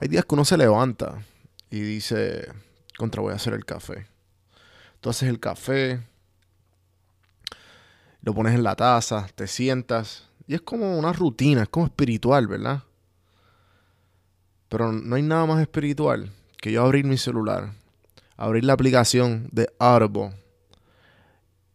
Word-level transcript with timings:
Hay 0.00 0.08
días 0.08 0.24
que 0.24 0.34
uno 0.34 0.46
se 0.46 0.56
levanta 0.56 1.22
y 1.70 1.80
dice, 1.80 2.48
contra 2.96 3.20
voy 3.20 3.32
a 3.32 3.36
hacer 3.36 3.52
el 3.52 3.66
café. 3.66 4.06
Tú 5.00 5.10
haces 5.10 5.28
el 5.28 5.38
café, 5.38 6.00
lo 8.22 8.32
pones 8.32 8.54
en 8.54 8.62
la 8.62 8.76
taza, 8.76 9.28
te 9.34 9.46
sientas 9.46 10.26
y 10.46 10.54
es 10.54 10.62
como 10.62 10.98
una 10.98 11.12
rutina, 11.12 11.64
es 11.64 11.68
como 11.68 11.84
espiritual, 11.84 12.46
¿verdad? 12.46 12.84
Pero 14.70 14.90
no 14.90 15.16
hay 15.16 15.22
nada 15.22 15.44
más 15.44 15.60
espiritual 15.60 16.32
que 16.56 16.72
yo 16.72 16.82
abrir 16.82 17.04
mi 17.04 17.18
celular, 17.18 17.74
abrir 18.38 18.64
la 18.64 18.72
aplicación 18.72 19.50
de 19.52 19.68
Audible 19.78 20.34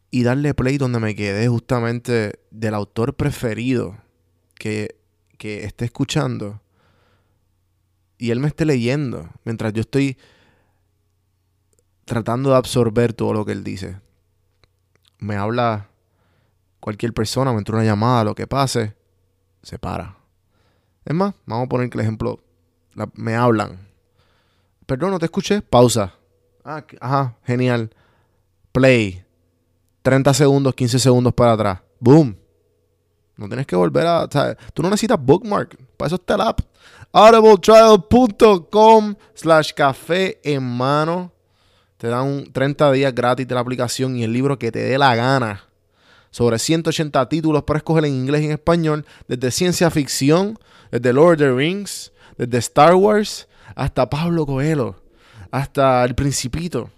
y 0.09 0.23
darle 0.23 0.55
play 0.55 0.79
donde 0.79 0.99
me 0.99 1.15
quedé 1.15 1.47
justamente 1.47 2.39
del 2.49 2.73
autor 2.73 3.13
preferido 3.13 3.99
que, 4.55 4.97
que 5.37 5.63
esté 5.63 5.85
escuchando 5.85 6.59
y 8.17 8.31
él 8.31 8.39
me 8.39 8.47
esté 8.47 8.65
leyendo 8.65 9.29
mientras 9.43 9.73
yo 9.73 9.81
estoy 9.81 10.17
tratando 12.05 12.51
de 12.51 12.57
absorber 12.57 13.13
todo 13.13 13.33
lo 13.33 13.45
que 13.45 13.51
él 13.51 13.63
dice. 13.63 13.99
Me 15.17 15.35
habla 15.35 15.89
cualquier 16.79 17.13
persona, 17.13 17.51
me 17.51 17.57
entra 17.57 17.75
una 17.75 17.85
llamada, 17.85 18.23
lo 18.23 18.35
que 18.35 18.47
pase, 18.47 18.95
se 19.63 19.79
para. 19.79 20.17
Es 21.03 21.15
más, 21.15 21.33
vamos 21.45 21.65
a 21.65 21.69
poner 21.69 21.89
que 21.89 21.97
el 21.97 22.03
ejemplo, 22.03 22.43
me 23.15 23.35
hablan. 23.35 23.87
Perdón, 24.85 25.11
no 25.11 25.19
te 25.19 25.25
escuché, 25.25 25.61
pausa. 25.61 26.13
Ah, 26.63 26.83
ajá, 26.99 27.37
genial. 27.43 27.91
Play. 28.71 29.23
30 30.03 30.33
segundos, 30.33 30.75
15 30.75 30.99
segundos 30.99 31.33
para 31.33 31.53
atrás. 31.53 31.79
Boom. 31.99 32.37
No 33.37 33.47
tienes 33.47 33.65
que 33.65 33.75
volver 33.75 34.05
a. 34.05 34.27
tú 34.73 34.81
no 34.81 34.89
necesitas 34.89 35.19
bookmark. 35.19 35.77
Para 35.97 36.07
eso 36.07 36.15
está 36.15 36.35
el 36.35 36.41
app. 36.41 36.61
audibletrial.com 37.15 39.15
slash 39.33 39.71
café 39.71 40.37
en 40.43 40.61
mano. 40.61 41.31
Te 41.95 42.09
dan 42.09 42.51
30 42.51 42.91
días 42.91 43.15
gratis 43.15 43.47
de 43.47 43.55
la 43.55 43.61
aplicación 43.61 44.17
y 44.17 44.25
el 44.25 44.33
libro 44.33 44.59
que 44.59 44.69
te 44.69 44.79
dé 44.79 44.97
la 44.97 45.15
gana. 45.15 45.63
Sobre 46.29 46.59
180 46.59 47.29
títulos 47.29 47.63
para 47.63 47.77
escoger 47.77 48.03
en 48.03 48.15
inglés 48.15 48.41
y 48.41 48.45
en 48.47 48.51
español. 48.51 49.05
Desde 49.29 49.49
ciencia 49.51 49.89
ficción, 49.89 50.59
desde 50.91 51.13
Lord 51.13 51.35
of 51.35 51.37
the 51.37 51.51
Rings, 51.53 52.11
desde 52.37 52.57
Star 52.57 52.95
Wars, 52.95 53.47
hasta 53.75 54.09
Pablo 54.09 54.45
Coelho, 54.45 55.01
hasta 55.51 56.03
El 56.03 56.15
Principito, 56.15 56.89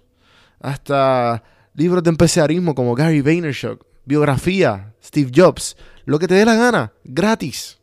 hasta 0.59 1.43
libros 1.75 2.01
de 2.01 2.09
empezarismo 2.09 2.73
como 2.73 2.95
Gary 2.95 3.21
Vaynerchuk, 3.21 3.85
biografía, 4.03 4.95
Steve 5.03 5.29
Jobs, 5.31 5.77
lo 6.05 6.17
que 6.17 6.27
te 6.27 6.33
dé 6.33 6.43
la 6.43 6.55
gana, 6.55 6.91
gratis. 7.03 7.76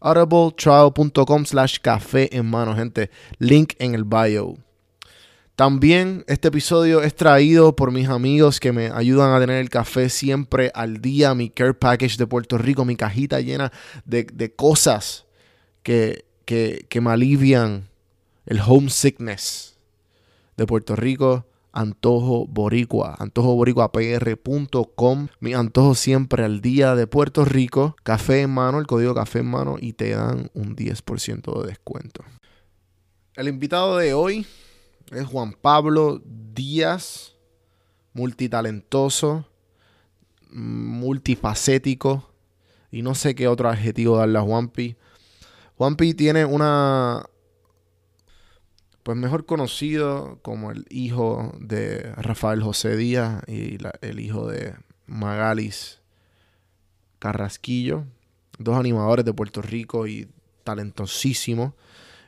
audibletrial.com 0.00 1.44
slash 1.44 1.78
café 1.80 2.34
en 2.36 2.46
mano, 2.46 2.74
gente. 2.74 3.10
Link 3.38 3.74
en 3.78 3.94
el 3.94 4.04
bio. 4.04 4.56
También 5.56 6.24
este 6.26 6.48
episodio 6.48 7.02
es 7.02 7.14
traído 7.14 7.76
por 7.76 7.92
mis 7.92 8.08
amigos 8.08 8.60
que 8.60 8.72
me 8.72 8.86
ayudan 8.86 9.34
a 9.34 9.40
tener 9.40 9.58
el 9.60 9.68
café 9.68 10.08
siempre 10.08 10.70
al 10.74 11.02
día, 11.02 11.34
mi 11.34 11.50
care 11.50 11.74
package 11.74 12.16
de 12.16 12.26
Puerto 12.26 12.56
Rico, 12.56 12.86
mi 12.86 12.96
cajita 12.96 13.40
llena 13.40 13.70
de, 14.06 14.24
de 14.24 14.54
cosas 14.54 15.26
que, 15.82 16.24
que, 16.46 16.86
que 16.88 17.00
me 17.02 17.10
alivian 17.10 17.90
el 18.46 18.58
homesickness 18.66 19.76
de 20.56 20.66
Puerto 20.66 20.96
Rico 20.96 21.44
Antojo 21.72 22.46
Boricua, 22.46 23.16
antojoboricuapr.com, 23.18 25.28
mi 25.38 25.54
antojo 25.54 25.94
siempre 25.94 26.44
al 26.44 26.60
día 26.60 26.96
de 26.96 27.06
Puerto 27.06 27.44
Rico, 27.44 27.94
café 28.02 28.40
en 28.42 28.50
mano, 28.50 28.80
el 28.80 28.86
código 28.86 29.14
café 29.14 29.38
en 29.38 29.46
mano 29.46 29.76
y 29.80 29.92
te 29.92 30.10
dan 30.10 30.50
un 30.54 30.76
10% 30.76 31.62
de 31.62 31.68
descuento. 31.68 32.24
El 33.34 33.48
invitado 33.48 33.96
de 33.96 34.14
hoy 34.14 34.46
es 35.12 35.26
Juan 35.26 35.52
Pablo 35.52 36.20
Díaz, 36.24 37.36
multitalentoso, 38.12 39.46
multifacético 40.50 42.30
y 42.90 43.02
no 43.02 43.14
sé 43.14 43.34
qué 43.34 43.48
otro 43.48 43.68
adjetivo 43.68 44.16
darle 44.16 44.38
a 44.38 44.42
Juanpi. 44.42 44.96
Juanpi 45.76 46.14
tiene 46.14 46.44
una 46.44 47.24
pues 49.02 49.16
mejor 49.16 49.46
conocido 49.46 50.38
como 50.42 50.70
el 50.70 50.86
hijo 50.90 51.54
de 51.58 52.12
Rafael 52.16 52.62
José 52.62 52.96
Díaz 52.96 53.42
y 53.48 53.78
el 54.02 54.20
hijo 54.20 54.46
de 54.46 54.74
Magalis 55.06 56.00
Carrasquillo, 57.18 58.04
dos 58.58 58.76
animadores 58.78 59.24
de 59.24 59.32
Puerto 59.32 59.62
Rico 59.62 60.06
y 60.06 60.28
talentosísimos. 60.64 61.72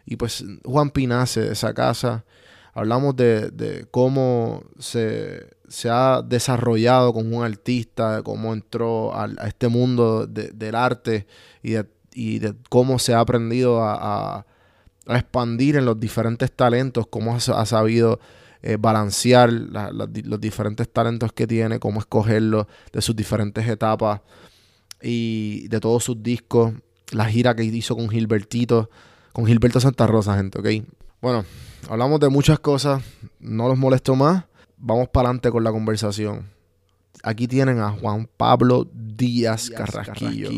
Y 0.04 0.16
pues 0.16 0.44
Juan 0.64 0.90
Pinace 0.90 1.40
de 1.40 1.52
esa 1.52 1.74
casa. 1.74 2.24
Hablamos 2.74 3.14
de, 3.16 3.86
cómo 3.90 4.64
se, 4.78 5.46
ha 5.90 6.22
desarrollado 6.26 7.12
como 7.12 7.38
un 7.38 7.44
artista, 7.44 8.16
de 8.16 8.22
cómo 8.22 8.54
entró 8.54 9.14
a, 9.14 9.28
este 9.46 9.68
mundo 9.68 10.26
del 10.26 10.74
arte 10.74 11.26
y 11.62 12.38
de, 12.38 12.54
cómo 12.70 12.98
se 12.98 13.12
ha 13.12 13.20
aprendido 13.20 13.84
a 13.84 14.46
expandir 15.08 15.76
en 15.76 15.84
los 15.84 15.98
diferentes 15.98 16.52
talentos, 16.52 17.06
cómo 17.08 17.34
ha, 17.36 17.66
sabido 17.66 18.20
eh, 18.62 18.76
balancear 18.78 19.52
los 19.52 20.40
diferentes 20.40 20.90
talentos 20.92 21.32
que 21.32 21.46
tiene, 21.46 21.78
cómo 21.78 22.00
escogerlos 22.00 22.66
de 22.92 23.02
sus 23.02 23.16
diferentes 23.16 23.66
etapas 23.68 24.20
y 25.00 25.66
de 25.68 25.80
todos 25.80 26.04
sus 26.04 26.22
discos, 26.22 26.72
la 27.10 27.26
gira 27.26 27.54
que 27.54 27.64
hizo 27.64 27.96
con 27.96 28.08
Gilbertito, 28.08 28.90
con 29.32 29.46
Gilberto 29.46 29.80
Santa 29.80 30.06
Rosa, 30.06 30.36
gente, 30.36 30.60
¿ok? 30.60 30.86
Bueno, 31.20 31.44
hablamos 31.88 32.20
de 32.20 32.28
muchas 32.28 32.58
cosas, 32.60 33.02
no 33.40 33.68
los 33.68 33.78
molesto 33.78 34.14
más, 34.14 34.44
vamos 34.76 35.08
para 35.08 35.28
adelante 35.28 35.50
con 35.50 35.64
la 35.64 35.72
conversación. 35.72 36.50
Aquí 37.22 37.46
tienen 37.46 37.78
a 37.78 37.90
Juan 37.90 38.28
Pablo 38.36 38.86
Díaz, 38.92 39.70
Carrasquillo. 39.70 40.50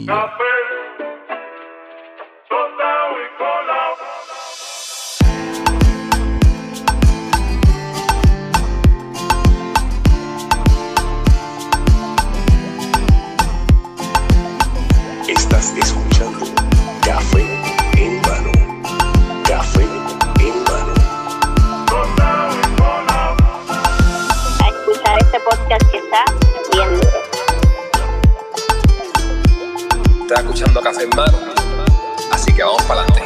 Escuchando 30.37 30.81
Café 30.81 31.03
en 31.03 31.11
Mano. 31.17 31.39
Así 32.31 32.55
que 32.55 32.63
vamos 32.63 32.83
para 32.83 33.01
adelante. 33.03 33.23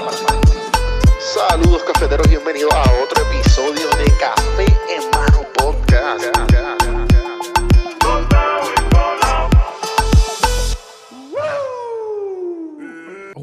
Saludos 1.20 1.82
cafeteros, 1.84 2.26
bienvenidos 2.28 2.72
a 2.72 2.82
otro 3.02 3.22
episodio 3.30 3.88
de 3.96 4.16
Café 4.18 4.66
en 4.88 5.10
Mano 5.10 5.17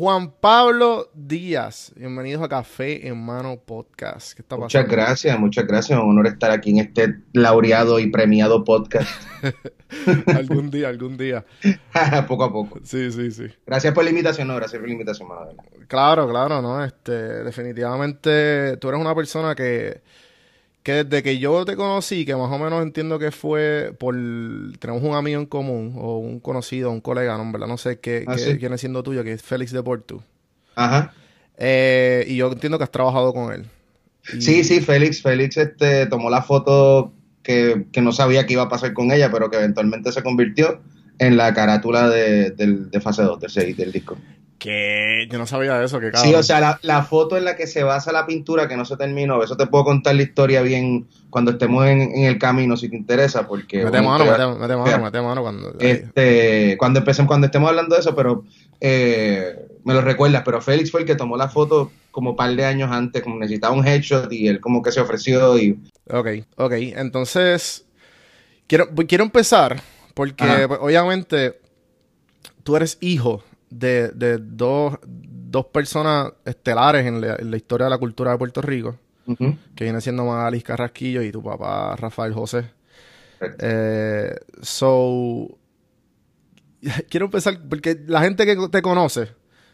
Juan 0.05 0.29
Pablo 0.39 1.09
Díaz, 1.15 1.91
bienvenidos 1.95 2.43
a 2.43 2.47
Café 2.47 3.07
en 3.07 3.25
Mano 3.25 3.57
Podcast. 3.57 4.35
¿Qué 4.35 4.43
está 4.43 4.55
pasando? 4.55 4.65
Muchas 4.65 4.87
gracias, 4.87 5.39
muchas 5.39 5.65
gracias. 5.65 5.97
Un 5.97 6.11
honor 6.11 6.27
estar 6.27 6.51
aquí 6.51 6.69
en 6.69 6.77
este 6.77 7.15
laureado 7.33 7.97
y 7.97 8.11
premiado 8.11 8.63
podcast. 8.63 9.09
algún 10.27 10.69
día, 10.69 10.89
algún 10.89 11.17
día. 11.17 11.43
poco 12.27 12.43
a 12.43 12.53
poco. 12.53 12.81
Sí, 12.83 13.11
sí, 13.11 13.31
sí. 13.31 13.45
Gracias 13.65 13.95
por 13.95 14.03
la 14.03 14.11
invitación, 14.11 14.47
no, 14.47 14.55
gracias 14.57 14.79
por 14.79 14.87
la 14.87 14.93
invitación, 14.93 15.27
madre. 15.27 15.55
Claro, 15.87 16.29
claro, 16.29 16.61
no, 16.61 16.85
este, 16.85 17.43
definitivamente 17.43 18.77
tú 18.77 18.89
eres 18.89 19.01
una 19.01 19.15
persona 19.15 19.55
que 19.55 20.03
que 20.85 21.03
desde 21.03 21.23
que 21.23 21.39
yo 21.39 21.65
te 21.65 21.75
conocí, 21.75 22.25
que 22.25 22.35
más 22.35 22.51
o 22.51 22.59
menos 22.59 22.83
entiendo 22.83 23.17
que 23.17 23.31
fue 23.31 23.91
por... 23.97 24.13
Tenemos 24.77 25.01
un 25.01 25.15
amigo 25.15 25.41
en 25.41 25.47
común, 25.47 25.95
o 25.97 26.19
un 26.19 26.39
conocido, 26.39 26.91
un 26.91 27.01
colega, 27.01 27.35
¿no? 27.39 27.51
¿verdad? 27.51 27.65
No 27.65 27.79
sé 27.79 27.99
qué, 27.99 28.23
ah, 28.27 28.35
quién 28.59 28.71
es 28.71 28.81
siendo 28.81 29.01
tuyo, 29.01 29.23
que 29.23 29.31
es 29.31 29.41
Félix 29.41 29.71
de 29.71 29.81
Porto. 29.81 30.23
Ajá. 30.75 31.11
Eh, 31.57 32.25
y 32.27 32.35
yo 32.35 32.51
entiendo 32.51 32.77
que 32.77 32.83
has 32.83 32.91
trabajado 32.91 33.33
con 33.33 33.51
él. 33.51 33.65
Sí, 34.39 34.63
sí, 34.63 34.79
Félix. 34.79 35.23
Félix 35.23 35.57
este, 35.57 36.05
tomó 36.05 36.29
la 36.29 36.43
foto 36.43 37.13
que, 37.41 37.87
no 37.99 38.11
sabía 38.11 38.45
qué 38.45 38.53
iba 38.53 38.61
a 38.61 38.69
pasar 38.69 38.93
con 38.93 39.11
ella, 39.11 39.31
pero 39.31 39.49
que 39.49 39.57
eventualmente 39.57 40.11
se 40.11 40.21
convirtió 40.21 40.81
en 41.17 41.35
la 41.35 41.51
carátula 41.55 42.09
de, 42.09 42.51
de 42.51 43.01
fase 43.01 43.23
2 43.23 43.39
del, 43.39 43.75
del 43.75 43.91
disco. 43.91 44.17
Que 44.65 45.27
yo 45.29 45.37
no 45.37 45.45
sabía 45.45 45.77
de 45.77 45.85
eso, 45.85 45.99
que 45.99 46.09
Sí, 46.15 46.33
o 46.33 46.41
sea, 46.41 46.79
la, 46.81 47.03
foto 47.03 47.37
en 47.37 47.45
la 47.45 47.55
que 47.55 47.67
se 47.67 47.83
basa 47.83 48.11
la 48.11 48.25
pintura 48.25 48.67
que 48.67 48.75
no 48.75 48.83
se 48.83 48.97
terminó, 48.97 49.43
eso 49.43 49.55
te 49.55 49.67
puedo 49.67 49.83
contar 49.83 50.15
la 50.15 50.23
historia 50.23 50.63
bien 50.63 51.05
cuando 51.29 51.51
estemos 51.51 51.85
en, 51.85 52.01
el 52.15 52.39
camino, 52.39 52.75
si 52.75 52.89
te 52.89 52.95
interesa, 52.95 53.47
porque... 53.47 53.85
Mete 53.85 54.01
mano, 54.01 54.25
mete, 54.25 54.75
mano, 54.75 54.99
mete 55.03 55.21
mano 55.21 55.43
cuando... 55.43 55.75
Este, 55.77 56.77
cuando 56.79 56.97
empecemos, 56.97 57.27
cuando 57.27 57.45
estemos 57.45 57.69
hablando 57.69 57.93
de 57.93 58.01
eso, 58.01 58.15
pero 58.15 58.43
eh, 58.81 59.67
me 59.83 59.93
lo 59.93 60.01
recuerdas, 60.01 60.41
pero 60.43 60.59
Félix 60.61 60.89
fue 60.89 61.01
el 61.01 61.05
que 61.05 61.13
tomó 61.13 61.37
la 61.37 61.47
foto 61.47 61.91
como 62.09 62.31
un 62.31 62.35
par 62.35 62.55
de 62.55 62.65
años 62.65 62.89
antes, 62.91 63.21
como 63.21 63.37
necesitaba 63.37 63.75
un 63.75 63.85
headshot 63.85 64.33
y 64.33 64.47
él 64.47 64.59
como 64.59 64.81
que 64.81 64.91
se 64.91 64.99
ofreció 64.99 65.59
y... 65.59 65.79
Ok, 66.09 66.27
ok. 66.55 66.73
Entonces, 66.95 67.85
quiero, 68.65 68.89
quiero 69.07 69.25
empezar 69.25 69.79
porque 70.15 70.43
Ajá. 70.43 70.65
obviamente 70.79 71.59
tú 72.63 72.75
eres 72.75 72.97
hijo 72.99 73.43
de, 73.69 74.09
de 74.09 74.37
dos, 74.37 74.97
dos 75.05 75.65
personas 75.67 76.31
estelares 76.45 77.05
en 77.05 77.21
la, 77.21 77.35
en 77.35 77.51
la 77.51 77.57
historia 77.57 77.85
de 77.85 77.89
la 77.91 77.97
cultura 77.97 78.31
de 78.31 78.37
Puerto 78.37 78.61
Rico, 78.61 78.97
que 79.75 79.83
viene 79.83 80.01
siendo 80.01 80.25
Magalis 80.25 80.63
Carrasquillo 80.63 81.21
y 81.23 81.31
tu 81.31 81.41
papá 81.43 81.95
Rafael 81.95 82.33
José. 82.33 82.65
Eh, 83.59 84.33
so, 84.61 85.57
quiero 87.09 87.25
empezar 87.25 87.59
porque 87.67 87.99
la 88.07 88.21
gente 88.21 88.45
que 88.45 88.55
te 88.69 88.81
conoce, 88.81 89.29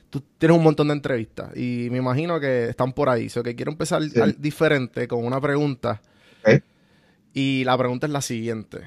tú 0.10 0.22
tienes 0.38 0.58
un 0.58 0.64
montón 0.64 0.88
de 0.88 0.94
entrevistas 0.94 1.56
y 1.56 1.90
me 1.92 1.98
imagino 1.98 2.40
que 2.40 2.70
están 2.70 2.94
por 2.94 3.10
ahí. 3.10 3.30
So 3.30 3.44
que 3.44 3.56
quiero 3.56 3.72
empezar 3.72 4.02
Sí. 4.04 4.20
al- 4.20 4.36
diferente 4.40 5.08
con 5.08 5.26
una 5.26 5.40
pregunta 5.42 6.02
y 7.34 7.64
la 7.64 7.78
pregunta 7.78 8.08
es 8.08 8.14
la 8.14 8.22
siguiente. 8.22 8.80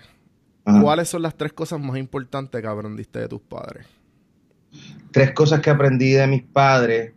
Ajá. 0.66 0.82
¿Cuáles 0.82 1.08
son 1.08 1.22
las 1.22 1.34
tres 1.36 1.52
cosas 1.52 1.80
más 1.80 1.96
importantes 1.98 2.60
que 2.60 2.66
aprendiste 2.66 3.18
de 3.20 3.28
tus 3.28 3.40
padres? 3.40 3.86
Tres 5.10 5.32
cosas 5.32 5.60
que 5.60 5.70
aprendí 5.70 6.12
de 6.12 6.26
mis 6.26 6.42
padres. 6.42 7.12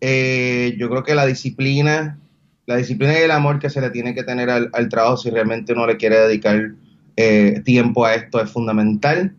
Eh, 0.00 0.74
yo 0.78 0.90
creo 0.90 1.04
que 1.04 1.14
la 1.14 1.26
disciplina, 1.26 2.18
la 2.66 2.76
disciplina 2.76 3.14
y 3.14 3.22
el 3.22 3.30
amor 3.30 3.58
que 3.58 3.70
se 3.70 3.80
le 3.80 3.90
tiene 3.90 4.14
que 4.14 4.24
tener 4.24 4.50
al, 4.50 4.70
al 4.72 4.88
trabajo 4.88 5.16
si 5.16 5.30
realmente 5.30 5.72
uno 5.72 5.86
le 5.86 5.96
quiere 5.96 6.18
dedicar 6.18 6.72
eh, 7.16 7.60
tiempo 7.64 8.04
a 8.04 8.14
esto 8.14 8.40
es 8.40 8.50
fundamental. 8.50 9.34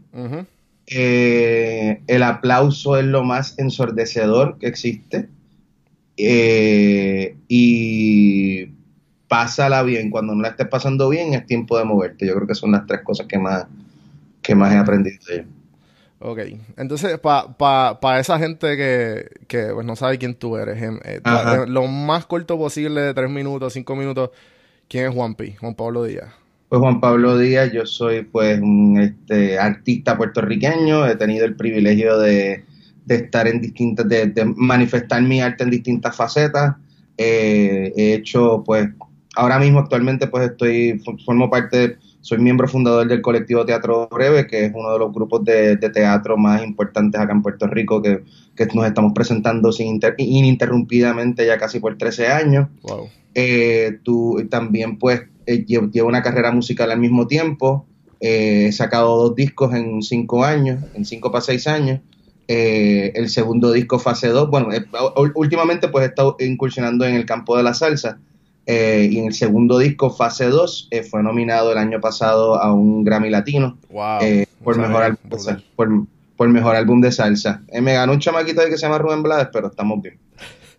Eh, 0.87 2.01
el 2.07 2.23
aplauso 2.23 2.97
es 2.97 3.05
lo 3.05 3.23
más 3.23 3.57
ensordecedor 3.57 4.57
que 4.59 4.67
existe. 4.67 5.27
Eh, 6.17 7.35
y 7.47 8.67
pásala 9.27 9.81
bien. 9.83 10.11
Cuando 10.11 10.35
no 10.35 10.41
la 10.41 10.49
estés 10.49 10.67
pasando 10.67 11.09
bien, 11.09 11.33
es 11.33 11.45
tiempo 11.45 11.77
de 11.77 11.85
moverte. 11.85 12.27
Yo 12.27 12.35
creo 12.35 12.47
que 12.47 12.55
son 12.55 12.71
las 12.71 12.85
tres 12.85 13.01
cosas 13.01 13.27
que 13.27 13.39
más, 13.39 13.65
que 14.41 14.55
más 14.55 14.73
he 14.73 14.77
aprendido 14.77 15.17
de 15.27 15.35
ellos. 15.35 15.47
Ok, 16.25 16.39
entonces 16.77 17.19
para 17.19 17.49
pa, 17.57 17.99
pa 17.99 18.17
esa 18.17 18.39
gente 18.39 18.77
que, 18.77 19.27
que 19.45 19.73
pues, 19.73 19.85
no 19.85 19.97
sabe 19.97 20.17
quién 20.17 20.35
tú 20.35 20.55
eres, 20.55 20.81
em, 20.81 20.95
eh, 21.03 21.19
eh, 21.21 21.65
lo 21.67 21.85
más 21.87 22.25
corto 22.25 22.57
posible 22.57 23.01
de 23.01 23.13
tres 23.13 23.29
minutos, 23.29 23.73
cinco 23.73 23.93
minutos, 23.97 24.29
¿quién 24.87 25.07
es 25.07 25.13
Juanpi? 25.13 25.55
Juan 25.55 25.75
Pablo 25.75 26.05
Díaz. 26.05 26.29
Pues 26.69 26.79
Juan 26.79 27.01
Pablo 27.01 27.37
Díaz, 27.37 27.73
yo 27.73 27.85
soy 27.85 28.23
pues 28.23 28.57
un 28.61 29.01
este, 29.01 29.59
artista 29.59 30.15
puertorriqueño, 30.15 31.05
he 31.07 31.17
tenido 31.17 31.43
el 31.43 31.57
privilegio 31.57 32.17
de, 32.17 32.63
de 33.03 33.15
estar 33.15 33.45
en 33.45 33.59
distintas, 33.59 34.07
de, 34.07 34.27
de 34.27 34.45
manifestar 34.45 35.21
mi 35.21 35.41
arte 35.41 35.65
en 35.65 35.71
distintas 35.71 36.15
facetas. 36.15 36.75
Eh, 37.17 37.91
he 37.97 38.13
hecho 38.13 38.63
pues, 38.65 38.87
ahora 39.35 39.59
mismo 39.59 39.79
actualmente 39.79 40.27
pues 40.27 40.49
estoy, 40.49 41.03
formo 41.25 41.49
parte, 41.49 41.97
soy 42.23 42.37
miembro 42.39 42.67
fundador 42.69 43.05
del 43.07 43.21
colectivo 43.21 43.65
Teatro 43.65 44.07
Breve, 44.09 44.47
que 44.47 44.65
es 44.65 44.71
uno 44.73 44.93
de 44.93 44.97
los 44.99 45.11
grupos 45.13 45.43
de, 45.43 45.75
de 45.75 45.89
teatro 45.89 46.37
más 46.37 46.63
importantes 46.63 47.19
acá 47.19 47.33
en 47.33 47.41
Puerto 47.41 47.67
Rico, 47.67 48.01
que, 48.01 48.23
que 48.55 48.65
nos 48.73 48.85
estamos 48.87 49.11
presentando 49.13 49.71
sin 49.73 49.87
inter- 49.87 50.15
ininterrumpidamente 50.17 51.45
ya 51.45 51.57
casi 51.57 51.79
por 51.79 51.97
13 51.97 52.27
años. 52.27 52.69
Wow. 52.83 53.09
Eh, 53.35 53.99
tú 54.03 54.41
también 54.49 54.97
pues 54.97 55.23
eh, 55.45 55.65
lle- 55.65 55.91
llevo 55.91 56.07
una 56.07 56.21
carrera 56.23 56.51
musical 56.51 56.91
al 56.91 56.99
mismo 56.99 57.27
tiempo. 57.27 57.85
Eh, 58.19 58.67
he 58.67 58.71
sacado 58.71 59.17
dos 59.17 59.35
discos 59.35 59.73
en 59.73 60.01
cinco 60.01 60.45
años, 60.45 60.81
en 60.93 61.03
cinco 61.05 61.29
para 61.31 61.41
seis 61.43 61.67
años. 61.67 61.99
Eh, 62.47 63.11
el 63.15 63.29
segundo 63.29 63.71
disco 63.71 63.99
fase 63.99 64.27
2, 64.29 64.49
bueno, 64.49 64.71
eh, 64.73 64.85
últimamente 65.35 65.87
pues 65.87 66.03
he 66.05 66.07
estado 66.09 66.35
incursionando 66.39 67.05
en 67.05 67.15
el 67.15 67.25
campo 67.25 67.57
de 67.57 67.63
la 67.63 67.73
salsa. 67.73 68.19
Eh, 68.65 69.09
y 69.11 69.19
en 69.19 69.25
el 69.25 69.33
segundo 69.33 69.77
disco, 69.77 70.09
fase 70.09 70.45
2, 70.45 70.87
eh, 70.91 71.03
fue 71.03 71.21
nominado 71.21 71.71
el 71.71 71.77
año 71.77 71.99
pasado 71.99 72.61
a 72.61 72.71
un 72.73 73.03
Grammy 73.03 73.29
Latino 73.29 73.77
Wow. 73.89 74.21
eh, 74.21 74.45
por, 74.63 74.77
mejor 74.77 75.03
álbum 75.03 75.29
de 75.29 75.57
por, 75.75 75.89
por 76.37 76.49
mejor 76.49 76.75
álbum 76.75 77.01
de 77.01 77.11
salsa. 77.11 77.61
Me 77.81 77.93
ganó 77.93 78.13
un 78.13 78.19
chamaquito 78.19 78.61
ahí 78.61 78.69
que 78.69 78.77
se 78.77 78.83
llama 78.85 78.99
Rubén 78.99 79.21
Blades, 79.21 79.49
pero 79.51 79.67
estamos 79.67 80.01
bien. 80.01 80.17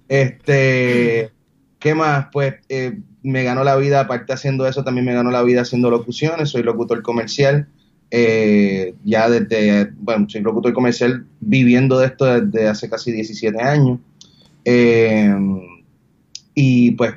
Este, 0.09 1.31
¿qué 1.79 1.95
más? 1.95 2.27
Pues 2.33 2.55
eh, 2.69 2.99
me 3.23 3.43
ganó 3.45 3.65
la 3.65 3.77
vida, 3.77 4.01
aparte 4.01 4.33
haciendo 4.33 4.67
eso, 4.67 4.83
también 4.85 5.05
me 5.07 5.15
ganó 5.15 5.31
la 5.31 5.43
vida 5.43 5.63
haciendo 5.63 5.91
locuciones. 5.91 6.51
Soy 6.51 6.63
locutor 6.63 7.03
comercial. 7.03 7.69
eh, 8.11 8.95
ya 9.05 9.29
desde, 9.29 9.91
bueno, 9.99 10.27
soy 10.29 10.41
locutor 10.43 10.73
comercial 10.73 11.27
viviendo 11.41 11.99
de 11.99 12.07
esto 12.07 12.25
desde 12.27 12.69
hace 12.69 12.89
casi 12.89 13.13
17 13.13 13.61
años. 13.61 13.99
Eh, 14.65 15.35
y 16.55 16.93
pues 16.93 17.15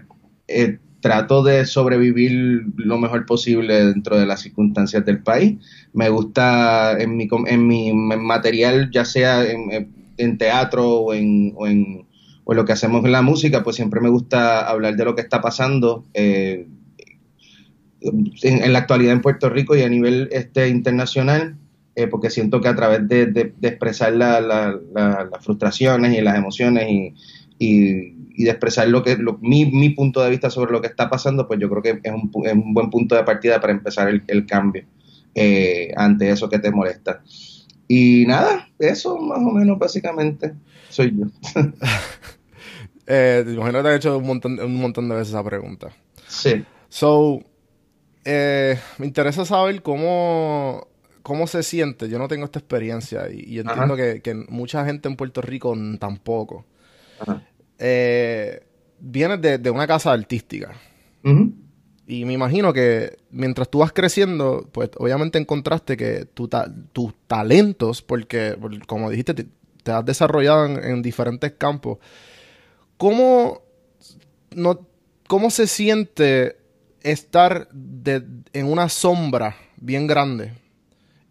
eh, 0.48 0.80
trato 1.02 1.44
de 1.44 1.66
sobrevivir 1.66 2.66
lo 2.78 2.98
mejor 2.98 3.26
posible 3.26 3.86
dentro 3.86 4.18
de 4.18 4.26
las 4.26 4.42
circunstancias 4.42 5.06
del 5.06 5.20
país. 5.22 5.58
Me 5.94 6.10
gusta 6.10 6.98
en 7.00 7.16
mi, 7.18 7.28
en 7.48 7.68
mi 7.68 7.94
material, 7.94 8.90
ya 8.92 9.06
sea 9.06 9.46
en, 9.46 10.38
teatro 10.38 10.90
o 10.90 11.14
en, 11.14 11.54
o, 11.56 11.68
en, 11.68 12.06
o 12.44 12.54
lo 12.54 12.66
que 12.66 12.74
hacemos 12.74 13.06
en 13.06 13.12
la 13.12 13.22
música, 13.22 13.64
pues 13.64 13.76
siempre 13.76 14.02
me 14.02 14.10
gusta 14.10 14.68
hablar 14.68 14.96
de 14.96 15.06
lo 15.06 15.14
que 15.16 15.22
está 15.22 15.40
pasando 15.42 16.06
eh, 16.14 16.66
en, 18.02 18.74
la 18.74 18.80
actualidad 18.80 19.14
en 19.14 19.22
Puerto 19.22 19.50
Rico 19.50 19.76
y 19.76 19.82
a 19.84 19.90
nivel 19.90 20.30
este, 20.32 20.70
internacional. 20.70 21.58
eh, 21.96 22.06
porque 22.08 22.30
siento 22.30 22.62
que 22.62 22.68
a 22.68 22.76
través 22.76 23.08
de, 23.08 23.26
de- 23.26 23.54
expresar 23.64 24.14
la- 24.14 24.40
la- 24.40 24.80
la- 24.94 25.28
las 25.32 25.44
frustraciones 25.44 26.16
y 26.16 26.22
las 26.22 26.38
emociones 26.38 26.88
y, 26.90 27.14
y 28.38 28.46
de 28.46 28.52
expresar 28.52 28.88
lo 28.90 29.04
que 29.04 29.18
lo- 29.18 29.40
mi, 29.42 29.66
mi 29.68 29.92
punto 29.92 30.22
de 30.24 30.30
vista 30.32 30.50
sobre 30.52 30.72
lo 30.72 30.82
que 30.82 30.88
está 30.88 31.10
pasando, 31.10 31.48
pues 31.48 31.60
yo 31.60 31.70
creo 31.70 31.84
que 31.84 32.00
es 32.04 32.14
un, 32.14 32.32
es 32.46 32.54
un 32.54 32.74
buen 32.74 32.90
punto 32.92 33.16
de 33.16 33.24
partida 33.26 33.60
para 33.62 33.74
empezar 33.74 34.10
el, 34.10 34.24
el 34.28 34.46
cambio 34.46 34.86
eh, 35.36 35.92
ante 35.98 36.30
eso 36.32 36.50
que 36.50 36.60
te 36.60 36.72
molesta. 36.72 37.24
Y 37.88 38.26
nada, 38.28 38.70
eso 38.80 39.18
más 39.20 39.40
o 39.40 39.52
menos 39.52 39.80
básicamente 39.80 40.54
soy 40.90 41.16
yo. 41.18 41.26
Eh, 43.06 43.44
te 43.46 43.54
imagino 43.54 43.80
que 43.80 43.84
te 43.84 43.90
han 43.90 43.96
hecho 43.96 44.18
un 44.18 44.26
montón, 44.28 44.60
un 44.60 44.76
montón 44.76 45.08
de 45.10 45.16
veces 45.16 45.30
esa 45.30 45.44
pregunta. 45.44 45.92
sí. 46.28 46.68
So, 46.90 47.42
eh, 48.26 48.80
me 49.00 49.08
interesa 49.08 49.46
saber 49.46 49.82
cómo, 49.84 50.88
cómo 51.24 51.48
se 51.48 51.64
siente. 51.64 52.10
Yo 52.10 52.20
no 52.20 52.28
tengo 52.30 52.46
esta 52.46 52.60
experiencia 52.60 53.30
y, 53.32 53.44
y 53.56 53.60
entiendo 53.60 53.96
que, 53.98 54.22
que 54.22 54.34
mucha 54.36 54.86
gente 54.86 55.10
en 55.10 55.16
Puerto 55.18 55.42
Rico 55.42 55.76
tampoco. 56.00 56.66
Ajá. 57.20 57.42
Eh, 57.80 58.62
vienes 59.00 59.42
de, 59.42 59.58
de 59.58 59.70
una 59.70 59.86
casa 59.88 60.12
artística 60.12 60.72
y 62.08 62.26
me 62.26 62.34
imagino 62.34 62.72
que 62.74 63.18
mientras 63.32 63.70
tú 63.70 63.80
vas 63.80 63.92
creciendo, 63.92 64.68
pues 64.72 64.90
obviamente 64.98 65.38
encontraste 65.38 65.98
que 65.98 66.26
tu 66.26 66.48
ta- 66.48 66.72
tus 66.94 67.14
talentos, 67.28 68.02
porque 68.02 68.56
por- 68.60 68.86
como 68.88 69.10
dijiste, 69.10 69.34
te, 69.34 69.48
te 69.84 69.92
has 69.92 70.06
desarrollado 70.06 70.66
en, 70.66 70.84
en 70.84 71.02
diferentes 71.02 71.52
campos. 71.58 71.98
¿Cómo, 72.98 73.62
no, 74.56 74.88
¿Cómo 75.28 75.50
se 75.52 75.68
siente 75.68 76.58
estar 77.02 77.68
de- 77.72 78.24
en 78.54 78.66
una 78.66 78.90
sombra 78.90 79.56
bien 79.78 80.08
grande 80.08 80.54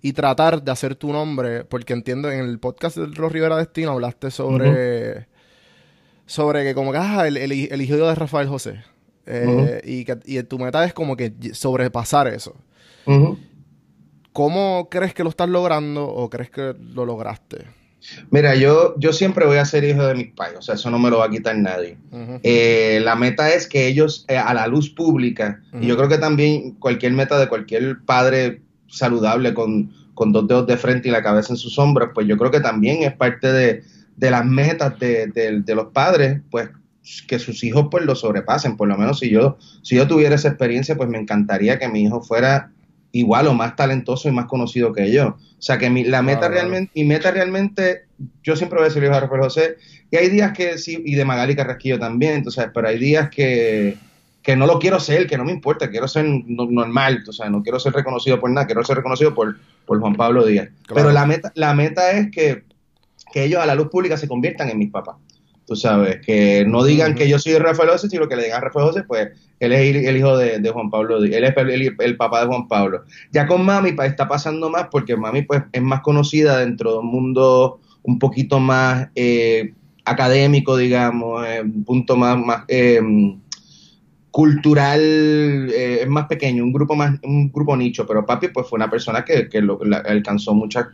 y 0.03 0.13
tratar 0.13 0.63
de 0.63 0.71
hacer 0.71 0.95
tu 0.95 1.13
nombre? 1.13 1.65
Porque 1.65 1.93
entiendo, 1.93 2.31
en 2.31 2.41
el 2.41 2.59
podcast 2.59 2.97
de 2.99 3.09
Los 3.09 3.33
Rivera 3.33 3.57
Destino 3.57 3.93
hablaste 3.93 4.31
sobre, 4.31 5.27
sobre 6.27 6.65
que 6.65 6.75
como 6.75 6.93
que, 6.93 6.99
ah, 6.99 7.27
el, 7.27 7.37
el, 7.37 7.53
hij- 7.53 7.69
el 7.71 7.81
hijo 7.83 7.97
de 7.97 8.15
Rafael 8.15 8.49
José. 8.49 8.83
Eh, 9.27 9.81
y, 9.85 10.05
que, 10.05 10.19
y 10.25 10.41
tu 10.45 10.59
meta 10.59 10.85
es 10.85 10.93
como 10.93 11.17
que 11.17 11.33
sobrepasar 11.53 12.29
eso. 12.29 12.55
¿Cómo 14.33 14.89
crees 14.91 15.15
que 15.15 15.25
lo 15.25 15.31
estás 15.31 15.49
logrando 15.49 16.07
o 16.07 16.29
crees 16.29 16.51
que 16.51 16.75
lo 16.93 17.07
lograste? 17.07 17.65
Mira, 18.31 18.55
yo, 18.55 18.95
yo 18.99 19.13
siempre 19.13 19.47
voy 19.47 19.57
a 19.57 19.65
ser 19.65 19.83
hijo 19.83 20.07
de 20.07 20.15
mis 20.15 20.29
padres, 20.33 20.59
o 20.59 20.63
sea, 20.63 20.75
eso 20.77 20.91
no 20.91 20.99
me 20.99 21.11
lo 21.11 21.19
va 21.19 21.25
a 21.27 21.31
quitar 21.31 21.57
nadie. 21.57 21.97
Eh, 22.43 23.01
la 23.03 23.17
meta 23.17 23.53
es 23.53 23.67
que 23.67 23.87
ellos 23.89 24.25
eh, 24.29 24.37
a 24.37 24.53
la 24.55 24.67
luz 24.69 24.91
pública, 24.91 25.61
y 25.81 25.87
yo 25.87 25.97
creo 25.97 26.09
que 26.09 26.19
también 26.19 26.73
cualquier 26.73 27.13
meta 27.13 27.39
de 27.39 27.49
cualquier 27.49 27.99
padre 28.05 28.61
saludable 28.87 29.55
con, 29.55 29.93
con 30.15 30.31
dos 30.33 30.47
dedos 30.47 30.67
de 30.69 30.77
frente 30.77 31.09
y 31.09 31.13
la 31.13 31.23
cabeza 31.23 31.53
en 31.53 31.57
sus 31.57 31.79
hombros, 31.79 32.11
pues 32.15 32.29
yo 32.29 32.37
creo 32.37 32.51
que 32.53 32.61
también 32.61 33.03
es 33.03 33.13
parte 33.15 33.51
de, 33.53 33.83
de 34.17 34.31
las 34.31 34.45
metas 34.45 34.99
de, 34.99 35.27
de- 35.29 35.61
de 35.61 35.75
los 35.75 35.87
padres, 35.93 36.41
pues 36.51 36.69
que 37.29 37.39
sus 37.39 37.63
hijos 37.63 37.87
pues 37.91 38.05
lo 38.05 38.17
sobrepasen, 38.17 38.77
por 38.77 38.89
lo 38.89 38.97
menos 38.99 39.21
si 39.21 39.31
yo, 39.31 39.59
si 39.83 39.95
yo 39.97 40.09
tuviera 40.09 40.35
esa 40.35 40.49
experiencia, 40.49 40.97
pues 40.97 41.09
me 41.09 41.19
encantaría 41.19 41.79
que 41.79 41.89
mi 41.89 42.03
hijo 42.03 42.21
fuera 42.23 42.73
igual 43.13 43.47
o 43.47 43.55
más 43.55 43.77
talentoso 43.77 44.29
y 44.29 44.33
más 44.33 44.47
conocido 44.47 44.93
que 44.93 45.13
yo. 45.13 45.29
O 45.59 45.63
sea 45.63 45.79
que 45.79 45.89
mi, 45.89 46.03
la 46.05 46.21
meta 46.23 46.41
Claro, 46.41 46.55
realmente, 46.55 46.91
mi 46.97 47.05
meta 47.05 47.31
realmente, 47.31 48.07
yo 48.43 48.57
siempre 48.57 48.79
voy 48.79 48.89
a 48.89 48.91
ser 48.91 49.05
hijo 49.05 49.15
de 49.15 49.21
Rafael 49.21 49.41
José, 49.43 49.77
y 50.11 50.17
hay 50.17 50.29
días 50.29 50.53
que 50.53 50.79
sí, 50.79 51.01
y 51.07 51.15
de 51.15 51.25
Magali 51.25 51.55
Carrasquillo 51.55 51.99
también, 51.99 52.35
entonces, 52.35 52.67
pero 52.75 52.89
hay 52.89 52.99
días 52.99 53.31
que, 53.31 53.97
que 54.43 54.57
no 54.57 54.67
lo 54.67 54.79
quiero 54.81 54.99
ser, 55.01 55.27
que 55.29 55.39
no 55.39 55.45
me 55.45 55.53
importa, 55.53 55.89
quiero 55.91 56.09
ser 56.09 56.25
no- 56.27 56.67
normal, 56.71 57.23
o 57.29 57.33
sea, 57.33 57.49
no 57.49 57.63
quiero 57.63 57.79
ser 57.79 57.93
reconocido 57.93 58.39
por 58.41 58.51
nada, 58.51 58.67
quiero 58.67 58.85
ser 58.85 58.97
reconocido 58.97 59.33
por, 59.35 59.57
por 59.87 60.01
Juan 60.01 60.15
Pablo 60.17 60.45
Díaz. 60.45 60.69
Claro. 60.87 60.95
Pero 60.95 61.11
la 61.13 61.25
meta, 61.25 61.53
la 61.55 61.73
meta 61.75 62.11
es 62.11 62.31
que, 62.33 62.65
que 63.33 63.45
ellos 63.45 63.61
a 63.61 63.67
la 63.67 63.75
luz 63.75 63.89
pública 63.89 64.17
se 64.17 64.29
conviertan 64.29 64.71
en 64.71 64.79
mis 64.79 64.91
papás. 64.91 65.17
Tú 65.67 65.75
sabes, 65.75 66.21
que 66.25 66.65
no 66.65 66.85
digan 66.85 67.17
que 67.17 67.29
yo 67.29 67.41
soy 67.41 67.59
Rafael 67.59 67.91
José, 67.91 68.09
sino 68.09 68.29
que 68.29 68.37
le 68.37 68.45
digan 68.45 68.59
a 68.59 68.67
Rafael 68.67 68.87
José, 68.87 69.03
pues 69.03 69.31
él 69.59 69.73
es 69.73 69.97
el, 69.97 70.17
hijo 70.17 70.37
de, 70.39 70.71
Juan 70.71 70.91
Pablo, 70.91 71.19
él 71.19 71.45
es 71.45 71.55
el, 71.99 72.17
papá 72.17 72.43
de 72.43 72.47
Juan 72.47 72.69
Pablo. 72.69 73.03
Ya 73.33 73.49
con 73.49 73.65
Mami 73.65 73.95
está 74.05 74.29
pasando 74.29 74.71
más 74.71 74.87
porque 74.93 75.17
Mami 75.17 75.43
pues 75.43 75.63
es 75.73 75.83
más 75.83 76.03
conocida 76.03 76.59
dentro 76.59 76.93
de 76.93 76.99
un 76.99 77.07
mundo 77.07 77.81
un 78.05 78.21
poquito 78.21 78.61
más 78.61 79.09
eh, 79.17 79.73
académico, 80.05 80.77
digamos, 80.77 81.45
eh, 81.45 81.63
un 81.63 81.83
punto 81.83 82.17
más, 82.17 82.39
más 82.39 82.65
eh, 82.69 83.01
cultural, 84.31 85.01
es 85.01 86.07
más 86.07 86.27
pequeño, 86.27 86.63
un 86.63 86.73
grupo 86.73 86.95
más, 86.95 87.19
un 87.25 87.51
grupo 87.51 87.77
nicho, 87.77 88.07
pero 88.07 88.25
Papi 88.25 88.49
pues 88.49 88.69
fue 88.69 88.77
una 88.77 88.91
persona 88.91 89.25
que, 89.25 89.49
que 89.49 89.61
lo, 89.63 89.81
alcanzó 90.05 90.55
muchas, 90.55 90.87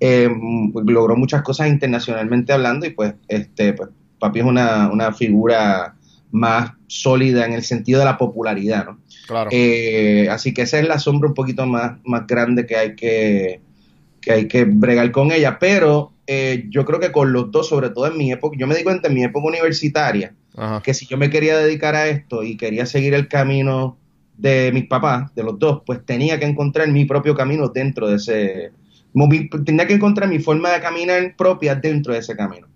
logró 0.00 1.16
muchas 1.16 1.42
cosas 1.42 1.68
internacionalmente 1.68 2.52
hablando 2.52 2.86
y 2.86 2.90
pues 2.90 3.14
este 3.28 3.74
pues 3.74 3.90
Papi 4.18 4.40
es 4.40 4.44
una, 4.44 4.90
una 4.92 5.12
figura 5.12 5.96
más 6.30 6.72
sólida 6.86 7.44
en 7.44 7.52
el 7.52 7.62
sentido 7.62 7.98
de 7.98 8.04
la 8.04 8.18
popularidad, 8.18 8.84
¿no? 8.86 9.00
Claro. 9.26 9.50
Eh, 9.52 10.28
así 10.30 10.54
que 10.54 10.62
esa 10.62 10.78
es 10.78 10.86
la 10.86 10.98
sombra 10.98 11.28
un 11.28 11.34
poquito 11.34 11.66
más, 11.66 11.98
más 12.04 12.26
grande 12.26 12.66
que 12.66 12.76
hay 12.76 12.94
que, 12.94 13.60
que 14.20 14.32
hay 14.32 14.48
que 14.48 14.64
bregar 14.64 15.10
con 15.10 15.32
ella, 15.32 15.58
pero 15.58 16.12
eh, 16.26 16.66
yo 16.68 16.84
creo 16.84 17.00
que 17.00 17.10
con 17.10 17.32
los 17.32 17.50
dos, 17.50 17.68
sobre 17.68 17.90
todo 17.90 18.06
en 18.06 18.16
mi 18.16 18.30
época, 18.30 18.56
yo 18.58 18.66
me 18.66 18.76
di 18.76 18.84
cuenta 18.84 19.08
en 19.08 19.14
mi 19.14 19.24
época 19.24 19.48
universitaria, 19.48 20.34
que 20.82 20.94
si 20.94 21.06
yo 21.06 21.16
me 21.16 21.30
quería 21.30 21.56
dedicar 21.56 21.94
a 21.94 22.08
esto 22.08 22.42
y 22.42 22.56
quería 22.56 22.84
seguir 22.84 23.14
el 23.14 23.28
camino 23.28 23.96
de 24.36 24.70
mis 24.72 24.86
papás, 24.86 25.34
de 25.34 25.42
los 25.42 25.58
dos, 25.58 25.82
pues 25.86 26.04
tenía 26.04 26.38
que 26.38 26.44
encontrar 26.44 26.88
mi 26.88 27.04
propio 27.04 27.34
camino 27.34 27.68
dentro 27.68 28.08
de 28.08 28.16
ese, 28.16 28.72
tenía 29.64 29.86
que 29.86 29.94
encontrar 29.94 30.28
mi 30.28 30.38
forma 30.38 30.70
de 30.70 30.80
caminar 30.80 31.34
propia 31.36 31.74
dentro 31.74 32.12
de 32.12 32.20
ese 32.20 32.36
camino. 32.36 32.66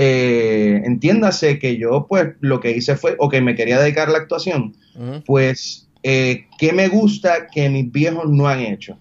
Eh, 0.00 0.80
entiéndase 0.84 1.58
que 1.58 1.76
yo 1.76 2.06
pues 2.08 2.28
lo 2.38 2.60
que 2.60 2.70
hice 2.70 2.94
fue, 2.94 3.16
o 3.18 3.28
que 3.28 3.40
me 3.40 3.56
quería 3.56 3.80
dedicar 3.80 4.08
a 4.08 4.12
la 4.12 4.18
actuación, 4.18 4.76
pues, 5.26 5.88
eh, 6.04 6.46
¿qué 6.58 6.72
me 6.72 6.86
gusta 6.86 7.48
que 7.52 7.68
mis 7.68 7.90
viejos 7.90 8.30
no 8.30 8.46
han 8.46 8.60
hecho? 8.60 8.96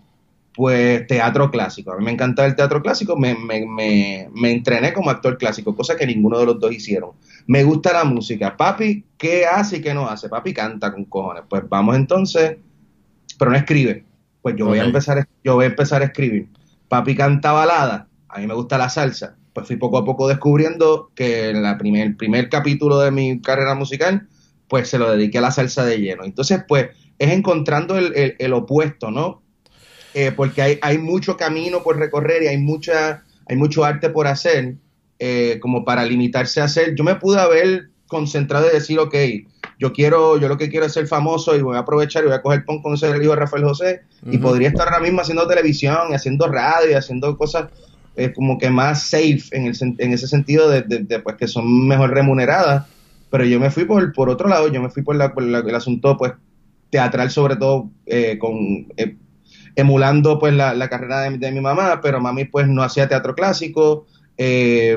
Pues 0.55 1.05
teatro 1.05 1.51
clásico. 1.51 1.91
A 1.91 1.97
mí 1.97 2.03
me 2.03 2.12
encanta 2.12 2.43
el 2.47 2.55
teatro 2.55 2.81
clásico, 2.81 3.15
me, 3.15 3.36
me, 3.36 3.63
me, 3.67 4.27
me 4.33 4.51
entrené 4.51 4.91
como 4.91 5.12
actor 5.12 5.38
clásico, 5.38 5.75
cosa 5.75 5.95
que 5.95 6.07
ninguno 6.07 6.39
de 6.39 6.47
los 6.47 6.59
dos 6.59 6.74
hicieron. 6.74 7.12
Me 7.45 7.63
gusta 7.63 7.93
la 7.93 8.03
música. 8.03 8.57
Papi, 8.57 9.03
¿qué 9.19 9.45
hace 9.45 9.77
y 9.77 9.81
qué 9.81 9.93
no 9.93 10.09
hace? 10.09 10.29
Papi 10.29 10.51
canta 10.51 10.91
con 10.91 11.05
cojones. 11.05 11.43
Pues 11.47 11.62
vamos 11.69 11.95
entonces, 11.95 12.57
pero 13.38 13.51
no 13.51 13.57
escribe. 13.57 14.03
Pues 14.41 14.55
yo 14.55 14.65
voy 14.65 14.79
a 14.79 14.83
empezar, 14.83 15.27
yo 15.43 15.53
voy 15.53 15.65
a 15.65 15.67
empezar 15.67 16.01
a 16.01 16.05
escribir. 16.05 16.47
Papi 16.89 17.15
canta 17.15 17.51
balada, 17.51 18.08
a 18.29 18.39
mí 18.39 18.48
me 18.48 18.53
gusta 18.53 18.77
la 18.77 18.89
salsa 18.89 19.38
pues 19.58 19.65
fui 19.65 19.77
poco 19.77 19.98
a 19.98 20.06
poco 20.06 20.27
descubriendo 20.27 21.10
que 21.15 21.50
en 21.50 21.77
primer, 21.79 22.06
el 22.06 22.15
primer 22.15 22.48
capítulo 22.48 23.00
de 23.00 23.10
mi 23.10 23.41
carrera 23.41 23.74
musical, 23.74 24.27
pues 24.67 24.88
se 24.88 25.00
lo 25.00 25.12
dediqué 25.12 25.39
a 25.39 25.41
la 25.41 25.50
salsa 25.50 25.84
de 25.84 25.98
lleno. 25.98 26.25
Entonces, 26.25 26.60
pues 26.67 26.89
es 27.17 27.32
encontrando 27.32 27.98
el, 27.98 28.53
opuesto, 28.53 29.10
¿no? 29.10 29.41
Eh, 30.13 30.32
porque 30.32 30.62
hay, 30.62 30.77
hay, 30.84 31.00
mucho 31.00 31.38
camino 31.38 31.82
por 31.82 31.98
recorrer 31.98 32.44
y 32.44 32.48
hay, 32.50 32.60
mucha, 32.60 33.24
hay 33.48 33.56
mucho 33.56 33.84
arte 33.84 34.12
por 34.12 34.27
hacer, 34.27 34.75
eh, 35.17 35.58
como 35.60 35.84
para 35.84 36.06
limitarse 36.06 36.62
a 36.62 36.65
hacer. 36.65 36.94
Yo 36.94 37.03
me 37.03 37.15
pude 37.15 37.39
haber 37.39 37.89
concentrado 38.06 38.67
y 38.67 38.75
decir, 38.75 39.00
ok, 39.00 39.15
yo 39.79 39.93
quiero, 39.93 40.38
yo 40.38 40.48
lo 40.48 40.57
que 40.57 40.69
quiero 40.69 40.86
es 40.86 40.93
ser 40.93 41.07
famoso 41.07 41.55
y 41.55 41.62
voy 41.62 41.75
a 41.75 41.79
aprovechar 41.79 42.24
y 42.24 42.27
voy 42.27 42.36
a 42.36 42.41
coger 42.41 42.65
pon 42.65 42.81
con 42.81 42.93
el 42.93 43.22
hijo 43.22 43.31
de 43.31 43.39
Rafael 43.39 43.63
José 43.63 44.01
y 44.25 44.38
podría 44.39 44.69
estar 44.69 44.88
ahora 44.88 45.00
mismo 45.00 45.22
haciendo 45.22 45.48
televisión 45.48 45.98
y 46.10 46.15
haciendo 46.15 46.48
radio 46.48 46.91
y 46.91 46.93
haciendo 46.93 47.38
cosas 47.38 47.67
es 48.15 48.34
como 48.34 48.57
que 48.57 48.69
más 48.69 49.03
safe 49.03 49.43
en, 49.51 49.67
el, 49.67 49.77
en 49.79 50.13
ese 50.13 50.27
sentido 50.27 50.69
de, 50.69 50.81
pues, 51.24 51.36
que 51.38 51.48
son 51.48 51.88
mejor 51.88 52.10
remuneradas. 52.10 52.88
Pero 53.29 53.46
yo 53.46 53.60
me 53.60 53.69
fui 53.69 53.86
por, 53.86 54.12
por 54.13 54.29
otro 54.29 54.50
lado, 54.50 54.69
yo 54.69 54.81
me 54.81 54.89
fui 54.89 55.03
por, 55.03 55.15
la, 55.15 55.34
el 55.38 55.75
asunto 55.75 56.17
pues 56.17 56.34
teatral 56.89 57.29
sobre 57.29 57.57
todo 57.57 57.91
eh, 58.05 58.38
con 58.39 58.88
eh, 58.96 59.17
emulando 59.75 60.39
pues 60.39 60.53
la, 60.53 60.89
carrera 60.89 61.29
de, 61.29 61.51
mi 61.51 61.62
mamá, 61.62 62.00
pero 62.01 62.19
mami 62.19 62.46
pues 62.46 62.67
no 62.67 62.81
hacía 62.81 63.07
teatro 63.07 63.36
clásico. 63.36 64.07
Eh, 64.38 64.96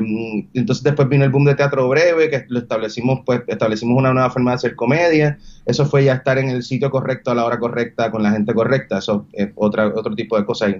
entonces 0.52 0.84
después 0.84 1.08
vino 1.08 1.24
el 1.24 1.30
boom 1.30 1.46
de 1.46 1.54
teatro 1.54 1.88
breve, 1.88 2.28
que 2.28 2.44
lo 2.48 2.58
establecimos, 2.58 3.20
pues 3.24 3.42
establecimos 3.46 3.96
una 3.96 4.12
nueva 4.12 4.30
forma 4.30 4.50
de 4.50 4.56
hacer 4.56 4.76
comedia. 4.76 5.38
Eso 5.64 5.86
fue 5.86 6.04
ya 6.04 6.14
estar 6.14 6.38
en 6.38 6.50
el 6.50 6.62
sitio 6.62 6.90
correcto, 6.90 7.30
a 7.30 7.34
la 7.34 7.44
hora 7.44 7.58
correcta, 7.58 8.10
con 8.10 8.22
la 8.22 8.32
gente 8.32 8.54
correcta. 8.54 8.98
Eso 8.98 9.26
es 9.32 9.50
otra, 9.54 9.88
otro 9.88 10.14
tipo 10.14 10.38
de 10.38 10.44
cosas 10.44 10.74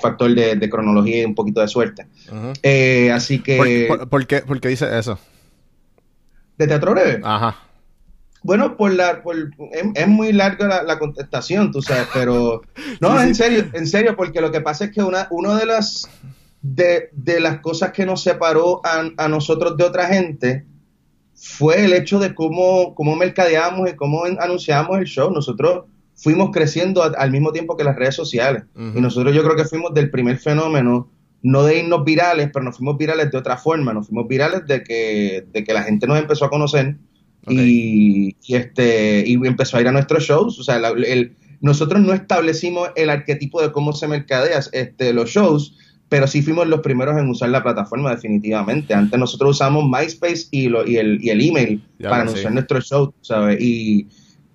factor 0.00 0.34
de, 0.34 0.70
cronología 0.70 1.22
y 1.22 1.24
un 1.24 1.34
poquito 1.34 1.60
de 1.60 1.68
suerte. 1.68 2.06
Eh, 2.62 3.10
así 3.12 3.40
que... 3.40 3.86
¿Por, 4.08 4.26
qué, 4.26 4.40
por, 4.40 4.60
dice 4.60 4.98
eso? 4.98 5.18
¿De 6.58 6.66
teatro 6.66 6.92
breve? 6.92 7.20
Ajá. 7.22 7.56
Bueno, 8.42 8.76
por 8.76 8.92
la, 8.92 9.22
es, 9.94 10.08
muy 10.08 10.32
larga 10.32 10.82
la, 10.82 10.98
contestación, 10.98 11.70
tú 11.70 11.80
sabes, 11.80 12.08
pero 12.12 12.62
no, 13.00 13.20
en 13.20 13.34
serio, 13.34 13.66
en 13.72 13.86
serio, 13.86 14.16
porque 14.16 14.40
lo 14.40 14.50
que 14.50 14.60
pasa 14.60 14.86
es 14.86 14.90
que 14.90 15.02
una, 15.02 15.28
uno 15.30 15.54
de 15.54 15.66
las 15.66 16.08
de, 16.62 17.10
las 17.40 17.60
cosas 17.60 17.92
que 17.92 18.06
nos 18.06 18.22
separó 18.22 18.80
a, 18.84 19.28
nosotros 19.28 19.76
de 19.76 19.84
otra 19.84 20.06
gente 20.06 20.64
fue 21.34 21.84
el 21.84 21.92
hecho 21.92 22.18
de 22.18 22.34
cómo, 22.34 22.94
cómo 22.94 23.16
mercadeamos 23.16 23.90
y 23.90 23.96
cómo 23.96 24.24
anunciamos 24.24 24.98
el 24.98 25.04
show. 25.04 25.30
Nosotros 25.30 25.84
fuimos 26.14 26.50
creciendo 26.52 27.02
al 27.02 27.30
mismo 27.32 27.52
tiempo 27.52 27.76
que 27.76 27.84
las 27.84 27.96
redes 27.96 28.14
sociales. 28.14 28.62
Y 28.76 29.00
nosotros 29.00 29.34
yo 29.34 29.42
creo 29.42 29.56
que 29.56 29.64
fuimos 29.64 29.92
del 29.92 30.10
primer 30.10 30.38
fenómeno, 30.38 31.10
no 31.42 31.64
de 31.64 31.80
irnos 31.80 32.04
virales, 32.04 32.50
pero 32.52 32.64
nos 32.64 32.76
fuimos 32.76 32.96
virales 32.96 33.30
de 33.30 33.38
otra 33.38 33.56
forma, 33.56 33.92
nos 33.92 34.06
fuimos 34.06 34.28
virales 34.28 34.64
de 34.66 34.84
que, 34.84 35.44
de 35.52 35.64
que 35.64 35.74
la 35.74 35.82
gente 35.82 36.06
nos 36.06 36.18
empezó 36.18 36.44
a 36.44 36.50
conocer 36.50 36.96
y, 37.48 38.36
este, 38.48 39.24
y 39.26 39.34
empezó 39.44 39.76
a 39.76 39.80
ir 39.80 39.88
a 39.88 39.92
nuestros 39.92 40.22
shows. 40.22 40.60
O 40.60 40.62
sea, 40.62 40.76
el, 40.76 41.34
nosotros 41.60 42.00
no 42.00 42.12
establecimos 42.12 42.90
el 42.94 43.10
arquetipo 43.10 43.60
de 43.60 43.72
cómo 43.72 43.92
se 43.92 44.06
mercadea 44.06 44.60
este, 44.72 45.12
los 45.12 45.30
shows, 45.30 45.76
pero 46.12 46.26
sí 46.26 46.42
fuimos 46.42 46.66
los 46.66 46.80
primeros 46.80 47.16
en 47.16 47.26
usar 47.30 47.48
la 47.48 47.62
plataforma 47.62 48.10
definitivamente. 48.10 48.92
Antes 48.92 49.18
nosotros 49.18 49.52
usamos 49.52 49.88
MySpace 49.88 50.48
y, 50.50 50.68
lo, 50.68 50.86
y, 50.86 50.98
el, 50.98 51.24
y 51.24 51.30
el 51.30 51.40
email 51.40 51.82
para 52.02 52.20
anunciar 52.20 52.52
nuestros 52.52 52.84
shows, 52.84 53.14
¿sabes? 53.22 53.58
Y 53.62 54.08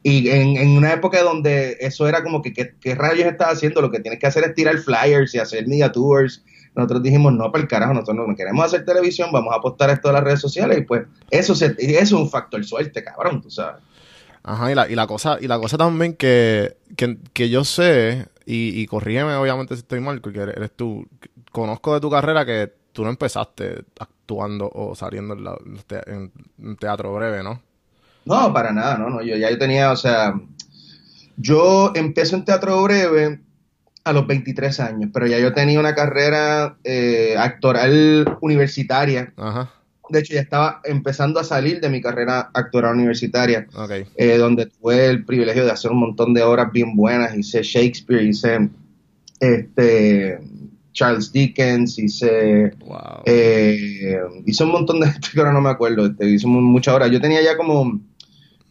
y 0.03 0.29
en, 0.29 0.69
una 0.69 0.93
época 0.93 1.21
donde 1.23 1.77
eso 1.79 2.07
era 2.07 2.23
como 2.23 2.41
que, 2.41 2.53
¿qué, 2.53 2.95
rayos 2.95 3.25
estás 3.25 3.53
haciendo? 3.53 3.81
Lo 3.81 3.91
que 3.91 3.99
tienes 3.99 4.19
que 4.19 4.27
hacer 4.27 4.43
es 4.45 4.53
tirar 4.53 4.77
flyers 4.77 5.33
y 5.33 5.39
hacer 5.39 5.67
media 5.67 5.91
tours. 5.91 6.45
Nosotros 6.75 7.01
dijimos, 7.03 7.33
no, 7.33 7.51
para 7.51 7.63
el 7.63 7.67
carajo, 7.67 7.93
nosotros 7.93 8.25
no 8.27 8.35
queremos 8.35 8.65
hacer 8.65 8.85
televisión, 8.85 9.31
vamos 9.33 9.51
a 9.53 9.57
apostar 9.57 9.89
esto 9.89 10.09
a 10.09 10.13
las 10.13 10.23
redes 10.23 10.39
sociales 10.39 10.77
y 10.77 10.81
pues 10.81 11.07
eso, 11.31 11.55
se, 11.55 11.75
eso 11.77 11.99
es 11.99 12.11
un 12.11 12.29
factor 12.29 12.63
suerte, 12.63 13.03
cabrón, 13.03 13.41
tú 13.41 13.49
sabes. 13.49 13.81
Ajá, 14.43 14.71
y 14.71 14.75
la, 14.75 14.87
y 14.89 14.95
la 14.95 15.07
cosa, 15.07 15.39
y 15.41 15.47
la 15.47 15.59
cosa 15.59 15.77
también 15.77 16.13
que, 16.13 16.77
que, 17.33 17.49
yo 17.49 17.65
sé, 17.65 18.27
y, 18.45 18.79
y 18.79 18.85
corrígeme 18.85 19.33
obviamente 19.33 19.75
si 19.75 19.79
estoy 19.79 19.99
mal, 19.99 20.21
porque 20.21 20.39
eres 20.39 20.71
tú, 20.71 21.05
conozco 21.51 21.93
de 21.93 22.01
tu 22.01 22.09
carrera 22.09 22.45
que 22.45 22.71
tú 22.91 23.03
no 23.03 23.09
empezaste 23.09 23.85
actuando 23.99 24.69
o 24.73 24.95
saliendo 24.95 25.33
en, 26.07 26.31
en 26.59 26.77
teatro 26.77 27.13
breve, 27.13 27.43
¿no? 27.43 27.61
No, 28.25 28.53
para 28.53 28.73
nada, 28.73 28.97
no, 28.97 29.09
no. 29.09 29.21
Yo 29.21 29.37
ya 29.37 29.49
yo 29.49 29.57
tenía, 29.57 29.91
o 29.91 29.95
sea, 29.95 30.33
yo 31.37 31.93
empecé 31.95 32.35
en 32.35 32.43
teatro 32.43 32.83
breve 32.83 33.39
a 34.03 34.13
los 34.13 34.27
23 34.27 34.79
años, 34.81 35.09
pero 35.13 35.27
ya 35.27 35.39
yo 35.39 35.53
tenía 35.53 35.79
una 35.79 35.95
carrera 35.95 36.77
eh, 36.83 37.35
actoral 37.37 38.37
universitaria. 38.41 39.33
Ajá. 39.37 39.71
De 40.09 40.19
hecho, 40.19 40.33
ya 40.33 40.41
estaba 40.41 40.81
empezando 40.85 41.39
a 41.39 41.43
salir 41.43 41.81
de 41.81 41.89
mi 41.89 42.01
carrera 42.01 42.49
actoral 42.53 42.95
universitaria, 42.95 43.67
eh, 44.15 44.37
donde 44.37 44.67
tuve 44.67 45.07
el 45.07 45.25
privilegio 45.25 45.65
de 45.65 45.71
hacer 45.71 45.91
un 45.91 45.99
montón 45.99 46.33
de 46.33 46.43
obras 46.43 46.71
bien 46.71 46.95
buenas. 46.95 47.35
Hice 47.35 47.61
Shakespeare, 47.61 48.23
hice 48.23 48.69
este, 49.39 50.39
Charles 50.97 51.31
Dickens, 51.31 51.99
hice, 51.99 52.71
eh, 53.25 54.19
hice 54.47 54.63
un 54.63 54.71
montón 54.71 54.99
de, 54.99 55.07
que 55.31 55.39
ahora 55.39 55.53
no 55.53 55.61
me 55.61 55.69
acuerdo, 55.69 56.07
este, 56.07 56.27
hice 56.27 56.47
muchas 56.47 56.95
horas. 56.95 57.11
Yo 57.11 57.21
tenía 57.21 57.39
ya 57.43 57.55
como 57.55 58.01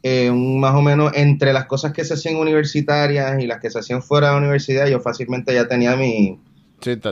eh, 0.03 0.33
más 0.33 0.75
o 0.75 0.83
menos 0.83 1.13
entre 1.15 1.53
las 1.53 1.67
cosas 1.67 1.93
que 1.93 2.05
se 2.05 2.15
hacían 2.15 2.35
universitarias 2.35 3.41
y 3.41 3.47
las 3.47 3.61
que 3.61 3.71
se 3.71 3.79
hacían 3.79 4.03
fuera 4.03 4.27
de 4.27 4.33
la 4.33 4.39
universidad, 4.39 4.89
yo 4.89 4.99
fácilmente 4.99 5.55
ya 5.55 5.69
tenía 5.69 5.95
mi, 5.95 6.37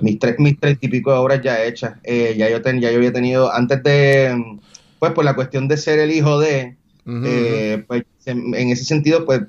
mis, 0.02 0.18
tres, 0.18 0.34
mis 0.40 0.58
treinta 0.58 0.84
y 0.84 0.88
pico 0.88 1.12
de 1.12 1.18
obras 1.18 1.40
ya 1.44 1.62
hechas. 1.64 1.94
Eh, 2.02 2.34
ya, 2.36 2.50
yo 2.50 2.60
ten, 2.60 2.80
ya 2.80 2.90
yo 2.90 2.96
había 2.96 3.12
tenido, 3.12 3.52
antes 3.52 3.84
de, 3.84 4.58
pues 4.98 5.12
por 5.12 5.24
la 5.24 5.36
cuestión 5.36 5.68
de 5.68 5.76
ser 5.76 6.00
el 6.00 6.10
hijo 6.10 6.40
de, 6.40 6.74
eh, 7.06 7.84
pues 7.86 8.02
en, 8.26 8.52
ese 8.54 8.84
sentido, 8.84 9.24
pues 9.24 9.42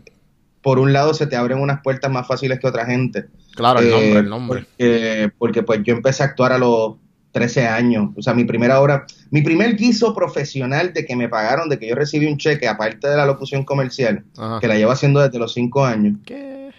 por 0.66 0.80
un 0.80 0.94
lado 0.94 1.14
se 1.14 1.28
te 1.28 1.36
abren 1.36 1.60
unas 1.60 1.82
puertas 1.84 2.12
más 2.12 2.26
fáciles 2.26 2.60
que 2.60 2.66
otra 2.66 2.88
gente. 2.88 3.26
Claro, 3.54 3.82
el 3.82 3.92
nombre, 3.92 4.18
el 4.18 4.30
nombre. 4.30 4.60
Porque, 4.62 5.32
porque 5.38 5.62
pues 5.62 5.82
yo 5.84 5.94
empecé 5.94 6.24
a 6.24 6.26
actuar 6.26 6.54
a 6.54 6.58
los 6.58 6.96
13 7.34 7.68
años. 7.68 8.10
O 8.18 8.24
sea, 8.24 8.34
mi 8.34 8.46
primera 8.46 8.82
obra, 8.82 9.06
mi 9.30 9.44
primer 9.44 9.76
guiso 9.76 10.16
profesional 10.16 10.92
de 10.92 11.06
que 11.06 11.16
me 11.16 11.30
pagaron, 11.30 11.70
de 11.70 11.78
que 11.78 11.88
yo 11.88 11.94
recibí 11.94 12.26
un 12.26 12.40
cheque, 12.40 12.68
aparte 12.68 13.08
de 13.08 13.16
la 13.16 13.28
locución 13.28 13.64
comercial, 13.64 14.24
que 14.60 14.68
la 14.68 14.76
llevo 14.76 14.90
haciendo 14.90 15.20
desde 15.20 15.38
los 15.38 15.54
5 15.54 15.86
años. 15.86 16.18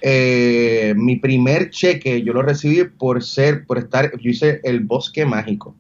Eh, 0.02 0.93
mi 0.97 1.14
primer 1.14 1.71
cheque 1.71 2.23
yo 2.23 2.33
lo 2.33 2.43
recibí 2.43 2.83
por 2.83 3.23
ser, 3.23 3.66
por 3.66 3.78
estar, 3.78 4.19
yo 4.19 4.31
hice 4.31 4.61
El 4.64 4.81
Bosque 4.81 5.25
Mágico 5.25 5.76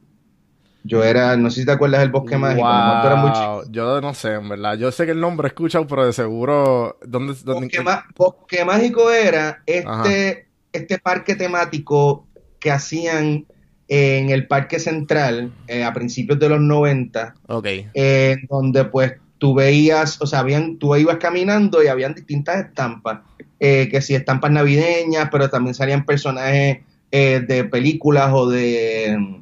Yo 0.86 1.02
era, 1.02 1.36
no 1.36 1.50
sé 1.50 1.60
si 1.60 1.66
te 1.66 1.72
acuerdas 1.72 2.00
del 2.00 2.10
Bosque 2.10 2.36
Mágico. 2.36 2.66
Wow. 2.66 3.16
muy 3.18 3.32
chico. 3.32 3.64
Yo 3.70 4.00
no 4.00 4.14
sé, 4.14 4.34
en 4.34 4.48
verdad. 4.48 4.76
Yo 4.78 4.92
sé 4.92 5.04
que 5.04 5.12
el 5.12 5.20
nombre 5.20 5.46
he 5.46 5.48
escuchado, 5.48 5.86
pero 5.86 6.06
de 6.06 6.12
seguro. 6.12 6.98
¿Dónde, 7.04 7.34
dónde- 7.44 7.70
Bosque, 8.16 8.64
Mágico 8.64 9.10
era 9.10 9.62
este, 9.66 10.46
este 10.72 10.98
parque 10.98 11.34
temático 11.34 12.26
que 12.60 12.70
hacían 12.70 13.46
en 13.88 14.30
el 14.30 14.46
Parque 14.46 14.78
Central 14.78 15.52
eh, 15.68 15.84
a 15.84 15.92
principios 15.92 16.38
de 16.38 16.48
los 16.48 16.60
90, 16.60 17.34
Ok. 17.48 17.66
eh, 17.94 18.36
donde 18.48 18.84
pues 18.84 19.14
tú 19.38 19.54
veías, 19.54 20.20
o 20.20 20.26
sea, 20.26 20.40
habían, 20.40 20.78
tú 20.78 20.96
ibas 20.96 21.18
caminando 21.18 21.82
y 21.82 21.88
habían 21.88 22.14
distintas 22.14 22.64
estampas, 22.66 23.20
eh, 23.60 23.88
que 23.90 24.00
si 24.00 24.14
estampas 24.14 24.50
navideñas, 24.50 25.28
pero 25.30 25.48
también 25.50 25.74
salían 25.74 26.04
personajes 26.04 26.78
eh, 27.12 27.44
de 27.46 27.64
películas 27.64 28.30
o 28.32 28.48
de, 28.48 29.40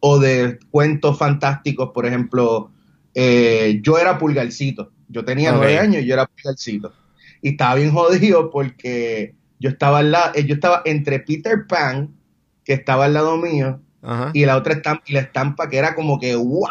o 0.00 0.18
de 0.18 0.58
cuentos 0.70 1.18
fantásticos, 1.18 1.90
por 1.92 2.06
ejemplo, 2.06 2.70
eh, 3.14 3.80
yo 3.82 3.98
era 3.98 4.18
Pulgarcito, 4.18 4.92
yo 5.08 5.24
tenía 5.24 5.52
nueve 5.52 5.78
años 5.78 6.02
y 6.02 6.06
yo 6.06 6.14
era 6.14 6.26
Pulgarcito, 6.26 6.92
y 7.42 7.50
estaba 7.50 7.76
bien 7.76 7.92
jodido 7.92 8.50
porque 8.50 9.34
yo 9.58 9.70
estaba 9.70 9.98
al 9.98 10.12
lado, 10.12 10.34
yo 10.34 10.54
estaba 10.54 10.82
entre 10.84 11.20
Peter 11.20 11.66
Pan, 11.66 12.14
que 12.64 12.74
estaba 12.74 13.06
al 13.06 13.14
lado 13.14 13.36
mío, 13.36 13.80
Ajá. 14.02 14.30
y 14.34 14.44
la 14.44 14.56
otra 14.56 14.74
estampa, 14.74 15.02
y 15.06 15.12
la 15.12 15.20
estampa 15.20 15.68
que 15.68 15.78
era 15.78 15.94
como 15.94 16.18
que 16.18 16.34
wow, 16.34 16.68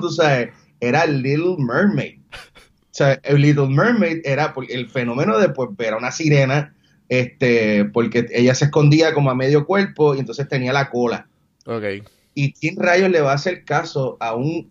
tú 0.00 0.10
sabes, 0.10 0.50
era 0.80 1.06
Little 1.06 1.56
Mermaid. 1.58 2.20
O 2.32 2.92
sea, 2.92 3.20
el 3.22 3.42
Little 3.42 3.68
Mermaid 3.68 4.20
era 4.24 4.52
el 4.68 4.88
fenómeno 4.88 5.38
de 5.38 5.50
pues 5.50 5.70
ver 5.76 5.94
a 5.94 5.98
una 5.98 6.10
sirena, 6.10 6.74
este, 7.08 7.84
porque 7.86 8.26
ella 8.32 8.54
se 8.54 8.66
escondía 8.66 9.14
como 9.14 9.30
a 9.30 9.34
medio 9.34 9.66
cuerpo 9.66 10.14
y 10.14 10.20
entonces 10.20 10.48
tenía 10.48 10.72
la 10.72 10.90
cola. 10.90 11.28
Ok. 11.66 11.84
¿Y 12.34 12.52
quién 12.52 12.76
rayos 12.76 13.10
le 13.10 13.20
va 13.20 13.32
a 13.32 13.34
hacer 13.34 13.64
caso 13.64 14.16
a 14.20 14.34
un 14.34 14.70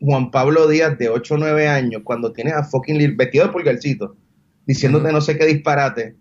Juan 0.00 0.30
Pablo 0.30 0.66
Díaz 0.68 0.96
de 0.98 1.08
8 1.08 1.34
o 1.34 1.38
9 1.38 1.68
años 1.68 2.02
cuando 2.04 2.32
tienes 2.32 2.54
a 2.54 2.64
fucking 2.64 2.96
Lil 2.98 3.16
vestido 3.16 3.46
de 3.46 3.52
pulgarcito, 3.52 4.16
diciéndote 4.66 5.12
no 5.12 5.20
sé 5.20 5.36
qué 5.36 5.44
disparate, 5.46 6.16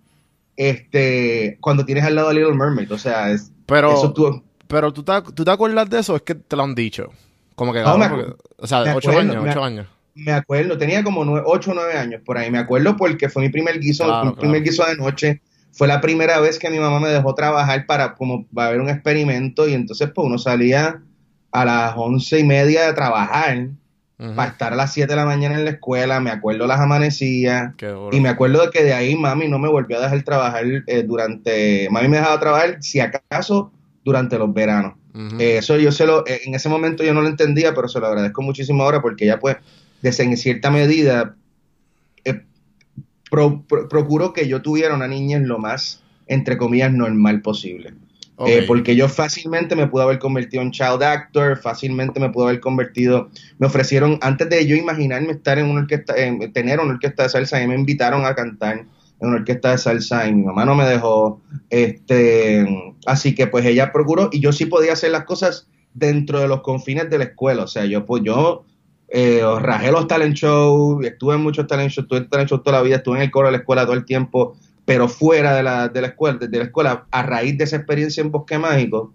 este, 0.58 1.58
cuando 1.62 1.86
tienes 1.86 2.04
al 2.04 2.16
lado 2.16 2.30
a 2.30 2.34
Little 2.34 2.54
Mermaid? 2.56 2.92
O 2.92 2.98
sea, 2.98 3.32
es, 3.32 3.52
Pero, 3.66 3.94
eso 3.94 4.12
tú, 4.14 4.44
pero 4.68 4.92
¿tú, 4.92 5.04
te, 5.04 5.14
¿tú 5.34 5.44
te 5.46 5.52
acuerdas 5.52 5.90
de 5.90 6.00
eso? 6.00 6.16
Es 6.16 6.22
que 6.24 6.36
te 6.36 6.56
lo 6.56 6.64
han 6.64 6.76
dicho. 6.76 7.10
Como 7.56 7.74
que 7.74 7.80
No, 7.80 7.86
cabrón, 7.86 8.00
me 8.00 8.10
porque- 8.10 8.32
acu- 8.32 8.38
O 8.58 8.68
sea, 8.68 8.84
me 8.84 8.94
ocho 8.94 9.10
acuerdo, 9.10 9.32
años, 9.32 9.44
me 9.44 9.50
ocho 9.52 9.60
ac- 9.62 9.66
años. 9.66 9.88
Me 10.16 10.32
acuerdo, 10.34 10.78
tenía 10.78 11.04
como 11.04 11.22
8 11.46 11.72
o 11.72 11.74
9 11.76 11.94
años 11.94 12.22
por 12.26 12.38
ahí. 12.38 12.52
Me 12.52 12.58
acuerdo 12.58 12.98
porque 12.98 13.30
fue 13.30 13.44
mi 13.44 13.50
primer 13.50 13.80
guiso, 13.80 14.04
Claro, 14.06 14.32
mi 14.32 14.36
primer 14.36 14.64
guiso 14.64 14.84
de 14.86 14.98
noche. 14.98 15.42
Fue 15.72 15.88
la 15.88 16.02
primera 16.02 16.40
vez 16.40 16.60
que 16.60 16.70
mi 16.70 16.80
mamá 16.80 17.00
me 17.00 17.10
dejó 17.10 17.36
trabajar 17.36 17.86
para 17.86 18.16
como 18.16 18.46
va 18.58 18.66
a 18.66 18.68
haber 18.68 18.82
un 18.82 18.90
experimento 18.90 19.68
y 19.68 19.74
entonces 19.74 20.10
pues 20.14 20.26
uno 20.26 20.38
salía 20.38 21.02
a 21.52 21.66
las 21.66 21.94
once 21.96 22.40
y 22.40 22.44
media 22.44 22.88
de 22.88 22.94
trabajar 22.94 23.70
para 24.36 24.52
estar 24.52 24.74
a 24.74 24.76
las 24.76 24.92
7 24.94 25.08
de 25.08 25.16
la 25.16 25.26
mañana 25.26 25.56
en 25.56 25.64
la 25.64 25.72
escuela. 25.72 26.20
Me 26.20 26.30
acuerdo 26.30 26.68
las 26.68 26.80
amanecías 26.80 27.74
y 28.12 28.20
me 28.20 28.30
acuerdo 28.30 28.66
de 28.66 28.70
que 28.70 28.84
de 28.84 28.94
ahí 28.94 29.16
mami 29.16 29.48
no 29.48 29.60
me 29.60 29.70
volvió 29.70 29.98
a 29.98 30.02
dejar 30.02 30.24
trabajar 30.24 30.66
eh, 30.88 31.04
durante, 31.04 31.88
mami 31.90 32.10
me 32.10 32.18
dejaba 32.18 32.40
trabajar 32.40 32.78
si 32.82 33.00
acaso 33.00 33.72
durante 34.04 34.38
los 34.38 34.54
veranos. 34.54 34.94
Eh, 35.40 35.58
eso 35.58 35.78
yo 35.78 35.92
se 35.92 36.06
lo, 36.06 36.26
eh, 36.28 36.42
en 36.46 36.56
ese 36.56 36.70
momento 36.70 37.04
yo 37.04 37.14
no 37.14 37.22
lo 37.22 37.28
entendía, 37.28 37.74
pero 37.74 37.88
se 37.88 38.00
lo 38.00 38.08
agradezco 38.08 38.42
muchísimo 38.42 38.84
ahora 38.84 39.02
porque 39.02 39.26
ella 39.26 39.40
pues, 39.40 39.58
desde 40.02 40.24
en 40.24 40.38
cierta 40.38 40.70
medida, 40.70 41.36
pro- 43.30 43.64
pro- 43.68 43.88
procuró 43.88 44.34
que 44.34 44.48
yo 44.48 44.62
tuviera 44.62 44.94
una 44.96 45.08
niñez 45.08 45.42
lo 45.42 45.58
más, 45.60 46.02
entre 46.28 46.58
comillas, 46.58 46.92
normal 46.92 47.42
posible. 47.42 47.94
Eh, 48.48 48.64
porque 48.68 48.96
yo 48.96 49.10
fácilmente 49.10 49.76
me 49.76 49.88
pude 49.88 50.04
haber 50.04 50.18
convertido 50.18 50.64
en 50.64 50.72
child 50.72 51.04
actor, 51.04 51.58
fácilmente 51.58 52.22
me 52.22 52.30
pude 52.30 52.46
haber 52.46 52.60
convertido, 52.62 53.30
me 53.58 53.68
ofrecieron, 53.68 54.18
antes 54.22 54.50
de 54.50 54.66
yo 54.66 54.78
imaginarme 54.78 55.34
estar 55.34 55.60
en 55.60 55.66
una 55.66 55.82
orquesta, 55.82 56.16
en- 56.16 56.54
tener 56.54 56.80
una 56.80 56.94
orquesta 56.94 57.24
de 57.24 57.30
salsa, 57.30 57.62
y 57.62 57.68
me 57.68 57.76
invitaron 57.76 58.26
a 58.26 58.34
cantar 58.36 58.86
en 59.20 59.28
una 59.28 59.36
orquesta 59.40 59.72
de 59.72 59.78
salsa 59.78 60.26
y 60.26 60.34
mi 60.34 60.44
mamá 60.44 60.64
no 60.64 60.74
me 60.74 60.86
dejó, 60.86 61.42
este, 61.70 62.66
así 63.06 63.36
que 63.36 63.48
pues 63.48 63.66
ella 63.66 63.92
procuró 63.92 64.30
y 64.32 64.40
yo 64.40 64.54
sí 64.54 64.66
podía 64.66 64.94
hacer 64.94 65.12
las 65.12 65.26
cosas 65.26 65.68
dentro 65.94 66.40
de 66.40 66.48
los 66.48 66.62
confines 66.62 67.10
de 67.10 67.18
la 67.18 67.24
escuela, 67.26 67.64
o 67.64 67.68
sea, 67.68 67.86
yo 67.86 68.06
pues 68.06 68.24
yo 68.24 68.64
eh, 69.12 69.42
rajé 69.60 69.92
los 69.92 70.08
talent 70.08 70.36
shows, 70.36 71.06
estuve 71.06 71.36
en 71.36 71.42
muchos 71.42 71.68
talent 71.68 71.92
shows, 71.92 72.06
estuve 72.06 72.20
en 72.20 72.30
talent 72.30 72.50
shows 72.50 72.64
toda 72.64 72.78
la 72.78 72.84
vida, 72.84 72.98
estuve 72.98 73.18
en 73.18 73.24
el 73.24 73.32
coro 73.32 73.48
de 73.48 73.54
la 73.54 73.58
escuela 73.60 73.84
todo 73.84 73.96
el 73.96 74.06
tiempo, 74.06 74.56
pero 74.86 75.08
fuera 75.08 75.56
de 75.56 75.64
la, 75.64 75.88
de 75.88 76.02
la 76.02 76.08
escuela, 76.08 76.38
de 76.40 76.58
la 76.58 76.64
escuela, 76.64 77.06
a 77.12 77.24
raíz 77.24 77.58
de 77.58 77.64
esa 77.64 77.76
experiencia 77.76 78.22
en 78.22 78.32
Bosque 78.32 78.58
Mágico, 78.58 79.14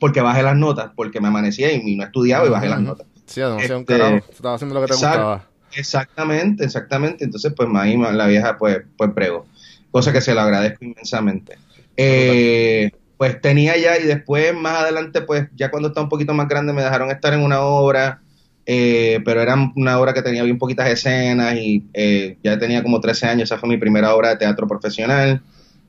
porque 0.00 0.20
bajé 0.20 0.42
las 0.42 0.56
notas, 0.56 0.92
porque 0.94 1.20
me 1.20 1.28
amanecía 1.28 1.72
y 1.72 1.96
no 1.96 2.04
estudiaba 2.04 2.46
y 2.46 2.50
bajé 2.50 2.68
las 2.68 2.80
notas. 2.80 3.06
Sí, 3.26 3.40
demasiado 3.40 3.76
un 3.76 3.82
este, 3.82 3.98
carajo. 3.98 4.26
Estaba 4.30 4.54
haciendo 4.54 4.74
lo 4.74 4.80
que 4.80 4.86
te 4.88 4.94
gustaba. 4.94 5.44
Exactamente, 5.76 6.64
exactamente. 6.64 7.24
Entonces, 7.24 7.52
pues 7.56 7.68
ahí 7.76 7.96
la 7.96 8.26
vieja, 8.26 8.58
pues, 8.58 8.82
pues 8.96 9.10
prego. 9.14 9.46
Cosa 9.92 10.12
que 10.12 10.20
se 10.20 10.34
lo 10.34 10.40
agradezco 10.40 10.84
inmensamente. 10.84 11.56
Eh, 11.96 12.90
pues 13.16 13.40
tenía 13.40 13.76
ya, 13.76 13.98
y 13.98 14.04
después 14.04 14.54
más 14.54 14.82
adelante, 14.82 15.20
pues 15.22 15.48
ya 15.54 15.70
cuando 15.70 15.88
estaba 15.88 16.04
un 16.04 16.08
poquito 16.08 16.34
más 16.34 16.48
grande, 16.48 16.72
me 16.72 16.82
dejaron 16.82 17.10
estar 17.10 17.32
en 17.32 17.40
una 17.40 17.60
obra, 17.60 18.22
eh, 18.66 19.20
pero 19.24 19.42
era 19.42 19.56
una 19.74 19.98
obra 19.98 20.12
que 20.14 20.22
tenía 20.22 20.42
bien 20.42 20.58
poquitas 20.58 20.88
escenas 20.88 21.56
y 21.56 21.84
eh, 21.94 22.36
ya 22.42 22.58
tenía 22.58 22.82
como 22.82 23.00
13 23.00 23.26
años, 23.26 23.44
esa 23.44 23.58
fue 23.58 23.68
mi 23.68 23.76
primera 23.78 24.14
obra 24.14 24.30
de 24.30 24.36
teatro 24.36 24.66
profesional. 24.68 25.42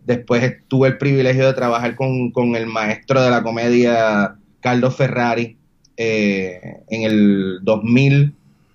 Después 0.05 0.55
tuve 0.67 0.87
el 0.89 0.97
privilegio 0.97 1.45
de 1.45 1.53
trabajar 1.53 1.95
con, 1.95 2.31
con 2.31 2.55
el 2.55 2.65
maestro 2.65 3.21
de 3.21 3.29
la 3.29 3.43
comedia, 3.43 4.35
Carlos 4.59 4.95
Ferrari, 4.95 5.57
eh, 5.97 6.59
en 6.89 7.03
el 7.03 7.59
2000 7.61 8.33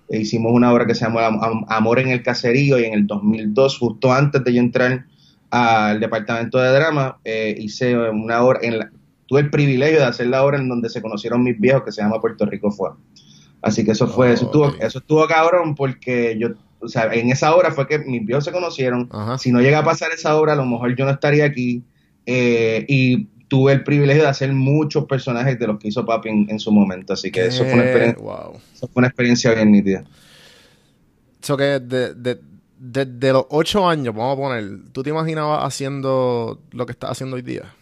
e 0.09 0.19
hicimos 0.19 0.53
una 0.53 0.71
obra 0.71 0.85
que 0.85 0.95
se 0.95 1.03
llamó 1.03 1.19
Am- 1.19 1.43
Am- 1.43 1.65
Amor 1.67 1.99
en 1.99 2.09
el 2.09 2.23
Caserío 2.23 2.79
y 2.79 2.85
en 2.85 2.93
el 2.93 3.07
2002, 3.07 3.77
justo 3.77 4.13
antes 4.13 4.41
de 4.43 4.53
yo 4.53 4.61
entrar 4.61 5.05
al 5.49 5.99
departamento 5.99 6.57
de 6.59 6.69
drama, 6.71 7.17
eh, 7.25 7.55
hice 7.59 7.97
una 7.97 8.41
obra, 8.41 8.59
en 8.61 8.79
la- 8.79 8.91
tuve 9.25 9.41
el 9.41 9.49
privilegio 9.49 9.99
de 9.99 10.05
hacer 10.05 10.27
la 10.27 10.43
obra 10.45 10.57
en 10.57 10.69
donde 10.69 10.89
se 10.89 11.01
conocieron 11.01 11.43
mis 11.43 11.59
viejos 11.59 11.83
que 11.83 11.91
se 11.91 12.01
llama 12.01 12.21
Puerto 12.21 12.45
Rico 12.45 12.71
Fue. 12.71 12.91
Así 13.61 13.83
que 13.83 13.91
eso 13.91 14.07
fue, 14.07 14.33
eso 14.33 14.45
estuvo, 14.45 14.73
eso 14.79 14.99
estuvo 14.99 15.27
cabrón 15.27 15.75
porque 15.75 16.37
yo, 16.39 16.49
o 16.79 16.87
sea, 16.87 17.11
en 17.13 17.29
esa 17.31 17.55
obra 17.55 17.71
fue 17.71 17.87
que 17.87 17.99
mis 17.99 18.25
viejos 18.25 18.45
se 18.45 18.51
conocieron. 18.51 19.09
Ajá. 19.11 19.37
Si 19.37 19.51
no 19.51 19.61
llega 19.61 19.79
a 19.79 19.83
pasar 19.83 20.11
esa 20.11 20.35
obra, 20.37 20.53
a 20.53 20.55
lo 20.55 20.65
mejor 20.65 20.95
yo 20.95 21.05
no 21.05 21.11
estaría 21.11 21.45
aquí. 21.45 21.83
eh, 22.25 22.85
y 22.87 23.27
tuve 23.49 23.71
el 23.71 23.83
privilegio 23.85 24.23
de 24.23 24.27
hacer 24.29 24.51
muchos 24.51 25.05
personajes 25.05 25.57
de 25.57 25.67
los 25.67 25.79
que 25.79 25.87
hizo 25.87 26.05
Papi 26.05 26.27
en, 26.27 26.47
en 26.49 26.59
su 26.59 26.69
momento. 26.69 27.13
Así 27.13 27.31
que 27.31 27.45
eso 27.45 27.63
fue 27.63 27.75
una 27.75 27.83
experiencia, 27.83 28.21
Wow. 28.21 28.53
eso 28.75 28.87
fue 28.89 28.99
una 28.99 29.07
experiencia 29.07 29.53
bien 29.53 29.71
nítida. 29.71 30.03
So 31.41 31.55
que 31.55 31.79
de, 31.79 32.13
de, 32.13 32.39
de, 32.77 33.05
de 33.05 33.31
los 33.33 33.45
ocho 33.49 33.87
años, 33.87 34.13
vamos 34.13 34.37
a 34.37 34.41
poner, 34.41 34.91
¿tú 34.91 35.01
te 35.01 35.11
imaginabas 35.11 35.63
haciendo 35.63 36.59
lo 36.71 36.85
que 36.85 36.91
estás 36.91 37.11
haciendo 37.11 37.37
hoy 37.37 37.41
día? 37.41 37.73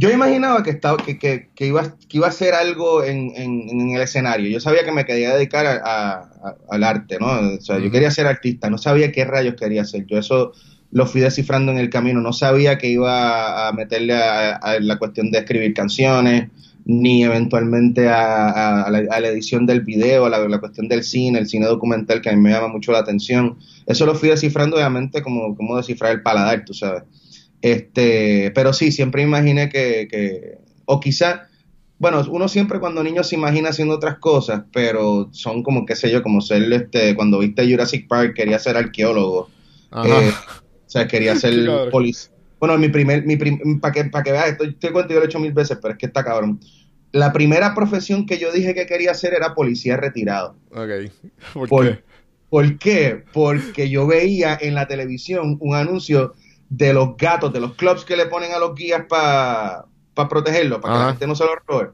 Yo 0.00 0.10
imaginaba 0.10 0.62
que, 0.62 0.70
estaba, 0.70 1.02
que, 1.02 1.18
que, 1.18 1.50
que 1.56 1.66
iba, 1.66 1.96
que 2.08 2.18
iba 2.18 2.26
a 2.26 2.30
hacer 2.30 2.54
algo 2.54 3.02
en, 3.02 3.32
en, 3.34 3.68
en 3.68 3.90
el 3.96 4.00
escenario. 4.00 4.48
Yo 4.48 4.60
sabía 4.60 4.84
que 4.84 4.92
me 4.92 5.04
quería 5.04 5.34
dedicar 5.34 5.66
a- 5.66 5.72
a- 5.84 6.20
a- 6.20 6.56
al 6.70 6.84
arte, 6.84 7.18
¿no? 7.18 7.26
O 7.56 7.60
sea, 7.60 7.78
yo 7.80 7.90
quería 7.90 8.10
ser 8.12 8.28
artista, 8.28 8.70
no 8.70 8.78
sabía 8.78 9.10
qué 9.10 9.24
rayos 9.24 9.56
quería 9.56 9.82
hacer. 9.82 10.06
Yo 10.06 10.16
eso 10.18 10.52
lo 10.92 11.04
fui 11.06 11.20
descifrando 11.20 11.72
en 11.72 11.78
el 11.78 11.90
camino. 11.90 12.20
No 12.20 12.32
sabía 12.32 12.78
que 12.78 12.88
iba 12.88 13.66
a 13.68 13.72
meterle 13.72 14.14
a, 14.14 14.54
a 14.56 14.78
la 14.78 14.98
cuestión 14.98 15.32
de 15.32 15.38
escribir 15.40 15.74
canciones, 15.74 16.48
ni 16.84 17.24
eventualmente 17.24 18.08
a, 18.08 18.50
a- 18.50 18.82
a 18.84 18.90
la, 18.92 18.98
a 19.10 19.20
la 19.20 19.28
edición 19.28 19.66
del 19.66 19.80
video, 19.80 20.26
a 20.26 20.30
la, 20.30 20.38
la 20.48 20.60
cuestión 20.60 20.86
del 20.88 21.02
cine, 21.02 21.40
el 21.40 21.48
cine 21.48 21.66
documental, 21.66 22.20
que 22.22 22.30
a 22.30 22.32
mí 22.36 22.40
me 22.40 22.50
llama 22.50 22.68
mucho 22.68 22.92
la 22.92 23.00
atención. 23.00 23.58
Eso 23.84 24.06
lo 24.06 24.14
fui 24.14 24.28
descifrando, 24.28 24.76
obviamente, 24.76 25.22
como, 25.22 25.56
como 25.56 25.76
descifrar 25.76 26.12
el 26.12 26.22
paladar, 26.22 26.64
tú 26.64 26.72
sabes. 26.72 27.02
Este, 27.62 28.52
pero 28.54 28.72
sí, 28.72 28.92
siempre 28.92 29.22
imaginé 29.22 29.68
que, 29.68 30.06
que 30.10 30.58
o 30.84 31.00
quizá, 31.00 31.48
bueno, 31.98 32.22
uno 32.30 32.48
siempre 32.48 32.80
cuando 32.80 33.02
niño 33.02 33.24
se 33.24 33.34
imagina 33.34 33.70
haciendo 33.70 33.94
otras 33.94 34.18
cosas, 34.18 34.62
pero 34.72 35.28
son 35.32 35.62
como, 35.62 35.84
qué 35.84 35.96
sé 35.96 36.10
yo, 36.10 36.22
como 36.22 36.40
ser, 36.40 36.72
este, 36.72 37.14
cuando 37.14 37.40
viste 37.40 37.68
Jurassic 37.70 38.06
Park, 38.06 38.34
quería 38.34 38.58
ser 38.58 38.76
arqueólogo, 38.76 39.50
eh, 40.04 40.32
o 40.86 40.90
sea, 40.90 41.08
quería 41.08 41.36
ser 41.36 41.90
policía. 41.90 42.30
Bueno, 42.60 42.76
mi 42.78 42.88
primer, 42.88 43.24
mi 43.24 43.36
para 43.76 43.92
que, 43.92 44.04
para 44.04 44.24
que 44.24 44.32
veas, 44.32 44.48
esto, 44.48 44.64
este 44.64 44.90
cuento 44.90 45.12
yo 45.12 45.20
lo 45.20 45.24
he 45.24 45.28
hecho 45.28 45.38
mil 45.38 45.52
veces, 45.52 45.78
pero 45.80 45.92
es 45.92 45.98
que 45.98 46.06
está 46.06 46.24
cabrón. 46.24 46.58
La 47.12 47.32
primera 47.32 47.74
profesión 47.74 48.26
que 48.26 48.38
yo 48.38 48.52
dije 48.52 48.74
que 48.74 48.86
quería 48.86 49.12
hacer 49.12 49.32
era 49.34 49.54
policía 49.54 49.96
retirado. 49.96 50.56
Ok. 50.70 51.12
¿Por, 51.54 51.68
¿Por, 51.68 51.86
qué? 51.86 52.02
¿Por 52.50 52.78
qué? 52.78 53.24
Porque 53.32 53.90
yo 53.90 54.06
veía 54.06 54.58
en 54.60 54.74
la 54.74 54.88
televisión 54.88 55.56
un 55.60 55.74
anuncio 55.74 56.34
de 56.68 56.92
los 56.92 57.16
gatos, 57.16 57.52
de 57.52 57.60
los 57.60 57.74
clubs 57.74 58.04
que 58.04 58.16
le 58.16 58.26
ponen 58.26 58.52
a 58.52 58.58
los 58.58 58.74
guías 58.74 59.04
para 59.08 59.86
protegerlos, 60.14 60.80
para 60.80 60.94
que 60.94 61.00
la 61.00 61.10
gente 61.10 61.26
no 61.26 61.34
se 61.34 61.44
los 61.44 61.54
robe. 61.66 61.90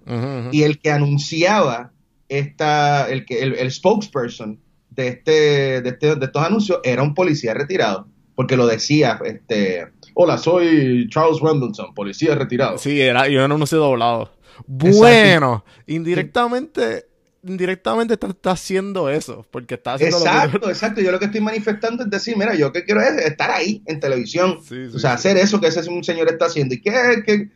Y 0.52 0.62
el 0.62 0.78
que 0.78 0.90
anunciaba 0.90 1.92
esta, 2.28 3.08
el, 3.10 3.24
que, 3.24 3.42
el, 3.42 3.54
el 3.54 3.70
spokesperson 3.70 4.58
de, 4.90 5.08
este, 5.08 5.82
de, 5.82 5.88
este, 5.88 6.16
de 6.16 6.24
estos 6.26 6.42
anuncios 6.42 6.80
era 6.82 7.02
un 7.02 7.14
policía 7.14 7.54
retirado. 7.54 8.08
porque 8.34 8.56
lo 8.56 8.66
decía, 8.66 9.18
este, 9.24 9.86
hola, 10.14 10.38
soy 10.38 11.08
Charles 11.08 11.40
Rambleton, 11.40 11.94
policía 11.94 12.34
retirado. 12.34 12.78
Sí, 12.78 13.00
era, 13.00 13.28
yo 13.28 13.46
no 13.46 13.66
sé 13.66 13.76
doblado. 13.76 14.32
Bueno, 14.66 15.64
indirectamente, 15.86 17.06
indirectamente 17.46 18.14
está, 18.14 18.50
haciendo 18.50 19.08
eso, 19.08 19.46
porque 19.50 19.74
está 19.74 19.94
haciendo 19.94 20.18
Exacto, 20.18 20.68
exacto. 20.68 21.00
Yo 21.00 21.12
lo 21.12 21.18
que 21.18 21.26
estoy 21.26 21.40
manifestando 21.40 22.04
es 22.04 22.10
decir, 22.10 22.36
mira, 22.36 22.54
yo 22.54 22.72
que 22.72 22.84
quiero 22.84 23.00
es 23.00 23.16
estar 23.24 23.50
ahí 23.50 23.82
en 23.86 24.00
televisión, 24.00 24.58
o 24.94 24.98
sea, 24.98 25.12
hacer 25.14 25.36
eso 25.36 25.60
que 25.60 25.68
ese 25.68 25.88
un 25.88 26.04
señor 26.04 26.28
está 26.28 26.46
haciendo. 26.46 26.74
¿Y 26.74 26.80
qué, 26.80 27.22
qué? 27.24 27.48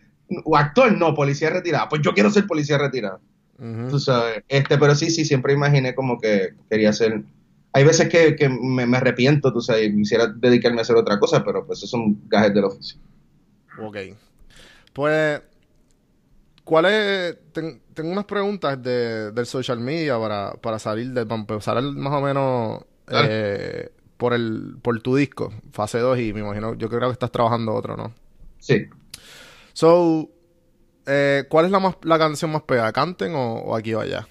O 0.45 0.57
actor, 0.57 0.93
no, 0.93 1.15
policía 1.15 1.51
retirado. 1.51 1.89
Pues 1.89 2.03
yo 2.03 2.13
quiero 2.13 2.31
ser 2.31 2.47
policía 2.47 2.79
retirado. 2.79 3.21
Tú 3.91 3.99
sabes, 3.99 4.45
este, 4.47 4.79
pero 4.79 4.95
sí, 4.95 5.11
sí, 5.11 5.25
siempre 5.25 5.53
imaginé 5.53 5.95
como 5.95 6.21
que 6.21 6.51
quería 6.71 6.93
ser 6.93 7.25
hay 7.73 7.85
veces 7.85 8.09
que, 8.09 8.49
me, 8.49 8.97
arrepiento, 8.97 9.53
tú 9.53 9.61
sabes, 9.61 9.93
quisiera 9.95 10.27
dedicarme 10.27 10.79
a 10.79 10.83
hacer 10.83 10.97
otra 10.97 11.19
cosa, 11.21 11.45
pero 11.45 11.67
pues 11.67 11.79
esos 11.79 11.91
son 11.91 12.21
gajes 12.29 12.55
del 12.55 12.65
oficio. 12.65 12.99
Ok. 13.81 13.97
Pues, 14.93 15.41
¿cuál 16.69 16.85
es? 16.85 17.39
tengo 17.53 18.13
unas 18.13 18.27
preguntas 18.27 18.81
de, 18.83 19.33
del 19.33 19.47
social 19.47 19.81
media 19.81 20.19
para, 20.19 20.53
para 20.53 20.79
salir 20.79 21.13
del, 21.13 21.27
para 21.27 21.41
empezar 21.41 21.83
más 21.83 22.13
o 22.13 22.21
menos 22.21 22.85
eh, 23.11 23.89
por 24.19 24.35
el 24.35 24.77
por 24.83 25.01
tu 25.01 25.17
disco, 25.17 25.51
fase 25.73 25.99
2, 25.99 26.19
y 26.19 26.33
me 26.35 26.41
imagino, 26.41 26.75
yo 26.75 26.91
creo 26.91 27.09
que 27.09 27.13
estás 27.13 27.33
trabajando 27.33 27.75
otro, 27.75 27.97
¿no? 27.97 28.13
Sí. 28.59 28.87
So, 29.73 30.29
eh, 31.07 31.45
¿cuál 31.49 31.65
es 31.65 31.71
la, 31.71 31.79
más, 31.79 31.97
la 32.03 32.19
canción 32.19 32.53
más 32.53 32.63
pegada? 32.65 32.93
¿Canten 32.93 33.35
o, 33.35 33.55
o 33.55 33.75
aquí 33.75 33.95
o 33.95 34.01
allá? 34.01 34.29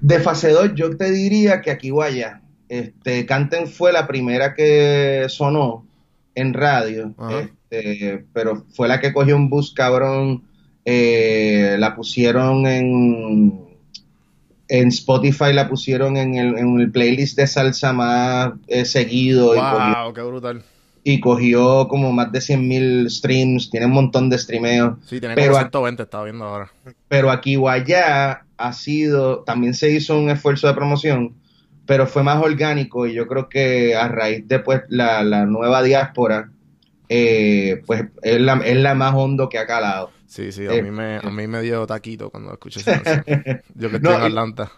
De 0.00 0.20
fase 0.20 0.52
2, 0.52 0.76
yo 0.76 0.96
te 0.96 1.10
diría 1.10 1.60
que 1.60 1.72
aquí 1.72 1.90
vaya. 1.90 2.40
Este, 2.68 3.26
Canten 3.26 3.66
fue 3.66 3.92
la 3.92 4.06
primera 4.06 4.54
que 4.54 5.26
sonó 5.28 5.88
en 6.36 6.54
radio, 6.54 7.16
este, 7.42 8.26
pero 8.32 8.64
fue 8.76 8.86
la 8.86 9.00
que 9.00 9.12
cogió 9.12 9.34
un 9.34 9.50
bus 9.50 9.74
cabrón. 9.74 10.47
Eh, 10.90 11.76
la 11.78 11.94
pusieron 11.94 12.66
en, 12.66 13.60
en 14.68 14.88
Spotify, 14.88 15.52
la 15.52 15.68
pusieron 15.68 16.16
en 16.16 16.34
el, 16.34 16.90
playlist 16.90 17.36
de 17.36 17.46
salsa 17.46 17.92
más 17.92 18.52
eh, 18.68 18.86
seguido. 18.86 19.48
¡Wow! 19.48 20.14
¡Qué 20.14 20.22
brutal! 20.22 20.62
Y 21.04 21.20
cogió 21.20 21.88
como 21.88 22.10
más 22.10 22.32
de 22.32 22.38
100.000 22.38 23.10
streams, 23.10 23.68
tiene 23.68 23.84
un 23.84 23.92
montón 23.92 24.30
de 24.30 24.38
streameos. 24.38 24.94
Sí, 25.04 25.20
tiene 25.20 25.34
como 25.34 25.58
120, 25.58 26.04
estaba 26.04 26.24
viendo 26.24 26.46
ahora. 26.46 26.72
Pero 27.06 27.30
aquí 27.30 27.56
o 27.56 27.68
allá 27.68 28.46
ha 28.56 28.72
sido, 28.72 29.40
también 29.40 29.74
se 29.74 29.90
hizo 29.90 30.18
un 30.18 30.30
esfuerzo 30.30 30.68
de 30.68 30.74
promoción, 30.74 31.34
pero 31.84 32.06
fue 32.06 32.22
más 32.22 32.42
orgánico 32.42 33.06
y 33.06 33.12
yo 33.12 33.26
creo 33.26 33.50
que 33.50 33.94
a 33.94 34.08
raíz 34.08 34.48
de 34.48 34.58
pues, 34.60 34.84
la, 34.88 35.44
nueva 35.44 35.82
diáspora, 35.82 36.50
eh, 37.10 37.82
pues 37.84 38.06
es 38.22 38.40
la, 38.40 38.54
es 38.64 38.76
la 38.78 38.94
más 38.94 39.12
hondo 39.14 39.50
que 39.50 39.58
ha 39.58 39.66
calado. 39.66 40.16
Sí, 40.28 40.52
sí, 40.52 40.66
a, 40.66 40.74
eh, 40.74 40.82
mí, 40.82 40.90
me, 40.90 41.16
a 41.16 41.30
mí 41.30 41.46
me 41.46 41.62
dio 41.62 41.86
taquito 41.86 42.28
cuando 42.30 42.52
escuché 42.52 42.80
esa 42.80 43.02
Yo 43.74 43.90
que 43.90 43.96
estoy 43.96 44.14
en 44.14 44.22
Atlanta. 44.22 44.70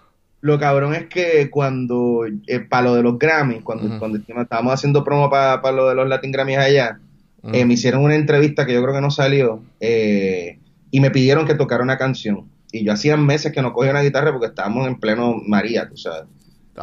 Lo 0.42 0.58
cabrón 0.58 0.94
es 0.94 1.06
que 1.08 1.50
cuando, 1.50 2.24
eh, 2.46 2.60
para 2.60 2.84
lo 2.84 2.94
de 2.94 3.02
los 3.02 3.18
Grammys, 3.18 3.62
cuando, 3.62 3.98
cuando 3.98 4.18
estábamos 4.18 4.72
haciendo 4.72 5.04
promo 5.04 5.28
para, 5.28 5.72
lo 5.72 5.88
de 5.88 5.94
los 5.96 6.08
Latin 6.08 6.32
Grammys 6.32 6.58
allá, 6.58 7.00
me 7.42 7.74
hicieron 7.74 8.04
una 8.04 8.14
entrevista 8.14 8.64
que 8.64 8.72
yo 8.72 8.82
creo 8.82 8.94
que 8.94 9.00
no 9.00 9.10
salió 9.10 9.62
y 9.80 11.00
me 11.00 11.10
pidieron 11.10 11.46
que 11.46 11.54
tocara 11.54 11.82
una 11.82 11.98
canción. 11.98 12.48
Y 12.72 12.84
yo 12.84 12.92
hacía 12.92 13.16
meses 13.16 13.52
que 13.52 13.60
no 13.60 13.72
cogía 13.72 13.90
una 13.90 14.02
guitarra 14.02 14.32
porque 14.32 14.46
estábamos 14.46 14.86
en 14.86 14.98
pleno 14.98 15.34
María, 15.46 15.88
tú 15.88 15.96
sabes. 15.96 16.28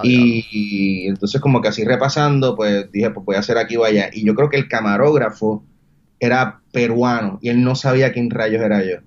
y, 0.04 1.08
entonces 1.08 1.42
como 1.42 1.62
que 1.62 1.70
así 1.70 1.84
repasando, 1.84 2.56
pues 2.56 2.92
dije, 2.92 3.10
pues 3.12 3.26
voy 3.26 3.36
a 3.38 3.40
hacer 3.40 3.58
aquí 3.58 3.78
o 3.78 3.86
allá. 3.86 4.10
Y 4.12 4.26
yo 4.26 4.36
creo 4.36 4.50
que 4.50 4.58
el 4.58 4.68
camarógrafo 4.68 5.64
era 6.20 6.62
peruano 6.72 7.40
y 7.42 7.50
él 7.50 7.64
no 7.64 7.76
sabía 7.76 8.12
quién 8.12 8.30
rayos 8.30 8.62
era 8.62 8.84
yo. 8.84 8.98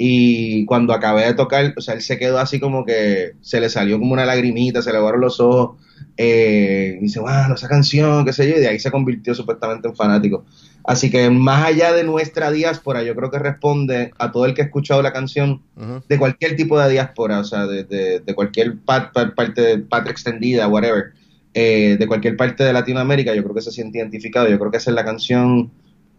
Y 0.00 0.64
cuando 0.66 0.92
acabé 0.92 1.26
de 1.26 1.34
tocar, 1.34 1.74
o 1.76 1.80
sea, 1.80 1.94
él 1.94 2.02
se 2.02 2.18
quedó 2.18 2.38
así 2.38 2.60
como 2.60 2.84
que 2.84 3.32
se 3.40 3.60
le 3.60 3.68
salió 3.68 3.98
como 3.98 4.12
una 4.12 4.24
lagrimita, 4.24 4.80
se 4.80 4.92
le 4.92 4.98
agarraron 4.98 5.22
los 5.22 5.40
ojos. 5.40 5.76
Eh, 6.16 6.96
y 6.98 7.02
dice, 7.02 7.18
bueno, 7.18 7.54
esa 7.54 7.68
canción, 7.68 8.24
qué 8.24 8.32
sé 8.32 8.48
yo, 8.48 8.56
y 8.56 8.60
de 8.60 8.68
ahí 8.68 8.78
se 8.78 8.92
convirtió 8.92 9.34
supuestamente 9.34 9.88
en 9.88 9.96
fanático. 9.96 10.44
Así 10.84 11.10
que 11.10 11.28
más 11.30 11.64
allá 11.64 11.92
de 11.92 12.04
nuestra 12.04 12.52
diáspora, 12.52 13.02
yo 13.02 13.16
creo 13.16 13.30
que 13.32 13.40
responde 13.40 14.12
a 14.18 14.30
todo 14.30 14.46
el 14.46 14.54
que 14.54 14.62
ha 14.62 14.66
escuchado 14.66 15.02
la 15.02 15.12
canción 15.12 15.62
de 16.08 16.18
cualquier 16.18 16.54
tipo 16.54 16.80
de 16.80 16.90
diáspora, 16.90 17.40
o 17.40 17.44
sea, 17.44 17.66
de, 17.66 18.22
cualquier 18.36 18.78
parte 18.78 19.60
de 19.60 19.78
patria 19.78 20.12
extendida, 20.12 20.68
whatever, 20.68 21.12
eh, 21.54 21.96
de 21.98 22.06
cualquier 22.06 22.36
parte 22.36 22.62
de 22.62 22.72
Latinoamérica, 22.72 23.34
yo 23.34 23.42
creo 23.42 23.54
que 23.54 23.62
se 23.62 23.72
siente 23.72 23.98
identificado. 23.98 24.48
Yo 24.48 24.58
creo 24.60 24.70
que 24.70 24.76
esa 24.76 24.90
es 24.90 24.94
la 24.94 25.04
canción 25.04 25.72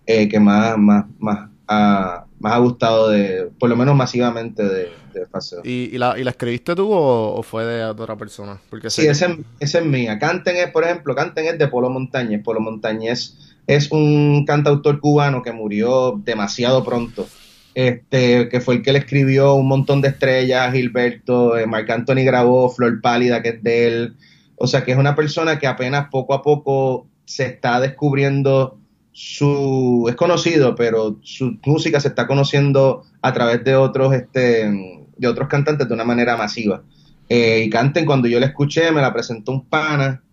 eh, 0.09 0.27
que 0.27 0.39
más, 0.39 0.75
más, 0.75 1.05
más, 1.19 1.49
ha, 1.67 2.25
más 2.39 2.53
ha 2.53 2.57
gustado, 2.57 3.09
de, 3.09 3.51
por 3.59 3.69
lo 3.69 3.75
menos 3.75 3.95
masivamente, 3.95 4.63
de, 4.63 4.89
de 5.13 5.27
¿Y, 5.63 5.99
la, 5.99 6.17
¿Y 6.17 6.23
la 6.23 6.31
escribiste 6.31 6.75
tú 6.75 6.89
o, 6.91 7.43
fue 7.43 7.63
de 7.63 7.83
otra 7.83 8.15
persona? 8.15 8.59
Porque 8.71 8.89
sí, 8.89 9.05
esa, 9.05 9.37
es 9.59 9.85
mía. 9.85 10.17
Canten 10.17 10.57
es, 10.57 10.71
por 10.71 10.83
ejemplo, 10.83 11.13
Canten 11.13 11.45
es 11.45 11.59
de 11.59 11.67
Polo 11.67 11.91
Montañez. 11.91 12.41
Polo 12.43 12.59
Montañez 12.59 13.37
es 13.67 13.91
un 13.91 14.45
cantautor 14.47 14.99
cubano 14.99 15.43
que 15.43 15.51
murió 15.51 16.19
demasiado 16.25 16.83
pronto. 16.83 17.27
Este, 17.75 18.49
que 18.49 18.61
fue 18.61 18.75
el 18.75 18.81
que 18.81 18.93
le 18.93 18.99
escribió 18.99 19.53
un 19.53 19.67
montón 19.67 20.01
de 20.01 20.07
estrellas, 20.07 20.73
Gilberto, 20.73 21.55
eh, 21.55 21.67
Marc 21.67 21.87
Anthony 21.87 22.23
grabó 22.25 22.67
Flor 22.71 22.99
Pálida, 22.99 23.43
que 23.43 23.49
es 23.49 23.63
de 23.63 23.87
él. 23.87 24.15
O 24.55 24.65
sea, 24.65 24.83
que 24.83 24.91
es 24.91 24.97
una 24.97 25.15
persona 25.15 25.59
que 25.59 25.67
apenas 25.67 26.07
poco 26.09 26.33
a 26.33 26.41
poco 26.41 27.05
se 27.25 27.45
está 27.45 27.79
descubriendo 27.79 28.78
su 29.11 30.05
es 30.09 30.15
conocido, 30.15 30.75
pero 30.75 31.19
su 31.21 31.57
música 31.65 31.99
se 31.99 32.09
está 32.09 32.27
conociendo 32.27 33.03
a 33.21 33.33
través 33.33 33.63
de 33.63 33.75
otros 33.75 34.13
este 34.13 34.69
de 35.17 35.27
otros 35.27 35.49
cantantes 35.49 35.87
de 35.87 35.93
una 35.93 36.05
manera 36.05 36.37
masiva. 36.37 36.83
Eh, 37.27 37.63
y 37.65 37.69
canten 37.69 38.05
cuando 38.05 38.27
yo 38.27 38.39
la 38.39 38.47
escuché, 38.47 38.91
me 38.91 39.01
la 39.01 39.13
presentó 39.13 39.51
un 39.51 39.65
pana 39.65 40.23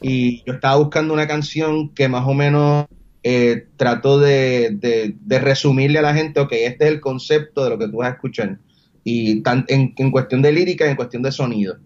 y 0.00 0.42
yo 0.44 0.54
estaba 0.54 0.76
buscando 0.76 1.12
una 1.12 1.26
canción 1.26 1.90
que 1.90 2.08
más 2.08 2.26
o 2.26 2.32
menos 2.32 2.86
eh, 3.22 3.66
trató 3.76 4.18
de, 4.18 5.14
resumirle 5.26 5.98
a 5.98 6.02
la 6.02 6.14
gente, 6.14 6.40
ok, 6.40 6.52
este 6.52 6.86
es 6.86 6.92
el 6.92 7.00
concepto 7.00 7.64
de 7.64 7.70
lo 7.70 7.78
que 7.78 7.88
tú 7.88 7.98
vas 7.98 8.08
a 8.08 8.14
escuchar. 8.14 8.58
Y 9.04 9.42
tan, 9.42 9.64
en, 9.68 10.10
cuestión 10.10 10.42
de 10.42 10.52
lírica 10.52 10.86
y 10.86 10.90
en 10.90 10.96
cuestión 10.96 11.22
de 11.22 11.32
sonido. 11.32 11.78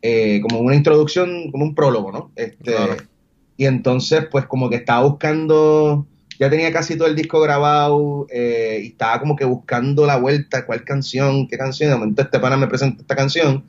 Eh, 0.00 0.40
como 0.42 0.60
una 0.60 0.76
introducción, 0.76 1.50
como 1.50 1.64
un 1.64 1.74
prólogo, 1.74 2.12
¿no? 2.12 2.32
Este, 2.36 2.74
Y 3.58 3.66
entonces, 3.66 4.26
pues 4.30 4.46
como 4.46 4.70
que 4.70 4.76
estaba 4.76 5.04
buscando, 5.06 6.06
ya 6.38 6.48
tenía 6.48 6.72
casi 6.72 6.96
todo 6.96 7.08
el 7.08 7.16
disco 7.16 7.40
grabado 7.40 8.28
eh, 8.30 8.80
y 8.84 8.86
estaba 8.86 9.18
como 9.18 9.34
que 9.34 9.44
buscando 9.44 10.06
la 10.06 10.16
vuelta, 10.16 10.64
cuál 10.64 10.84
canción, 10.84 11.48
qué 11.48 11.58
canción. 11.58 11.90
De 11.90 11.96
momento 11.96 12.22
este 12.22 12.38
pana 12.38 12.56
me 12.56 12.68
presenta 12.68 13.02
esta 13.02 13.16
canción 13.16 13.64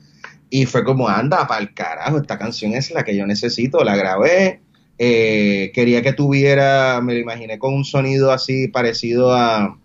y 0.48 0.64
fue 0.66 0.84
como, 0.84 1.08
anda, 1.08 1.46
para 1.48 1.60
el 1.60 1.74
carajo, 1.74 2.18
esta 2.18 2.38
canción 2.38 2.72
es 2.74 2.92
la 2.92 3.02
que 3.02 3.16
yo 3.16 3.26
necesito, 3.26 3.82
la 3.82 3.96
grabé. 3.96 4.60
Eh, 4.96 5.72
quería 5.74 6.02
que 6.02 6.12
tuviera, 6.12 7.00
me 7.02 7.14
lo 7.14 7.18
imaginé 7.18 7.58
con 7.58 7.74
un 7.74 7.84
sonido 7.84 8.30
así 8.30 8.68
parecido 8.68 9.32
a, 9.32 9.76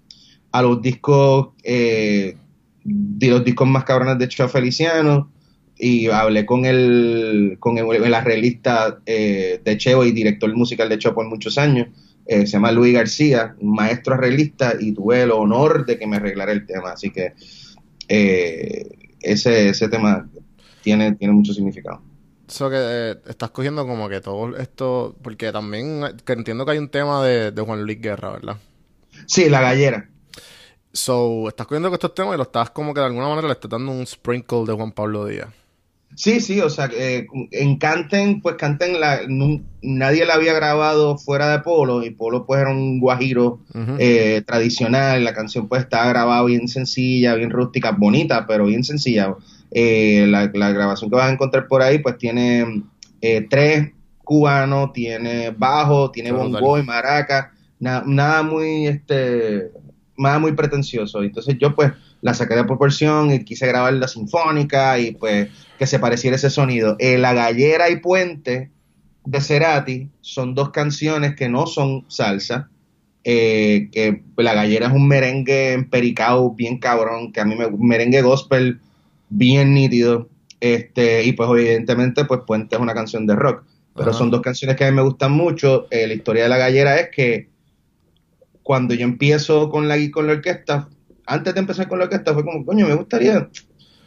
a 0.52 0.62
los 0.62 0.84
discos, 0.84 1.50
eh, 1.64 2.38
de 2.84 3.28
los 3.28 3.44
discos 3.44 3.68
más 3.68 3.86
cabrones 3.86 4.20
de 4.20 4.28
Cheo 4.28 4.50
Feliciano. 4.50 5.32
Y 5.78 6.08
hablé 6.08 6.46
con 6.46 6.66
el, 6.66 7.58
con 7.60 7.78
el, 7.78 8.14
arreglista 8.14 9.00
eh, 9.06 9.60
de 9.64 9.78
Cheo 9.78 10.06
y 10.06 10.12
director 10.12 10.54
musical 10.56 10.88
de 10.90 10.98
Cheo 10.98 11.14
por 11.14 11.28
muchos 11.28 11.58
años. 11.58 11.88
se 12.26 12.46
llama 12.46 12.72
Luis 12.72 12.94
García, 12.94 13.56
maestro 13.62 14.14
arreglista, 14.14 14.76
y 14.80 14.94
tuve 14.94 15.24
el 15.24 15.32
honor 15.32 15.86
de 15.86 16.00
que 16.00 16.08
me 16.08 16.16
arreglara 16.18 16.52
el 16.52 16.66
tema. 16.66 16.92
Así 16.92 17.12
que 17.12 17.34
ese, 18.08 19.70
ese 19.70 19.90
tema 19.90 20.30
tiene, 20.82 21.14
tiene 21.16 21.34
mucho 21.34 21.54
significado. 21.54 22.02
Eso 22.48 22.70
que 22.70 22.78
eh, 22.78 23.16
estás 23.28 23.50
cogiendo 23.50 23.88
como 23.88 24.08
que 24.08 24.22
todo 24.22 24.56
esto, 24.58 25.16
porque 25.22 25.52
también 25.52 26.04
que 26.24 26.34
entiendo 26.34 26.66
que 26.66 26.74
hay 26.74 26.78
un 26.78 26.90
tema 26.90 27.24
de, 27.24 27.52
Juan 27.60 27.84
Luis 27.84 28.00
Guerra, 28.00 28.32
¿verdad? 28.32 28.58
Sí, 29.26 29.50
la 29.50 29.62
gallera. 29.62 30.10
So, 30.94 31.50
estás 31.50 31.66
cogiendo 31.66 31.90
que 31.90 31.96
estos 31.96 32.14
temas 32.14 32.36
y 32.36 32.38
lo 32.38 32.44
estás 32.44 32.70
como 32.70 32.94
que 32.94 33.00
de 33.00 33.08
alguna 33.08 33.28
manera 33.28 33.48
le 33.48 33.54
estás 33.54 33.72
dando 33.72 33.92
un 33.92 34.06
sprinkle 34.06 34.66
de 34.66 34.74
Juan 34.74 34.92
Pablo 34.92 35.26
Díaz. 35.26 35.50
Sí, 36.16 36.40
sí, 36.40 36.62
o 36.62 36.70
sea, 36.70 36.90
eh, 36.94 37.28
en 37.52 37.78
Canten, 37.78 38.42
pues 38.42 38.56
Canten, 38.56 39.00
la, 39.00 39.20
nadie 39.82 40.26
la 40.26 40.36
había 40.36 40.54
grabado 40.54 41.18
fuera 41.18 41.52
de 41.52 41.60
Polo 41.60 42.04
y 42.04 42.12
Polo 42.12 42.46
pues 42.46 42.62
era 42.62 42.72
un 42.72 43.00
guajiro 43.00 43.60
eh, 44.00 44.42
tradicional, 44.46 45.24
la 45.24 45.34
canción 45.34 45.68
pues 45.68 45.84
estaba 45.84 46.08
grabada 46.08 46.44
bien 46.46 46.68
sencilla, 46.68 47.36
bien 47.36 47.50
rústica, 47.50 47.92
bonita, 47.92 48.46
pero 48.48 48.66
bien 48.66 48.84
sencilla. 48.84 49.36
Eh, 49.72 50.26
la, 50.28 50.48
grabación 50.48 51.10
que 51.10 51.18
vas 51.18 51.30
a 51.30 51.34
encontrar 51.34 51.68
por 51.68 51.82
ahí, 51.82 52.00
pues 52.00 52.18
tiene 52.18 52.84
eh, 53.22 53.46
tres 53.50 53.92
cubanos, 54.24 54.94
tiene 54.94 55.52
bajo, 55.52 56.12
tiene 56.12 56.32
bongo 56.32 56.80
y 56.80 56.84
maraca, 56.84 57.52
nada 57.80 58.42
muy, 58.44 58.88
este, 58.88 59.72
nada 60.18 60.40
muy 60.40 60.54
pretencioso. 60.54 61.24
Entonces 61.24 61.58
yo 61.60 61.76
pues 61.76 61.92
la 62.26 62.34
saqué 62.34 62.56
de 62.56 62.64
proporción 62.64 63.32
y 63.32 63.44
quise 63.44 63.68
grabar 63.68 63.94
la 63.94 64.08
sinfónica 64.08 64.98
y 64.98 65.12
pues 65.12 65.48
que 65.78 65.86
se 65.86 66.00
pareciera 66.00 66.38
ese 66.38 66.50
sonido. 66.50 66.96
Eh, 66.98 67.20
la 67.20 67.34
gallera 67.34 67.92
y 67.92 67.98
puente 67.98 68.72
de 69.26 69.42
Cerati 69.42 70.10
son 70.22 70.56
dos 70.56 70.72
canciones 70.72 71.36
que 71.36 71.50
no 71.50 71.68
son 71.68 72.04
salsa, 72.08 72.72
eh, 73.24 73.90
que 73.92 74.24
La 74.38 74.56
Gallera 74.56 74.88
es 74.88 74.94
un 74.94 75.08
merengue 75.08 75.74
empericado 75.74 76.50
bien 76.50 76.80
cabrón, 76.80 77.32
que 77.32 77.42
a 77.42 77.46
mí 77.46 77.56
me 77.56 77.70
merengue 77.70 78.24
gospel 78.24 78.80
bien 79.30 79.76
nítido, 79.76 80.28
este, 80.60 81.24
y 81.26 81.34
pues 81.34 81.48
evidentemente 81.52 82.26
pues 82.26 82.42
Puente 82.48 82.76
es 82.76 82.82
una 82.82 82.96
canción 82.96 83.28
de 83.28 83.36
rock, 83.36 83.66
pero 83.96 84.10
Ajá. 84.10 84.18
son 84.18 84.32
dos 84.32 84.42
canciones 84.42 84.76
que 84.76 84.86
a 84.86 84.90
mí 84.90 84.96
me 84.96 85.04
gustan 85.04 85.32
mucho, 85.32 85.86
Eh, 85.92 86.08
la 86.08 86.16
historia 86.16 86.44
de 86.44 86.50
La 86.50 86.58
Gallera 86.58 87.00
es 87.00 87.10
que 87.16 87.50
cuando 88.64 88.96
yo 88.96 89.04
empiezo 89.04 89.70
con 89.70 89.88
la, 89.88 89.96
con 90.12 90.26
la 90.26 90.34
orquesta, 90.34 90.90
antes 91.26 91.54
de 91.54 91.60
empezar 91.60 91.88
con 91.88 92.00
la 92.00 92.06
orquesta 92.06 92.34
fue 92.34 92.44
como, 92.44 92.66
coño, 92.66 92.88
me 92.88 92.96
gustaría 92.96 93.50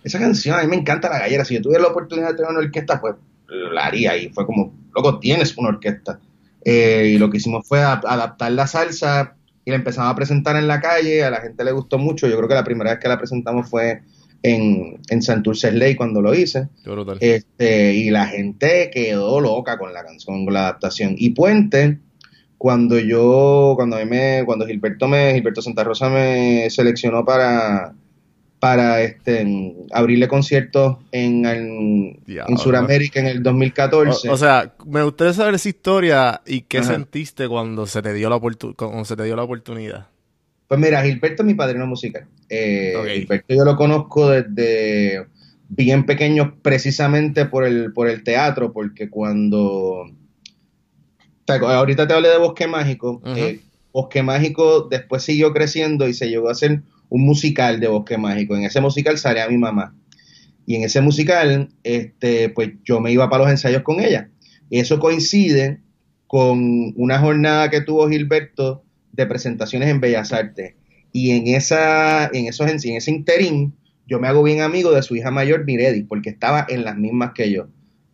esa 0.04 0.18
canción, 0.18 0.58
a 0.58 0.62
mí 0.62 0.68
me 0.68 0.76
encanta 0.76 1.08
La 1.08 1.18
Gallera, 1.18 1.44
si 1.44 1.54
yo 1.54 1.62
tuviera 1.62 1.82
la 1.82 1.90
oportunidad 1.90 2.28
de 2.28 2.34
tener 2.34 2.50
una 2.50 2.60
orquesta, 2.60 3.00
pues 3.00 3.14
la 3.48 3.86
haría, 3.86 4.16
y 4.16 4.28
fue 4.30 4.46
como, 4.46 4.74
loco, 4.94 5.18
tienes 5.18 5.56
una 5.56 5.68
orquesta. 5.68 6.20
Eh, 6.64 7.12
y 7.14 7.18
lo 7.18 7.30
que 7.30 7.38
hicimos 7.38 7.66
fue 7.66 7.82
adaptar 7.82 8.52
la 8.52 8.66
salsa 8.66 9.36
y 9.64 9.70
la 9.70 9.76
empezamos 9.76 10.10
a 10.10 10.14
presentar 10.14 10.56
en 10.56 10.66
la 10.66 10.80
calle, 10.80 11.24
a 11.24 11.30
la 11.30 11.40
gente 11.40 11.64
le 11.64 11.72
gustó 11.72 11.98
mucho, 11.98 12.26
yo 12.26 12.36
creo 12.36 12.48
que 12.48 12.54
la 12.54 12.64
primera 12.64 12.90
vez 12.90 13.00
que 13.00 13.08
la 13.08 13.18
presentamos 13.18 13.68
fue 13.68 14.02
en, 14.42 15.00
en 15.08 15.22
Santurce 15.22 15.72
Ley 15.72 15.94
cuando 15.94 16.22
lo 16.22 16.34
hice, 16.34 16.68
este, 17.20 17.94
y 17.94 18.10
la 18.10 18.26
gente 18.26 18.90
quedó 18.92 19.40
loca 19.40 19.78
con 19.78 19.92
la 19.92 20.04
canción, 20.04 20.44
con 20.44 20.54
la 20.54 20.60
adaptación. 20.60 21.14
Y 21.16 21.30
Puente, 21.30 21.98
cuando 22.58 22.98
yo, 22.98 23.74
cuando 23.76 23.96
a 23.96 24.00
mí 24.00 24.06
me, 24.06 24.42
cuando 24.44 24.66
Gilberto 24.66 25.06
me, 25.06 25.32
Gilberto 25.32 25.62
Santa 25.62 25.84
Rosa 25.84 26.10
me 26.10 26.68
seleccionó 26.70 27.24
para, 27.24 27.94
para 28.58 29.00
este, 29.00 29.74
abrirle 29.92 30.26
conciertos 30.26 30.98
en, 31.12 31.46
en, 31.46 32.20
en 32.26 32.58
Sudamérica 32.58 33.20
en 33.20 33.26
el 33.28 33.42
2014. 33.44 34.28
O, 34.28 34.32
o 34.32 34.36
sea, 34.36 34.74
me 34.84 35.04
gustaría 35.04 35.32
saber 35.32 35.54
esa 35.54 35.68
historia 35.68 36.42
y 36.44 36.62
qué 36.62 36.78
Ajá. 36.78 36.94
sentiste 36.94 37.48
cuando 37.48 37.86
se 37.86 38.02
te 38.02 38.12
dio 38.12 38.28
la 38.28 38.40
cuando 38.40 39.04
se 39.04 39.16
te 39.16 39.22
dio 39.22 39.36
la 39.36 39.44
oportunidad. 39.44 40.08
Pues 40.66 40.80
mira, 40.80 41.02
Gilberto 41.02 41.42
es 41.42 41.46
mi 41.46 41.54
padrino 41.54 41.86
musical. 41.86 42.26
Eh. 42.48 42.94
Gilberto 43.14 43.54
yo 43.54 43.64
lo 43.64 43.76
conozco 43.76 44.30
desde 44.30 45.26
bien 45.68 46.04
pequeño 46.06 46.56
precisamente 46.60 47.46
por 47.46 47.64
el, 47.64 47.92
por 47.92 48.08
el 48.08 48.24
teatro, 48.24 48.72
porque 48.72 49.08
cuando... 49.08 50.10
ahorita 51.48 52.06
te 52.06 52.14
hablé 52.14 52.28
de 52.28 52.38
Bosque 52.38 52.66
Mágico. 52.66 53.20
Eh, 53.36 53.60
Bosque 53.92 54.22
Mágico 54.22 54.88
después 54.90 55.22
siguió 55.22 55.52
creciendo 55.52 56.08
y 56.08 56.14
se 56.14 56.28
llegó 56.28 56.48
a 56.48 56.52
hacer 56.52 56.82
un 57.08 57.22
musical 57.22 57.80
de 57.80 57.88
Bosque 57.88 58.18
Mágico. 58.18 58.56
En 58.56 58.64
ese 58.64 58.80
musical 58.80 59.18
salía 59.18 59.48
mi 59.48 59.58
mamá. 59.58 59.94
Y 60.66 60.76
en 60.76 60.82
ese 60.82 61.00
musical, 61.00 61.70
este, 61.82 62.50
pues 62.50 62.72
yo 62.84 63.00
me 63.00 63.10
iba 63.10 63.30
para 63.30 63.44
los 63.44 63.50
ensayos 63.50 63.82
con 63.82 64.00
ella. 64.00 64.28
Y 64.68 64.80
eso 64.80 64.98
coincide 64.98 65.80
con 66.26 66.92
una 66.96 67.18
jornada 67.18 67.70
que 67.70 67.80
tuvo 67.80 68.08
Gilberto 68.08 68.84
de 69.12 69.26
presentaciones 69.26 69.88
en 69.88 70.00
Bellas 70.00 70.32
Artes. 70.32 70.74
Y 71.10 71.30
en 71.30 71.48
esa, 71.48 72.26
en 72.26 72.46
esos, 72.46 72.68
en 72.68 72.96
ese 72.96 73.10
interín, 73.10 73.74
yo 74.06 74.20
me 74.20 74.28
hago 74.28 74.42
bien 74.42 74.60
amigo 74.60 74.92
de 74.92 75.02
su 75.02 75.16
hija 75.16 75.30
mayor, 75.30 75.64
Miredi, 75.64 76.02
porque 76.02 76.30
estaba 76.30 76.66
en 76.68 76.84
las 76.84 76.96
mismas 76.96 77.32
que 77.34 77.50
yo. 77.50 77.68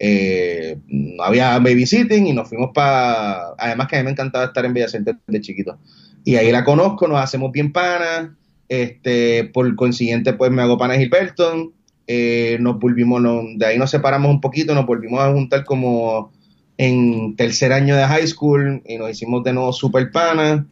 Eh, 0.07 0.77
no 0.89 1.23
había 1.23 1.59
babysitting 1.59 2.27
y 2.27 2.33
nos 2.35 2.47
fuimos 2.51 2.73
para. 2.75 3.55
Además, 3.57 3.89
que 3.89 3.97
a 3.97 4.01
mí 4.01 4.05
me 4.05 4.11
encantaba 4.11 4.45
estar 4.45 4.63
en 4.67 4.75
Bellas 4.75 4.95
Artes 4.95 5.15
de 5.27 5.41
chiquito. 5.41 5.79
Y 6.25 6.37
ahí 6.37 6.53
la 6.53 6.63
conozco, 6.63 7.09
nos 7.09 7.19
hacemos 7.21 7.51
bien 7.53 7.73
panas. 7.73 8.29
Este, 8.69 9.45
por 9.45 9.75
consiguiente, 9.77 10.35
pues 10.35 10.51
me 10.51 10.61
hago 10.61 10.77
pana 10.77 10.93
de 10.95 11.01
Gilberto. 11.01 11.73
Eh, 12.07 12.59
nos 12.61 12.79
volvimos, 12.79 13.23
no- 13.23 13.43
de 13.57 13.65
ahí 13.65 13.79
nos 13.79 13.91
separamos 13.91 14.31
un 14.31 14.41
poquito, 14.43 14.75
nos 14.75 14.85
volvimos 14.85 15.21
a 15.21 15.33
juntar 15.33 15.65
como 15.65 16.33
en 16.77 17.35
tercer 17.37 17.73
año 17.73 17.97
de 17.97 18.05
high 18.05 18.27
school 18.27 18.83
y 18.85 18.99
nos 18.99 19.11
hicimos 19.11 19.43
de 19.43 19.55
nuevo 19.55 19.73
super 19.73 20.11
panas. 20.13 20.65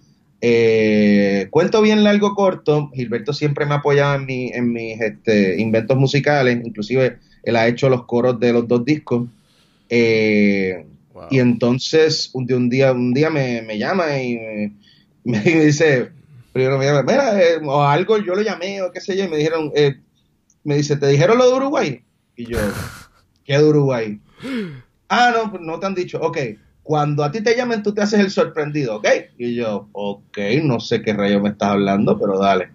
Eh, 0.42 1.46
cuento 1.50 1.80
bien 1.80 2.04
largo 2.04 2.34
corto, 2.34 2.90
Gilberto 2.92 3.32
siempre 3.32 3.64
me 3.64 3.72
ha 3.74 3.76
apoyado 3.78 4.16
en, 4.16 4.26
en 4.28 4.72
mis 4.72 5.00
este, 5.00 5.58
inventos 5.60 5.96
musicales, 5.96 6.58
inclusive 6.66 7.18
él 7.42 7.56
ha 7.56 7.66
hecho 7.66 7.88
los 7.88 8.04
coros 8.06 8.38
de 8.40 8.52
los 8.52 8.66
dos 8.68 8.84
discos. 8.84 9.28
Eh, 9.88 10.86
Wow. 11.12 11.26
y 11.30 11.40
entonces 11.40 12.30
un 12.32 12.46
día, 12.46 12.56
un 12.56 12.70
día, 12.70 12.92
un 12.92 13.12
día 13.12 13.28
me, 13.28 13.60
me 13.60 13.76
llama 13.76 14.18
y 14.18 14.38
me, 14.38 14.72
me 15.24 15.40
dice, 15.40 16.10
primero 16.52 16.78
me 16.78 16.86
llama, 16.86 17.02
mira, 17.02 17.38
eh, 17.42 17.60
o 17.62 17.82
algo 17.82 18.16
yo 18.16 18.34
lo 18.34 18.40
llamé 18.40 18.80
o 18.80 18.90
qué 18.90 19.00
sé 19.00 19.14
yo, 19.14 19.24
y 19.24 19.28
me 19.28 19.36
dijeron, 19.36 19.70
eh, 19.74 19.96
me 20.64 20.76
dice, 20.76 20.96
¿te 20.96 21.08
dijeron 21.08 21.36
lo 21.36 21.46
de 21.50 21.54
Uruguay? 21.54 22.02
Y 22.34 22.46
yo, 22.46 22.58
¿qué 23.44 23.58
de 23.58 23.64
Uruguay? 23.64 24.18
Ah, 25.08 25.32
no, 25.36 25.50
pues 25.50 25.62
no 25.62 25.78
te 25.78 25.86
han 25.86 25.94
dicho, 25.94 26.18
ok, 26.20 26.38
cuando 26.82 27.22
a 27.22 27.30
ti 27.30 27.42
te 27.42 27.54
llamen 27.54 27.82
tú 27.82 27.92
te 27.92 28.00
haces 28.02 28.20
el 28.20 28.30
sorprendido, 28.30 28.96
¿ok? 28.96 29.06
Y 29.36 29.54
yo, 29.54 29.88
ok, 29.92 30.38
no 30.62 30.80
sé 30.80 31.02
qué 31.02 31.12
rayo 31.12 31.40
me 31.40 31.50
estás 31.50 31.70
hablando, 31.70 32.18
pero 32.18 32.38
dale. 32.38 32.70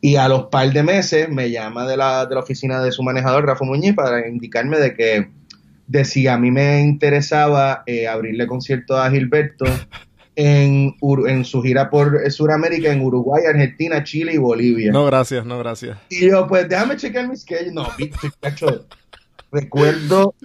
Y 0.00 0.16
a 0.16 0.28
los 0.28 0.44
par 0.44 0.72
de 0.72 0.82
meses 0.82 1.28
me 1.28 1.50
llama 1.50 1.86
de 1.86 1.96
la, 1.96 2.26
de 2.26 2.34
la 2.34 2.40
oficina 2.40 2.82
de 2.82 2.92
su 2.92 3.02
manejador, 3.02 3.44
Rafa 3.44 3.64
Muñiz, 3.64 3.94
para 3.94 4.26
indicarme 4.26 4.78
de 4.78 4.94
que 4.94 5.28
de 5.86 6.04
si 6.04 6.28
a 6.28 6.38
mí 6.38 6.50
me 6.50 6.80
interesaba 6.80 7.82
eh, 7.84 8.06
abrirle 8.06 8.46
concierto 8.46 8.96
a 8.96 9.10
Gilberto 9.10 9.64
en, 10.36 10.94
en 11.26 11.44
su 11.44 11.62
gira 11.62 11.90
por 11.90 12.30
Sudamérica, 12.30 12.92
en 12.92 13.02
Uruguay, 13.02 13.42
Argentina, 13.44 14.04
Chile 14.04 14.32
y 14.34 14.38
Bolivia. 14.38 14.92
No, 14.92 15.04
gracias, 15.04 15.44
no, 15.44 15.58
gracias. 15.58 15.98
Y 16.08 16.30
yo, 16.30 16.46
pues 16.46 16.68
déjame 16.68 16.96
chequear 16.96 17.28
mis 17.28 17.42
schedule. 17.42 17.72
No, 17.72 17.88
bicho, 17.98 18.16
cacho, 18.40 18.86
recuerdo, 19.50 20.34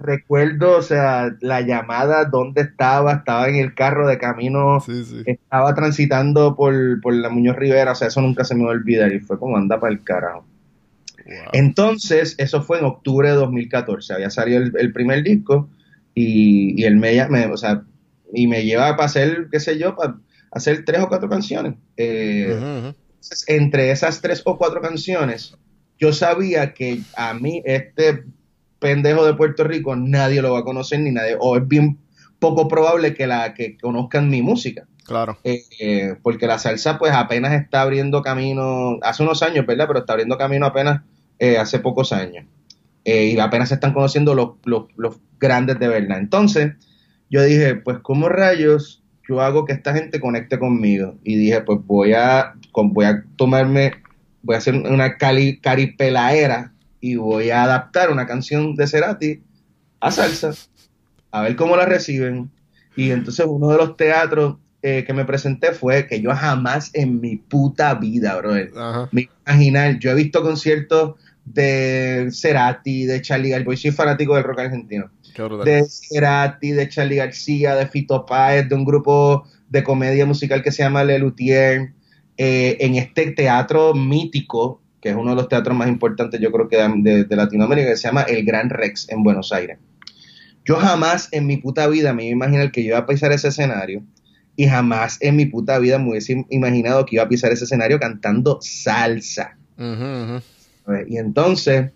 recuerdo, 0.00 0.76
o 0.78 0.82
sea, 0.82 1.34
la 1.40 1.60
llamada, 1.60 2.24
dónde 2.24 2.62
estaba, 2.62 3.12
estaba 3.14 3.48
en 3.48 3.56
el 3.56 3.74
carro 3.74 4.06
de 4.08 4.18
camino, 4.18 4.80
Sí, 4.80 5.04
sí. 5.04 5.22
estaba 5.26 5.74
transitando 5.74 6.54
por, 6.56 7.00
por 7.00 7.14
la 7.14 7.28
Muñoz 7.30 7.56
Rivera, 7.56 7.92
o 7.92 7.94
sea, 7.94 8.08
eso 8.08 8.20
nunca 8.20 8.44
se 8.44 8.54
me 8.54 8.64
va 8.64 8.70
a 8.70 8.74
olvidar 8.74 9.12
y 9.12 9.20
fue 9.20 9.38
como 9.38 9.56
anda 9.56 9.78
para 9.80 9.92
el 9.92 10.02
carajo. 10.04 10.46
Wow. 11.26 11.34
Entonces, 11.52 12.34
eso 12.38 12.62
fue 12.62 12.78
en 12.78 12.86
octubre 12.86 13.28
de 13.28 13.34
2014. 13.36 14.14
Había 14.14 14.30
salido 14.30 14.62
el, 14.62 14.72
el 14.78 14.92
primer 14.92 15.22
disco 15.22 15.68
y, 16.14 16.80
y 16.80 16.84
él 16.84 16.96
me, 16.96 17.28
me- 17.28 17.46
o 17.46 17.56
sea, 17.56 17.82
y 18.32 18.46
me 18.46 18.64
lleva 18.64 18.92
para 18.96 19.06
hacer, 19.06 19.48
qué 19.50 19.60
sé 19.60 19.78
yo, 19.78 19.94
para 19.96 20.16
hacer 20.50 20.84
tres 20.84 21.00
o 21.02 21.08
cuatro 21.08 21.28
canciones. 21.28 21.74
Eh, 21.96 22.92
entre 23.46 23.90
esas 23.90 24.20
tres 24.20 24.42
o 24.44 24.56
cuatro 24.56 24.80
canciones, 24.80 25.54
yo 25.98 26.12
sabía 26.12 26.72
que 26.72 27.00
a 27.16 27.34
mí 27.34 27.62
este 27.64 28.24
pendejo 28.78 29.24
de 29.24 29.34
Puerto 29.34 29.64
Rico 29.64 29.96
nadie 29.96 30.42
lo 30.42 30.52
va 30.52 30.60
a 30.60 30.64
conocer 30.64 31.00
ni 31.00 31.10
nadie, 31.10 31.36
o 31.38 31.56
es 31.56 31.66
bien 31.66 31.98
poco 32.38 32.68
probable 32.68 33.14
que 33.14 33.26
la 33.26 33.54
que 33.54 33.76
conozcan 33.76 34.30
mi 34.30 34.42
música. 34.42 34.86
Claro. 35.04 35.38
Eh, 35.42 35.62
eh, 35.80 36.14
porque 36.22 36.46
la 36.46 36.58
salsa 36.58 36.98
pues 36.98 37.12
apenas 37.12 37.54
está 37.54 37.80
abriendo 37.80 38.22
camino, 38.22 38.98
hace 39.02 39.22
unos 39.22 39.42
años, 39.42 39.66
¿verdad? 39.66 39.86
Pero 39.88 40.00
está 40.00 40.12
abriendo 40.12 40.36
camino 40.36 40.66
apenas 40.66 41.02
eh, 41.38 41.56
hace 41.56 41.78
pocos 41.78 42.12
años. 42.12 42.44
Y 43.04 43.38
apenas 43.38 43.70
se 43.70 43.76
están 43.76 43.94
conociendo 43.94 44.34
los, 44.34 44.50
los, 44.66 44.84
los 44.96 45.16
grandes 45.40 45.78
de 45.78 45.88
verdad. 45.88 46.18
Entonces, 46.18 46.74
yo 47.30 47.42
dije, 47.42 47.76
pues, 47.76 48.00
¿cómo 48.02 48.28
rayos 48.28 49.02
yo 49.26 49.40
hago 49.40 49.64
que 49.64 49.72
esta 49.72 49.94
gente 49.94 50.20
conecte 50.20 50.58
conmigo? 50.58 51.14
Y 51.24 51.36
dije, 51.36 51.62
pues 51.62 51.78
voy 51.86 52.12
a, 52.12 52.52
voy 52.74 53.06
a 53.06 53.24
tomarme, 53.36 53.92
voy 54.42 54.56
a 54.56 54.58
hacer 54.58 54.74
una 54.74 55.16
cali, 55.16 55.58
caripelaera 55.58 56.74
y 57.00 57.16
voy 57.16 57.50
a 57.50 57.64
adaptar 57.64 58.10
una 58.10 58.26
canción 58.26 58.74
de 58.74 58.86
Cerati 58.86 59.42
a 60.00 60.10
salsa, 60.10 60.52
a 61.30 61.42
ver 61.42 61.56
cómo 61.56 61.76
la 61.76 61.86
reciben. 61.86 62.50
Y 62.96 63.10
entonces 63.10 63.46
uno 63.48 63.68
de 63.68 63.76
los 63.76 63.96
teatros 63.96 64.56
eh, 64.82 65.04
que 65.06 65.12
me 65.12 65.24
presenté 65.24 65.72
fue 65.72 66.06
que 66.06 66.20
yo 66.20 66.34
jamás 66.34 66.90
en 66.94 67.20
mi 67.20 67.36
puta 67.36 67.94
vida, 67.94 68.36
brother, 68.36 68.70
Ajá. 68.76 69.08
me 69.12 69.28
imaginar, 69.46 69.98
yo 69.98 70.10
he 70.10 70.14
visto 70.14 70.42
conciertos 70.42 71.14
de 71.44 72.28
Cerati, 72.32 73.04
de 73.06 73.22
Charlie 73.22 73.50
García, 73.50 73.76
soy 73.76 73.90
fanático 73.92 74.34
del 74.34 74.44
rock 74.44 74.60
argentino, 74.60 75.10
de 75.64 75.84
Cerati, 75.88 76.72
de 76.72 76.88
Charlie 76.88 77.16
García, 77.16 77.74
de 77.74 77.86
Fito 77.86 78.26
Páez, 78.26 78.68
de 78.68 78.74
un 78.74 78.84
grupo 78.84 79.44
de 79.68 79.82
comedia 79.82 80.26
musical 80.26 80.62
que 80.62 80.72
se 80.72 80.82
llama 80.82 81.04
Le 81.04 81.18
Luthier, 81.18 81.92
eh, 82.36 82.76
en 82.80 82.94
este 82.94 83.32
teatro 83.32 83.94
mítico, 83.94 84.80
que 85.00 85.10
es 85.10 85.16
uno 85.16 85.30
de 85.30 85.36
los 85.36 85.48
teatros 85.48 85.76
más 85.76 85.88
importantes 85.88 86.40
yo 86.40 86.50
creo 86.50 86.68
que 86.68 86.76
de, 86.76 87.24
de- 87.24 87.36
Latinoamérica, 87.36 87.90
que 87.90 87.96
se 87.96 88.08
llama 88.08 88.22
El 88.22 88.44
Gran 88.44 88.70
Rex 88.70 89.08
en 89.10 89.22
Buenos 89.22 89.52
Aires. 89.52 89.78
Yo 90.64 90.76
jamás 90.76 91.28
en 91.32 91.46
mi 91.46 91.56
puta 91.56 91.86
vida 91.88 92.12
me 92.12 92.24
iba 92.24 92.30
a 92.30 92.32
imaginar 92.32 92.72
que 92.72 92.82
yo 92.82 92.88
iba 92.88 92.98
a 92.98 93.06
pisar 93.06 93.32
ese 93.32 93.48
escenario 93.48 94.02
y 94.56 94.66
jamás 94.66 95.18
en 95.20 95.36
mi 95.36 95.46
puta 95.46 95.78
vida 95.78 95.98
me 95.98 96.10
hubiese 96.10 96.44
imaginado 96.50 97.06
que 97.06 97.16
iba 97.16 97.22
a 97.24 97.28
pisar 97.28 97.52
ese 97.52 97.64
escenario 97.64 97.98
cantando 97.98 98.58
salsa. 98.60 99.56
¿sabes? 100.84 101.06
Y 101.08 101.16
entonces 101.18 101.90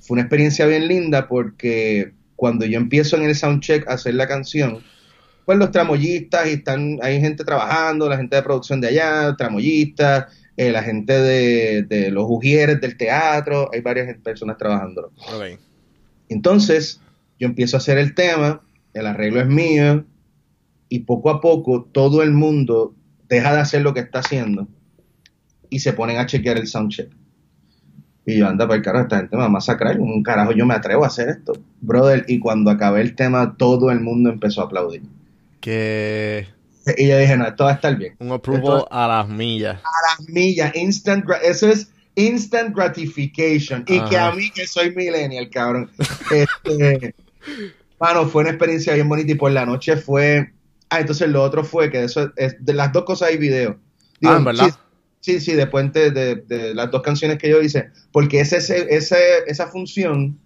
fue 0.00 0.16
una 0.16 0.22
experiencia 0.22 0.66
bien 0.66 0.86
linda 0.86 1.26
porque 1.28 2.12
cuando 2.36 2.66
yo 2.66 2.76
empiezo 2.78 3.16
en 3.16 3.22
el 3.22 3.34
soundcheck 3.34 3.88
a 3.88 3.94
hacer 3.94 4.14
la 4.14 4.28
canción, 4.28 4.80
pues 5.46 5.58
los 5.58 5.70
tramoyistas 5.70 6.46
y 6.48 6.50
están, 6.54 6.98
hay 7.02 7.20
gente 7.20 7.44
trabajando, 7.44 8.08
la 8.08 8.16
gente 8.16 8.36
de 8.36 8.42
producción 8.42 8.80
de 8.80 8.88
allá, 8.88 9.34
tramoyistas, 9.36 10.26
eh, 10.56 10.70
la 10.70 10.82
gente 10.82 11.12
de, 11.12 11.82
de 11.82 12.10
los 12.10 12.26
ujieres 12.28 12.80
del 12.80 12.96
teatro, 12.96 13.70
hay 13.72 13.80
varias 13.80 14.16
personas 14.18 14.56
trabajando. 14.58 15.12
Entonces, 16.28 17.00
yo 17.38 17.46
empiezo 17.46 17.76
a 17.76 17.78
hacer 17.78 17.98
el 17.98 18.14
tema 18.14 18.62
el 18.94 19.06
arreglo 19.06 19.40
es 19.40 19.48
mío, 19.48 20.04
y 20.88 21.00
poco 21.00 21.30
a 21.30 21.40
poco 21.40 21.84
todo 21.92 22.22
el 22.22 22.32
mundo 22.32 22.94
deja 23.28 23.52
de 23.52 23.60
hacer 23.60 23.82
lo 23.82 23.92
que 23.92 24.00
está 24.00 24.20
haciendo 24.20 24.68
y 25.68 25.80
se 25.80 25.92
ponen 25.92 26.18
a 26.18 26.26
chequear 26.26 26.56
el 26.56 26.68
soundcheck. 26.68 27.10
Y 28.26 28.38
yo, 28.38 28.48
anda, 28.48 28.66
para 28.66 28.76
el 28.76 28.82
carajo, 28.82 29.02
esta 29.02 29.18
gente 29.18 29.36
me 29.36 29.40
va 29.40 29.46
a 29.46 29.50
masacrar. 29.50 30.00
Un 30.00 30.22
carajo, 30.22 30.52
yo 30.52 30.64
me 30.64 30.72
atrevo 30.72 31.04
a 31.04 31.08
hacer 31.08 31.28
esto. 31.28 31.52
Brother, 31.80 32.24
y 32.26 32.38
cuando 32.38 32.70
acabé 32.70 33.02
el 33.02 33.14
tema, 33.14 33.56
todo 33.58 33.90
el 33.90 34.00
mundo 34.00 34.30
empezó 34.30 34.62
a 34.62 34.64
aplaudir. 34.64 35.02
Que 35.60 36.46
Y 36.98 37.08
yo 37.08 37.18
dije, 37.18 37.36
no, 37.36 37.46
esto 37.46 37.64
va 37.64 37.70
a 37.70 37.74
estar 37.74 37.96
bien. 37.96 38.14
un 38.18 38.32
approval 38.32 38.62
Esto- 38.78 38.88
a 38.92 39.08
las 39.08 39.28
millas. 39.28 39.76
A 39.82 40.18
las 40.18 40.28
millas, 40.28 40.74
instant, 40.76 41.24
eso 41.42 41.68
es 41.68 41.90
instant 42.14 42.74
gratification. 42.76 43.84
Y 43.88 44.00
que 44.04 44.16
a 44.18 44.32
mí, 44.32 44.50
que 44.50 44.66
soy 44.66 44.94
millennial, 44.94 45.48
cabrón. 45.50 45.90
Este, 46.30 47.14
mano, 48.00 48.26
fue 48.28 48.42
una 48.42 48.50
experiencia 48.50 48.94
bien 48.94 49.08
bonita 49.08 49.32
y 49.32 49.36
por 49.36 49.50
la 49.52 49.66
noche 49.66 49.96
fue... 49.96 50.52
Ah, 50.90 51.00
entonces 51.00 51.28
lo 51.28 51.42
otro 51.42 51.64
fue 51.64 51.90
que 51.90 52.04
eso 52.04 52.30
es, 52.36 52.56
de 52.64 52.72
las 52.74 52.92
dos 52.92 53.04
cosas 53.04 53.30
hay 53.30 53.36
video. 53.38 53.78
Ah, 54.22 54.36
¿en 54.36 54.44
verdad? 54.44 54.66
Sí, 55.20 55.34
sí, 55.34 55.40
sí, 55.40 55.52
después 55.54 55.92
de, 55.92 56.10
de- 56.10 56.36
de 56.36 56.74
las 56.74 56.90
dos 56.90 57.02
canciones 57.02 57.38
que 57.38 57.48
yo 57.48 57.60
hice, 57.60 57.90
porque 58.12 58.40
ese, 58.40 58.58
ese, 58.58 58.94
ese- 58.94 59.44
esa 59.46 59.66
función 59.68 60.38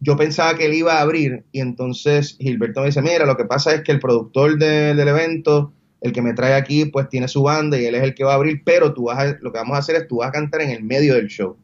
yo 0.00 0.16
pensaba 0.16 0.56
que 0.58 0.66
él 0.66 0.74
iba 0.74 0.94
a 0.94 1.00
abrir 1.00 1.44
y 1.52 1.60
entonces 1.60 2.36
Gilberto 2.38 2.80
me 2.80 2.86
dice, 2.86 3.00
mira, 3.00 3.24
lo 3.24 3.36
que 3.36 3.44
pasa 3.46 3.72
es 3.72 3.82
que 3.82 3.92
el 3.92 4.00
productor 4.00 4.58
de- 4.58 4.94
del 4.94 5.08
evento, 5.08 5.72
el 6.04 6.12
que 6.12 6.20
me 6.22 6.34
trae 6.34 6.52
aquí, 6.54 6.84
pues 6.84 7.08
tiene 7.08 7.28
su 7.28 7.42
banda 7.42 7.80
y 7.80 7.86
él 7.86 7.94
es 7.94 8.02
el 8.02 8.14
que 8.14 8.24
va 8.24 8.32
a 8.32 8.34
abrir, 8.36 8.62
pero 8.62 8.92
tú 8.92 9.04
vas 9.04 9.18
a- 9.18 9.38
lo 9.40 9.50
que 9.50 9.58
vamos 9.58 9.74
a 9.74 9.78
hacer 9.78 9.96
es 9.96 10.06
tú 10.06 10.18
vas 10.18 10.28
a 10.28 10.32
cantar 10.32 10.60
en 10.60 10.68
el 10.70 10.84
medio 10.84 11.14
del 11.14 11.28
show. 11.28 11.56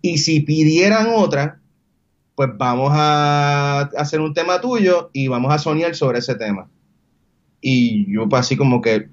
Y 0.00 0.16
si 0.18 0.40
pidieran 0.40 1.08
otra, 1.14 1.60
pues 2.34 2.48
vamos 2.56 2.90
a 2.94 3.80
hacer 3.98 4.20
un 4.20 4.32
tema 4.32 4.60
tuyo 4.62 5.10
y 5.12 5.28
vamos 5.28 5.52
a 5.52 5.58
soñar 5.58 5.94
sobre 5.94 6.20
ese 6.20 6.34
tema. 6.36 6.70
Y 7.60 8.10
yo 8.12 8.26
pues 8.28 8.40
así 8.40 8.56
como 8.56 8.80
que, 8.80 9.08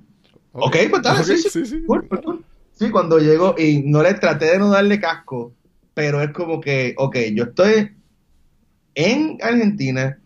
Ok, 0.53 0.77
pues 0.89 1.01
dale, 1.01 1.19
Ok, 1.19 1.25
sí, 1.25 1.37
sí. 1.37 1.49
sí, 1.49 1.65
sí. 1.65 1.83
Cool, 1.85 2.07
cool, 2.07 2.21
cool. 2.23 2.45
Sí, 2.71 2.89
cuando 2.89 3.17
llego 3.19 3.55
y 3.57 3.81
no 3.85 4.01
le 4.01 4.13
traté 4.13 4.45
de 4.45 4.59
no 4.59 4.69
darle 4.69 4.99
casco, 4.99 5.53
pero 5.93 6.21
es 6.21 6.29
como 6.31 6.61
que, 6.61 6.93
ok, 6.97 7.17
yo 7.33 7.43
estoy 7.45 7.89
en 8.95 9.37
Argentina 9.41 10.19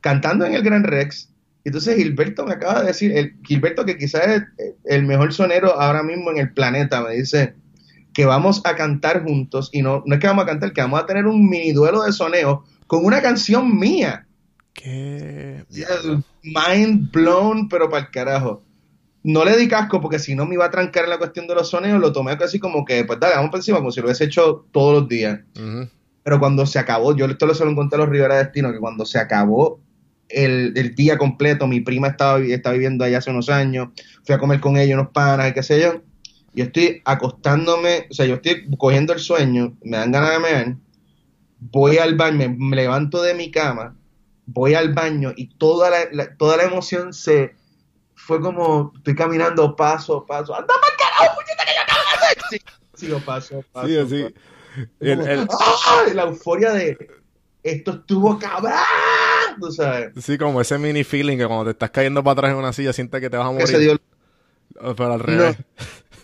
cantando 0.00 0.44
en 0.44 0.54
el 0.54 0.62
Gran 0.62 0.84
Rex. 0.84 1.29
Y 1.62 1.68
Entonces 1.68 1.96
Gilberto 1.96 2.46
me 2.46 2.54
acaba 2.54 2.80
de 2.80 2.86
decir, 2.86 3.12
el, 3.12 3.34
Gilberto 3.44 3.84
que 3.84 3.98
quizás 3.98 4.26
es 4.26 4.74
el 4.84 5.04
mejor 5.04 5.32
sonero 5.32 5.78
ahora 5.78 6.02
mismo 6.02 6.30
en 6.30 6.38
el 6.38 6.52
planeta, 6.52 7.02
me 7.02 7.14
dice 7.14 7.54
que 8.14 8.24
vamos 8.24 8.62
a 8.64 8.74
cantar 8.74 9.22
juntos 9.22 9.70
y 9.72 9.82
no, 9.82 10.02
no 10.06 10.14
es 10.14 10.20
que 10.20 10.26
vamos 10.26 10.44
a 10.44 10.46
cantar, 10.46 10.72
que 10.72 10.80
vamos 10.80 11.00
a 11.00 11.06
tener 11.06 11.26
un 11.26 11.48
mini 11.48 11.72
duelo 11.72 12.02
de 12.02 12.12
soneo 12.12 12.64
con 12.86 13.04
una 13.04 13.20
canción 13.20 13.78
mía. 13.78 14.26
Que 14.72 15.64
Mind 16.42 17.12
blown, 17.12 17.68
pero 17.68 17.90
para 17.90 18.06
el 18.06 18.10
carajo. 18.10 18.62
No 19.22 19.44
le 19.44 19.56
di 19.58 19.68
casco 19.68 20.00
porque 20.00 20.18
si 20.18 20.34
no 20.34 20.46
me 20.46 20.54
iba 20.54 20.64
a 20.64 20.70
trancar 20.70 21.04
en 21.04 21.10
la 21.10 21.18
cuestión 21.18 21.46
de 21.46 21.54
los 21.54 21.68
soneos, 21.68 22.00
lo 22.00 22.10
tomé 22.10 22.38
casi 22.38 22.58
como 22.58 22.86
que, 22.86 23.04
pues 23.04 23.20
dale, 23.20 23.36
vamos 23.36 23.50
por 23.50 23.58
encima, 23.58 23.78
como 23.78 23.92
si 23.92 24.00
lo 24.00 24.06
hubiese 24.06 24.24
hecho 24.24 24.66
todos 24.72 25.00
los 25.00 25.08
días. 25.08 25.40
Pero 26.22 26.40
cuando 26.40 26.64
se 26.64 26.78
acabó, 26.78 27.14
yo 27.14 27.26
esto 27.26 27.46
lo 27.46 27.54
se 27.54 27.66
lo 27.66 27.74
conté 27.74 27.96
a 27.96 27.98
los 27.98 28.08
Rivera 28.08 28.38
Destino, 28.38 28.72
que 28.72 28.78
cuando 28.78 29.04
se 29.04 29.18
acabó 29.18 29.78
el, 30.32 30.72
el 30.76 30.94
día 30.94 31.18
completo, 31.18 31.66
mi 31.66 31.80
prima 31.80 32.08
estaba, 32.08 32.38
estaba 32.40 32.72
viviendo 32.74 33.04
allá 33.04 33.18
hace 33.18 33.30
unos 33.30 33.48
años, 33.48 33.88
fui 34.24 34.34
a 34.34 34.38
comer 34.38 34.60
con 34.60 34.76
ella 34.76 34.94
unos 34.94 35.10
panas 35.12 35.52
qué 35.52 35.62
sé 35.62 35.80
yo, 35.80 36.02
y 36.54 36.62
estoy 36.62 37.00
acostándome, 37.04 38.06
o 38.10 38.14
sea, 38.14 38.26
yo 38.26 38.34
estoy 38.36 38.68
cogiendo 38.78 39.12
el 39.12 39.20
sueño, 39.20 39.76
me 39.82 39.96
dan 39.98 40.12
ganas 40.12 40.30
de 40.32 40.38
mear, 40.40 40.76
voy 41.58 41.98
al 41.98 42.16
baño, 42.16 42.54
me, 42.56 42.76
levanto 42.76 43.22
de 43.22 43.34
mi 43.34 43.50
cama, 43.50 43.96
voy 44.46 44.74
al 44.74 44.92
baño 44.92 45.32
y 45.36 45.46
toda 45.56 45.90
la, 45.90 45.98
la- 46.12 46.36
toda 46.36 46.56
la 46.56 46.64
emoción 46.64 47.12
se 47.12 47.54
fue 48.14 48.40
como 48.40 48.92
estoy 48.96 49.14
caminando 49.14 49.74
paso 49.76 50.16
a 50.18 50.26
paso, 50.26 50.54
anda 50.54 50.74
para 50.80 50.96
carajo, 50.96 51.36
puñeta 51.40 51.64
que 51.64 51.72
yo 51.74 51.82
acabo 51.82 52.00
de 52.10 52.26
hacer. 52.26 52.38
Sí, 52.50 53.06
sigo 53.06 53.18
paso 53.20 53.58
a 53.60 53.62
paso. 53.72 53.88
Sí, 53.88 53.96
así. 53.98 54.22
paso. 54.24 54.34
El- 55.00 55.20
el- 55.28 55.48
¡ay! 56.06 56.14
La 56.14 56.22
euforia 56.24 56.72
de 56.72 56.96
esto 57.62 57.90
estuvo 57.92 58.38
cabrón, 58.38 58.72
tú 59.58 59.70
sabes. 59.72 60.12
sí, 60.22 60.36
como 60.38 60.60
ese 60.60 60.78
mini 60.78 61.04
feeling 61.04 61.38
que 61.38 61.46
cuando 61.46 61.64
te 61.64 61.70
estás 61.70 61.90
cayendo 61.90 62.22
para 62.22 62.32
atrás 62.32 62.52
en 62.52 62.58
una 62.58 62.72
silla 62.72 62.92
sientes 62.92 63.20
que 63.20 63.30
te 63.30 63.36
vas 63.36 63.46
a 63.48 63.52
morir. 63.52 63.78
dio- 63.78 63.98
Pero 64.96 65.12
al 65.12 65.20
revés. 65.20 65.56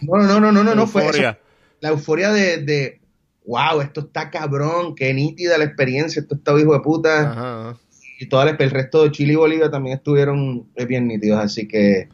No, 0.02 0.16
no, 0.18 0.40
no, 0.40 0.52
no, 0.52 0.62
no, 0.64 0.74
no, 0.74 0.86
fue 0.86 1.02
eso. 1.02 1.10
Euforia. 1.10 1.38
la 1.80 1.88
euforia 1.90 2.32
de, 2.32 2.58
de 2.58 3.00
wow, 3.46 3.80
esto 3.80 4.00
está 4.00 4.30
cabrón, 4.30 4.94
qué 4.94 5.12
nítida 5.14 5.56
la 5.58 5.64
experiencia, 5.64 6.20
esto 6.20 6.34
está 6.34 6.58
hijo 6.58 6.72
de 6.74 6.80
puta. 6.80 7.30
Ajá, 7.32 7.60
ajá. 7.70 7.78
Y 8.18 8.26
todo 8.28 8.42
el, 8.44 8.56
el 8.58 8.70
resto 8.70 9.02
de 9.04 9.10
Chile 9.12 9.34
y 9.34 9.36
Bolivia 9.36 9.70
también 9.70 9.96
estuvieron 9.98 10.68
eh, 10.74 10.84
bien 10.86 11.06
nítidos, 11.06 11.38
así 11.38 11.68
que 11.68 12.08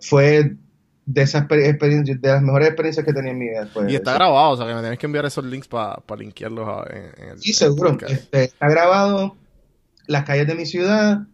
fue 0.00 0.54
de 1.06 1.22
esas 1.22 1.44
exper- 1.48 1.64
experiencias, 1.66 2.20
de 2.20 2.28
las 2.28 2.42
mejores 2.42 2.68
experiencias 2.68 3.04
que 3.06 3.14
tenía 3.14 3.30
en 3.32 3.38
mi 3.38 3.48
vida. 3.48 3.68
Y 3.88 3.94
está 3.94 4.12
grabado, 4.14 4.50
o 4.50 4.56
sea 4.58 4.66
que 4.66 4.74
me 4.74 4.80
tienes 4.80 4.98
que 4.98 5.06
enviar 5.06 5.24
esos 5.24 5.42
links 5.44 5.66
para 5.68 6.02
linkearlos 6.18 6.68
a- 6.68 6.86
en, 6.94 7.24
en 7.24 7.28
el 7.30 7.38
Sí, 7.40 7.52
seguro. 7.54 7.96
Este, 8.06 8.44
está 8.44 8.68
grabado 8.68 9.36
las 10.08 10.24
calles 10.24 10.48
de 10.48 10.56
mi 10.56 10.66
ciudad, 10.66 11.28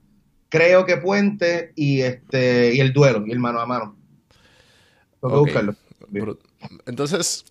creo 0.50 0.86
que 0.86 0.98
Puente 0.98 1.72
y 1.76 2.02
este 2.02 2.74
y 2.74 2.80
el 2.80 2.92
duelo 2.94 3.26
y 3.26 3.32
el 3.32 3.40
mano 3.40 3.60
a 3.60 3.66
mano. 3.66 3.96
Tengo 5.20 5.32
que 5.32 5.38
Ok. 5.38 5.40
buscarlo. 5.40 5.76
Entonces, 6.86 7.44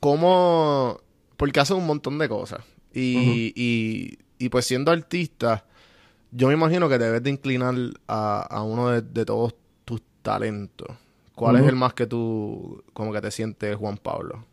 ¿cómo...? 0.00 1.00
Porque 1.36 1.60
hace 1.60 1.74
un 1.74 1.86
montón 1.86 2.18
de 2.18 2.28
cosas. 2.28 2.64
Y, 2.92 3.52
y, 3.54 4.18
y 4.44 4.48
pues 4.48 4.66
siendo 4.66 4.90
artista, 4.90 5.64
yo 6.32 6.48
me 6.48 6.54
imagino 6.54 6.88
que 6.88 6.98
debes 6.98 7.22
de 7.22 7.30
inclinar 7.30 7.74
a, 8.08 8.42
a 8.42 8.62
uno 8.64 8.90
de, 8.90 9.02
de 9.02 9.24
todos 9.26 9.54
tus 9.84 10.02
talentos. 10.22 10.88
¿Cuál 11.34 11.56
es 11.56 11.66
el 11.66 11.76
más 11.76 11.94
que 11.94 12.06
tú, 12.06 12.84
como 12.94 13.12
que 13.12 13.20
te 13.22 13.30
sientes 13.30 13.76
Juan 13.76 13.98
Pablo? 13.98 14.44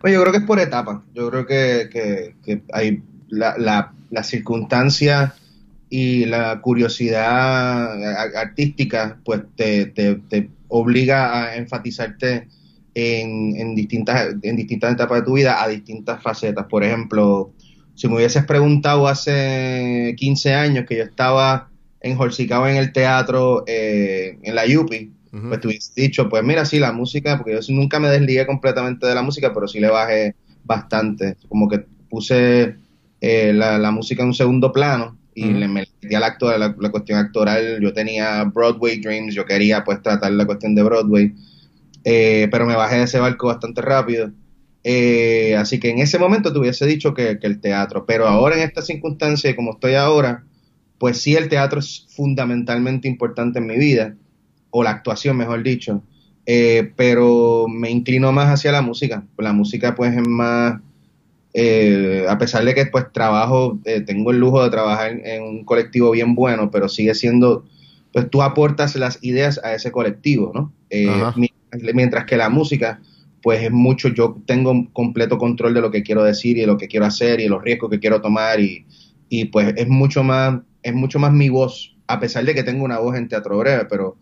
Pues 0.00 0.12
yo 0.12 0.20
creo 0.20 0.32
que 0.32 0.38
es 0.38 0.44
por 0.44 0.58
etapas. 0.60 1.00
Yo 1.14 1.30
creo 1.30 1.46
que, 1.46 1.88
que- 1.90 2.36
que 2.44 2.62
hay 2.72 3.02
la, 3.28 3.56
la, 3.58 3.92
la 4.10 4.22
circunstancia 4.22 5.34
y 5.96 6.24
la 6.24 6.60
curiosidad 6.60 8.34
artística, 8.34 9.20
pues 9.24 9.42
te, 9.54 9.86
te, 9.86 10.16
te 10.16 10.50
obliga 10.66 11.44
a 11.44 11.56
enfatizarte 11.56 12.48
en, 12.94 13.54
en, 13.56 13.76
distintas, 13.76 14.34
en 14.42 14.56
distintas 14.56 14.94
etapas 14.94 15.20
de 15.20 15.24
tu 15.24 15.34
vida 15.34 15.62
a 15.62 15.68
distintas 15.68 16.20
facetas. 16.20 16.66
Por 16.68 16.82
ejemplo, 16.82 17.52
si 17.94 18.08
me 18.08 18.16
hubieses 18.16 18.44
preguntado 18.44 19.06
hace 19.06 20.16
15 20.16 20.54
años 20.54 20.84
que 20.84 20.96
yo 20.96 21.04
estaba 21.04 21.70
enjolcicado 22.00 22.66
en 22.66 22.74
el 22.74 22.92
teatro 22.92 23.62
eh, 23.68 24.36
en 24.42 24.54
la 24.56 24.66
Yupi, 24.66 25.12
pues 25.30 25.60
te 25.60 25.68
hubiese 25.68 25.92
dicho, 25.94 26.28
pues 26.28 26.42
mira, 26.42 26.64
sí, 26.64 26.80
la 26.80 26.90
música, 26.90 27.36
porque 27.36 27.52
yo 27.52 27.60
nunca 27.72 28.00
me 28.00 28.08
desligué 28.08 28.46
completamente 28.46 29.06
de 29.06 29.14
la 29.14 29.22
música, 29.22 29.54
pero 29.54 29.68
sí 29.68 29.78
le 29.78 29.90
bajé 29.90 30.34
bastante. 30.64 31.36
Como 31.48 31.68
que 31.68 31.84
puse 32.10 32.74
eh, 33.20 33.52
la, 33.54 33.78
la 33.78 33.92
música 33.92 34.22
en 34.22 34.30
un 34.30 34.34
segundo 34.34 34.72
plano 34.72 35.18
y 35.34 35.46
le 35.46 35.68
me 35.68 35.86
metí 36.00 36.14
al 36.14 36.24
acto, 36.24 36.56
la, 36.56 36.74
la 36.78 36.90
cuestión 36.90 37.18
actoral. 37.18 37.80
Yo 37.80 37.92
tenía 37.92 38.44
Broadway 38.44 39.00
Dreams, 39.00 39.34
yo 39.34 39.44
quería 39.44 39.84
pues 39.84 40.02
tratar 40.02 40.32
la 40.32 40.46
cuestión 40.46 40.74
de 40.74 40.82
Broadway, 40.82 41.32
eh, 42.04 42.48
pero 42.50 42.66
me 42.66 42.76
bajé 42.76 42.96
de 42.96 43.04
ese 43.04 43.18
barco 43.18 43.48
bastante 43.48 43.80
rápido. 43.82 44.30
Eh, 44.84 45.56
así 45.56 45.80
que 45.80 45.90
en 45.90 45.98
ese 45.98 46.18
momento 46.18 46.52
te 46.52 46.58
hubiese 46.58 46.86
dicho 46.86 47.14
que, 47.14 47.38
que 47.38 47.46
el 47.46 47.60
teatro, 47.60 48.04
pero 48.06 48.28
ahora 48.28 48.56
en 48.56 48.62
esta 48.62 48.82
circunstancia, 48.82 49.50
y 49.50 49.56
como 49.56 49.72
estoy 49.72 49.94
ahora, 49.94 50.44
pues 50.98 51.20
sí, 51.20 51.34
el 51.34 51.48
teatro 51.48 51.80
es 51.80 52.06
fundamentalmente 52.10 53.08
importante 53.08 53.58
en 53.58 53.66
mi 53.66 53.76
vida, 53.76 54.14
o 54.70 54.82
la 54.82 54.90
actuación, 54.90 55.36
mejor 55.36 55.62
dicho, 55.62 56.02
eh, 56.46 56.92
pero 56.96 57.66
me 57.68 57.90
inclino 57.90 58.32
más 58.32 58.48
hacia 58.48 58.72
la 58.72 58.82
música. 58.82 59.24
La 59.38 59.52
música, 59.52 59.94
pues, 59.94 60.16
es 60.16 60.28
más, 60.28 60.80
eh, 61.56 62.26
a 62.28 62.36
pesar 62.36 62.64
de 62.64 62.74
que, 62.74 62.86
pues, 62.86 63.12
trabajo, 63.12 63.78
eh, 63.84 64.00
tengo 64.00 64.32
el 64.32 64.38
lujo 64.38 64.64
de 64.64 64.70
trabajar 64.70 65.12
en, 65.12 65.24
en 65.24 65.42
un 65.44 65.64
colectivo 65.64 66.10
bien 66.10 66.34
bueno, 66.34 66.68
pero 66.72 66.88
sigue 66.88 67.14
siendo, 67.14 67.64
pues, 68.12 68.28
tú 68.28 68.42
aportas 68.42 68.96
las 68.96 69.20
ideas 69.22 69.60
a 69.62 69.72
ese 69.72 69.92
colectivo, 69.92 70.50
¿no? 70.52 70.72
Eh, 70.90 71.08
mientras 71.94 72.24
que 72.24 72.36
la 72.36 72.48
música, 72.48 73.00
pues, 73.40 73.62
es 73.62 73.70
mucho, 73.70 74.08
yo 74.08 74.36
tengo 74.46 74.88
completo 74.92 75.38
control 75.38 75.74
de 75.74 75.80
lo 75.80 75.92
que 75.92 76.02
quiero 76.02 76.24
decir 76.24 76.56
y 76.56 76.62
de 76.62 76.66
lo 76.66 76.76
que 76.76 76.88
quiero 76.88 77.06
hacer 77.06 77.38
y 77.38 77.44
de 77.44 77.50
los 77.50 77.62
riesgos 77.62 77.88
que 77.88 78.00
quiero 78.00 78.20
tomar 78.20 78.58
y, 78.58 78.84
y 79.28 79.44
pues, 79.44 79.74
es 79.76 79.86
mucho 79.86 80.24
más, 80.24 80.58
es 80.82 80.92
mucho 80.92 81.20
más 81.20 81.32
mi 81.32 81.50
voz, 81.50 81.96
a 82.08 82.18
pesar 82.18 82.44
de 82.44 82.54
que 82.54 82.64
tengo 82.64 82.84
una 82.84 82.98
voz 82.98 83.16
en 83.16 83.28
teatro 83.28 83.56
breve, 83.58 83.84
pero 83.84 84.16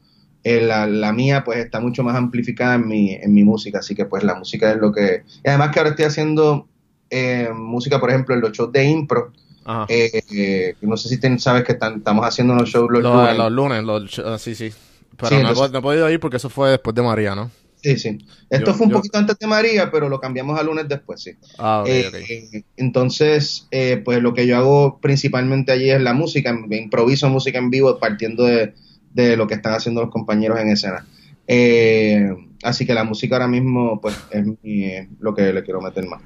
eh, 0.45 0.61
la, 0.61 0.87
la 0.87 1.13
mía 1.13 1.45
pues 1.45 1.59
está 1.59 1.81
mucho 1.81 2.03
más 2.03 2.15
amplificada 2.15 2.75
en 2.75 2.89
mi, 2.89 3.13
en 3.13 3.33
mi 3.33 3.43
música, 3.43 3.79
así 3.79 3.95
que 3.95 4.05
pues 4.05 4.23
la 4.23 4.35
música 4.35 4.71
es 4.71 4.77
lo 4.77 4.93
que... 4.93 5.23
Y 5.43 5.49
además 5.49 5.71
que 5.71 5.79
ahora 5.79 5.91
estoy 5.91 6.05
haciendo 6.05 6.69
eh, 7.13 7.51
música, 7.55 8.01
por 8.01 8.09
ejemplo, 8.11 8.35
en 8.35 8.41
los 8.41 8.53
shows 8.53 8.73
de 8.73 8.85
impro, 8.85 9.33
Ajá. 9.65 9.85
eh, 9.89 10.23
eh, 10.35 10.75
no 10.81 10.97
sé 10.97 11.09
si 11.11 11.21
ten- 11.21 11.39
sabes 11.39 11.63
que 11.65 11.73
están- 11.73 11.99
estamos 11.99 12.25
haciendo 12.27 12.55
unos 12.55 12.69
shows 12.71 12.91
los 12.91 13.03
Los, 13.03 13.15
lunes. 13.15 13.37
los 13.37 13.53
lunes, 13.53 13.85
los 13.85 14.19
ah, 14.21 14.39
sí, 14.39 14.55
sí. 14.55 14.71
Pero 15.17 15.29
Sí, 15.29 15.35
no, 15.35 15.39
he, 15.41 15.41
entonces- 15.43 15.67
po- 15.69 15.73
no 15.73 15.79
he 15.79 15.83
podido 15.83 16.11
ir 16.11 16.19
porque 16.19 16.39
eso 16.39 16.49
fue 16.49 16.71
después 16.71 16.97
de 16.97 17.03
María, 17.03 17.35
¿no? 17.35 17.51
Sí, 17.83 17.99
sí. 17.99 18.17
Esto 18.49 18.71
Yo- 18.71 18.75
fue 18.75 18.87
un 18.87 18.93
yo- 18.93 18.97
poquito 18.99 19.19
antes 19.19 19.37
de 19.39 19.47
María, 19.47 19.91
pero 19.91 20.09
lo 20.09 20.21
cambiamos 20.21 20.59
a 20.59 20.63
lunes 20.63 20.89
después, 20.89 21.21
sí. 21.23 21.33
Ah, 21.59 21.81
ok, 21.83 21.89
Eh, 21.91 22.63
entonces, 22.77 23.67
eh, 23.73 24.01
pues 24.05 24.23
lo 24.23 24.33
que 24.35 24.47
yo 24.47 24.57
hago 24.57 24.99
principalmente 25.01 25.73
allí 25.73 25.91
es 25.91 26.01
la 26.01 26.15
música, 26.15 26.53
me 26.53 26.77
improviso 26.77 27.29
música 27.29 27.59
en 27.59 27.71
vivo 27.71 27.99
partiendo 27.99 28.45
de, 28.45 28.73
de 29.13 29.37
lo 29.37 29.47
que 29.47 29.55
están 29.55 29.75
haciendo 29.75 30.01
los 30.01 30.11
compañeros 30.11 30.59
en 30.61 30.69
escena. 30.71 31.05
Eh, 31.47 32.33
así 32.63 32.87
que 32.87 32.95
la 32.95 33.05
música 33.05 33.35
ahora 33.37 33.49
mismo, 33.49 34.01
pues, 34.01 34.17
es 34.31 34.45
mi- 34.63 35.09
lo 35.21 35.35
que 35.35 35.53
le 35.53 35.63
quiero 35.63 35.81
meter 35.81 36.07
más. 36.07 36.23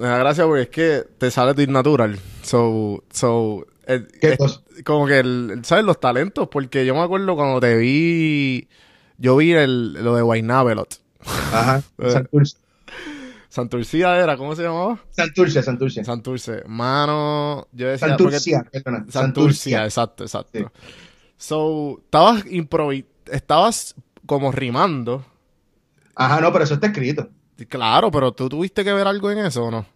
Me 0.00 0.06
da 0.06 0.16
gracia 0.16 0.46
porque 0.46 0.62
es 0.62 0.68
que 0.70 1.06
te 1.18 1.30
sale 1.30 1.52
de 1.52 1.66
natural. 1.66 2.18
So, 2.42 3.04
so, 3.12 3.66
¿Qué 3.86 4.30
es 4.30 4.38
cosa? 4.38 4.62
como 4.82 5.06
que, 5.06 5.18
el, 5.18 5.60
¿sabes? 5.62 5.84
Los 5.84 6.00
talentos, 6.00 6.48
porque 6.48 6.86
yo 6.86 6.94
me 6.94 7.02
acuerdo 7.02 7.36
cuando 7.36 7.60
te 7.60 7.76
vi, 7.76 8.66
yo 9.18 9.36
vi 9.36 9.52
el, 9.52 9.92
lo 10.02 10.14
de 10.14 10.22
Guaynabelot. 10.22 11.00
Ajá. 11.52 11.82
Eh. 11.98 12.10
Santurce, 12.12 12.56
Santurcia 13.50 14.16
era, 14.16 14.38
¿cómo 14.38 14.56
se 14.56 14.62
llamaba? 14.62 14.98
Santurce, 15.10 15.62
Santurce. 15.62 16.02
Santurce. 16.02 16.62
Mano, 16.66 17.68
yo 17.72 17.88
decía... 17.88 18.08
Santurcia, 18.08 18.66
perdona. 18.72 19.04
Santurcia, 19.10 19.84
exacto, 19.84 20.24
exacto. 20.24 20.72
So, 21.36 22.00
estabas 22.04 22.46
improvi... 22.50 23.04
Estabas 23.26 23.94
como 24.24 24.50
rimando. 24.50 25.26
Ajá, 26.14 26.40
no, 26.40 26.50
pero 26.52 26.64
eso 26.64 26.74
está 26.74 26.86
escrito. 26.86 27.28
Claro, 27.66 28.10
pero 28.10 28.32
tú 28.32 28.48
tuviste 28.48 28.84
que 28.84 28.92
ver 28.92 29.06
algo 29.06 29.30
en 29.30 29.38
eso, 29.38 29.64
¿o 29.64 29.70
no? 29.70 29.86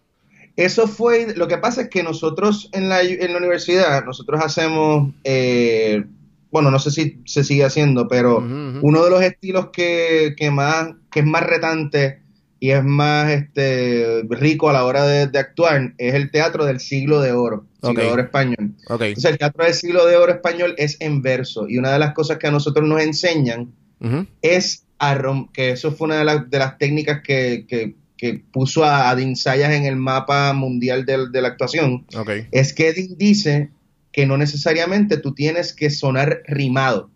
Eso 0.55 0.87
fue, 0.87 1.33
lo 1.35 1.47
que 1.47 1.57
pasa 1.57 1.81
es 1.83 1.89
que 1.89 2.01
nosotros 2.01 2.69
en 2.71 2.87
la, 2.87 3.01
en 3.01 3.31
la 3.31 3.37
universidad, 3.37 4.05
nosotros 4.05 4.41
hacemos, 4.41 5.11
eh, 5.25 6.05
bueno, 6.49 6.71
no 6.71 6.79
sé 6.79 6.91
si 6.91 7.19
se 7.25 7.43
sigue 7.43 7.65
haciendo, 7.65 8.07
pero 8.07 8.37
uno 8.37 9.03
de 9.03 9.09
los 9.09 9.21
estilos 9.21 9.69
que, 9.73 10.33
que 10.37 10.51
más, 10.51 10.93
que 11.11 11.19
es 11.19 11.25
más 11.25 11.43
retante 11.43 12.21
y 12.61 12.71
es 12.71 12.83
más 12.85 13.29
este, 13.31 14.23
rico 14.29 14.69
a 14.69 14.73
la 14.73 14.85
hora 14.85 15.05
de, 15.05 15.27
de 15.27 15.39
actuar 15.39 15.93
es 15.97 16.13
el 16.13 16.31
teatro 16.31 16.63
del 16.65 16.79
siglo 16.79 17.19
de 17.19 17.33
oro, 17.33 17.65
siglo 17.83 18.03
de 18.03 18.09
oro 18.09 18.21
español. 18.21 18.75
Entonces 18.89 19.25
el 19.25 19.37
teatro 19.37 19.65
del 19.65 19.73
siglo 19.73 20.05
de 20.05 20.15
oro 20.15 20.31
español 20.31 20.73
es 20.77 20.95
en 21.01 21.21
verso 21.21 21.67
y 21.67 21.77
una 21.77 21.91
de 21.91 21.99
las 21.99 22.13
cosas 22.13 22.37
que 22.37 22.47
a 22.47 22.51
nosotros 22.51 22.87
nos 22.87 23.01
enseñan 23.01 23.73
Ujú. 23.99 24.25
es 24.41 24.84
a 24.99 25.15
rom- 25.15 25.51
que 25.51 25.71
eso 25.71 25.91
fue 25.91 26.05
una 26.07 26.17
de, 26.19 26.25
las- 26.25 26.49
de 26.49 26.59
las 26.59 26.77
técnicas 26.77 27.21
que, 27.23 27.65
que- 27.67 27.95
que 28.17 28.41
puso 28.51 28.85
a, 28.85 29.09
a 29.09 29.15
Dean 29.15 29.35
Sayas 29.35 29.73
en 29.73 29.83
el 29.83 29.97
mapa 29.97 30.53
mundial 30.53 31.05
del- 31.05 31.31
de 31.33 31.41
la 31.41 31.49
actuación, 31.49 32.05
es 32.51 32.73
que 32.73 32.93
Dean 32.93 33.17
dice 33.17 33.69
que 34.13 34.25
no 34.25 34.37
necesariamente 34.37 35.17
tú 35.17 35.33
tienes 35.33 35.73
que 35.73 35.89
sonar 35.89 36.41
rimado. 36.47 37.09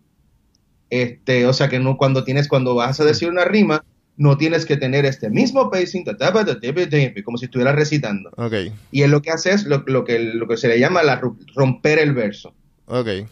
Este, 0.90 1.46
o 1.46 1.52
sea 1.52 1.68
que 1.68 1.78
no 1.78 1.96
cuando 1.96 2.24
tienes, 2.24 2.48
cuando 2.48 2.74
vas 2.74 3.00
a 3.00 3.04
decir 3.04 3.28
una 3.28 3.44
rima, 3.44 3.84
no 4.16 4.36
tienes 4.36 4.66
que 4.66 4.76
tener 4.76 5.06
este 5.06 5.30
mismo 5.30 5.70
pacing, 5.70 6.04
como 7.24 7.38
si 7.38 7.46
estuvieras 7.46 7.74
recitando. 7.76 8.30
Y 8.90 9.00
él 9.02 9.10
lo 9.12 9.22
que 9.22 9.30
hace 9.30 9.52
es 9.52 9.64
lo, 9.64 9.84
lo 9.86 10.04
que, 10.04 10.18
lo 10.18 10.46
que 10.46 10.56
se 10.58 10.68
le 10.68 10.78
llama 10.78 11.02
la, 11.02 11.20
romper 11.54 11.98
el 12.00 12.12
verso. 12.12 12.52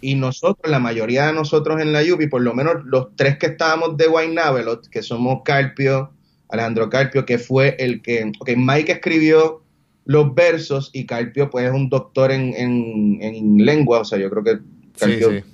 Y 0.01 0.15
nosotros, 0.15 0.71
la 0.71 0.79
mayoría 0.79 1.27
de 1.27 1.33
nosotros 1.33 1.81
en 1.81 1.93
la 1.93 2.03
Yupi, 2.03 2.29
por 2.29 2.43
lo 2.43 2.55
menos 2.55 2.85
los 2.85 3.09
tres 3.17 3.39
que 3.39 3.47
estábamos 3.47 3.97
de 3.97 4.07
Guaynavelot, 4.07 4.89
que 4.89 5.03
somos 5.03 5.43
Carpio, 5.45 6.11
Alejandro 6.49 6.89
Carpio, 6.89 7.27
que 7.27 7.39
fue 7.39 7.77
el 7.79 8.01
que, 8.03 8.31
ok, 8.39 8.51
Mike 8.57 8.93
escribió 8.93 9.63
los 10.05 10.35
versos 10.35 10.91
y 10.93 11.05
Carpio 11.05 11.51
pues 11.51 11.67
es 11.67 11.73
un 11.73 11.89
doctor 11.91 12.31
en, 12.31 12.55
en, 12.55 13.19
en 13.21 13.59
lengua, 13.59 14.01
o 14.01 14.05
sea, 14.05 14.19
yo 14.19 14.31
creo 14.31 14.45
que 14.45 14.59
Carpio, 14.99 15.31
sí. 15.31 15.45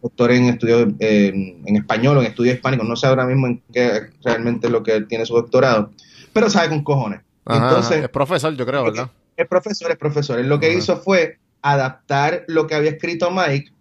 doctor 0.00 0.30
en 0.30 0.44
estudios 0.44 0.88
en, 1.00 1.62
en 1.66 1.76
español 1.76 2.16
o 2.16 2.20
en 2.20 2.26
estudios 2.26 2.54
hispánicos, 2.54 2.86
no 2.86 2.94
sé 2.94 3.06
ahora 3.08 3.26
mismo 3.26 3.48
en 3.48 3.62
qué 3.72 4.10
realmente 4.22 4.68
es 4.68 4.72
lo 4.72 4.82
que 4.82 5.00
tiene 5.02 5.26
su 5.26 5.34
doctorado, 5.34 5.90
pero 6.32 6.48
sabe 6.48 6.68
con 6.68 6.84
cojones. 6.84 7.20
Ajá, 7.44 7.68
Entonces, 7.68 7.96
ajá. 7.96 8.04
es 8.04 8.10
profesor, 8.10 8.56
yo 8.56 8.66
creo, 8.66 8.84
¿verdad? 8.84 9.10
es 9.36 9.46
profesor, 9.46 9.90
es 9.90 9.98
profesor. 9.98 10.38
Él 10.38 10.48
lo 10.48 10.58
que 10.58 10.68
Ajá. 10.68 10.78
hizo 10.78 10.96
fue 10.98 11.38
adaptar 11.62 12.44
lo 12.48 12.66
que 12.66 12.74
había 12.74 12.90
escrito 12.90 13.30
Mike 13.30 13.72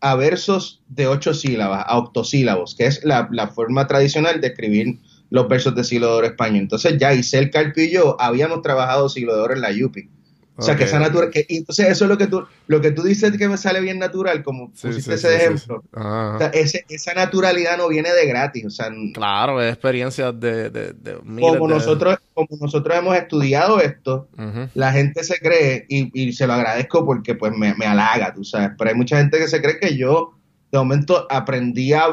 a 0.00 0.16
versos 0.16 0.82
de 0.88 1.06
ocho 1.06 1.32
sílabas, 1.32 1.84
a 1.86 1.96
octosílabos, 1.96 2.74
que 2.74 2.86
es 2.86 3.02
la, 3.04 3.26
forma 3.54 3.86
tradicional 3.86 4.40
de 4.40 4.48
escribir 4.48 4.98
los 5.30 5.48
versos 5.48 5.74
de 5.74 5.82
siglo 5.82 6.08
de 6.08 6.12
oro 6.12 6.26
español. 6.26 6.62
Entonces 6.62 6.98
ya 6.98 7.14
Isel 7.14 7.50
yo 7.90 8.20
habíamos 8.20 8.60
trabajado 8.60 9.08
siglo 9.08 9.34
de 9.34 9.40
oro 9.40 9.54
en 9.54 9.62
la 9.62 9.72
Yupi. 9.72 10.10
O 10.56 10.62
sea, 10.62 10.76
que 10.76 10.84
esa 10.84 11.00
natural, 11.00 11.30
que, 11.30 11.44
y 11.48 11.56
entonces 11.58 11.88
eso 11.88 12.04
es 12.04 12.08
lo 12.10 12.16
que 12.16 12.28
tú, 12.28 12.44
lo 12.68 12.80
que 12.80 12.92
tú 12.92 13.02
dices 13.02 13.36
que 13.36 13.48
me 13.48 13.56
sale 13.56 13.80
bien 13.80 13.98
natural, 13.98 14.42
como 14.44 14.70
Sí, 14.74 14.86
pusiste 14.88 15.18
sí, 15.18 15.26
ese 15.26 15.28
sí, 15.30 15.34
ejemplo. 15.42 15.80
sí. 15.82 15.88
Ajá, 15.94 16.34
O 16.36 16.38
sea, 16.38 16.46
ese- 16.48 16.84
esa 16.88 17.12
naturalidad 17.14 17.76
no 17.76 17.88
viene 17.88 18.12
de 18.12 18.26
gratis. 18.26 18.64
O 18.66 18.70
sea, 18.70 18.88
Claro, 19.12 19.60
es 19.60 19.72
experiencias 19.72 20.38
de, 20.38 20.70
de, 20.70 20.92
de 20.92 21.18
miles 21.24 21.50
como 21.50 21.66
de- 21.68 21.74
nosotros, 21.74 22.18
como 22.34 22.46
nosotros 22.60 22.96
hemos 22.96 23.16
estudiado 23.16 23.80
esto, 23.80 24.28
la 24.74 24.92
gente 24.92 25.24
se 25.24 25.38
cree, 25.40 25.86
y, 25.88 26.10
y 26.28 26.32
se 26.32 26.46
lo 26.46 26.52
agradezco 26.52 27.04
porque 27.04 27.34
pues 27.34 27.52
me, 27.56 27.74
me 27.74 27.86
halaga, 27.86 28.32
tú 28.32 28.44
sabes, 28.44 28.70
pero 28.78 28.90
hay 28.90 28.96
mucha 28.96 29.18
gente 29.18 29.38
que 29.38 29.48
se 29.48 29.60
cree 29.60 29.80
que 29.80 29.96
yo 29.96 30.34
de 30.70 30.78
momento 30.78 31.26
aprendí 31.30 31.92
a, 31.92 32.04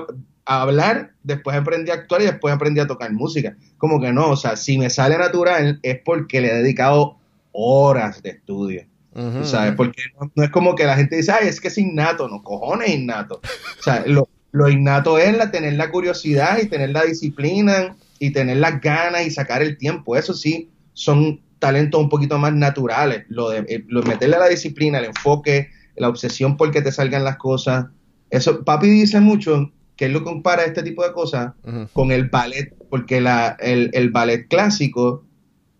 a 0.45 0.61
hablar, 0.63 1.11
después 1.23 1.55
aprendí 1.55 1.91
a 1.91 1.95
actuar 1.95 2.21
y 2.21 2.25
después 2.25 2.53
aprendí 2.53 2.79
a 2.79 2.87
tocar 2.87 3.11
música. 3.13 3.55
Como 3.77 4.01
que 4.01 4.11
no, 4.11 4.29
o 4.31 4.35
sea, 4.35 4.55
si 4.55 4.77
me 4.77 4.89
sale 4.89 5.17
natural 5.17 5.79
es 5.83 5.99
porque 6.03 6.41
le 6.41 6.49
he 6.51 6.55
dedicado 6.55 7.17
horas 7.51 8.21
de 8.21 8.31
estudio. 8.31 8.85
Tú 9.13 9.45
sabes, 9.45 9.73
porque 9.75 10.03
no, 10.19 10.31
no 10.33 10.43
es 10.43 10.49
como 10.51 10.73
que 10.73 10.85
la 10.85 10.95
gente 10.95 11.17
dice, 11.17 11.33
ay, 11.33 11.49
es 11.49 11.59
que 11.59 11.67
es 11.67 11.77
innato, 11.77 12.29
no, 12.29 12.41
cojones 12.41 12.89
innato. 12.89 13.41
O 13.79 13.83
sea, 13.83 14.03
lo, 14.05 14.29
lo 14.51 14.69
innato 14.69 15.17
es 15.17 15.35
la, 15.35 15.51
tener 15.51 15.73
la 15.73 15.91
curiosidad 15.91 16.59
y 16.61 16.67
tener 16.67 16.91
la 16.91 17.03
disciplina 17.03 17.97
y 18.19 18.31
tener 18.31 18.57
las 18.57 18.79
ganas 18.79 19.25
y 19.25 19.31
sacar 19.31 19.61
el 19.61 19.77
tiempo. 19.77 20.15
Eso 20.15 20.33
sí, 20.33 20.69
son 20.93 21.41
talentos 21.59 22.01
un 22.01 22.09
poquito 22.09 22.37
más 22.37 22.53
naturales. 22.53 23.25
Lo 23.27 23.49
de 23.49 23.65
eh, 23.67 23.83
lo 23.87 24.01
meterle 24.03 24.37
la 24.37 24.47
disciplina, 24.47 24.99
el 24.99 25.05
enfoque, 25.05 25.69
la 25.95 26.07
obsesión 26.07 26.55
por 26.55 26.71
que 26.71 26.81
te 26.81 26.91
salgan 26.91 27.23
las 27.23 27.37
cosas. 27.37 27.87
Eso, 28.29 28.63
papi 28.63 28.89
dice 28.89 29.19
mucho 29.19 29.71
que 29.95 30.05
él 30.05 30.13
lo 30.13 30.23
compara 30.23 30.63
este 30.63 30.83
tipo 30.83 31.05
de 31.05 31.11
cosas 31.13 31.53
con 31.93 32.11
el 32.11 32.29
ballet, 32.29 32.73
porque 32.89 33.21
la, 33.21 33.57
el, 33.59 33.91
el 33.93 34.09
ballet 34.09 34.47
clásico, 34.47 35.25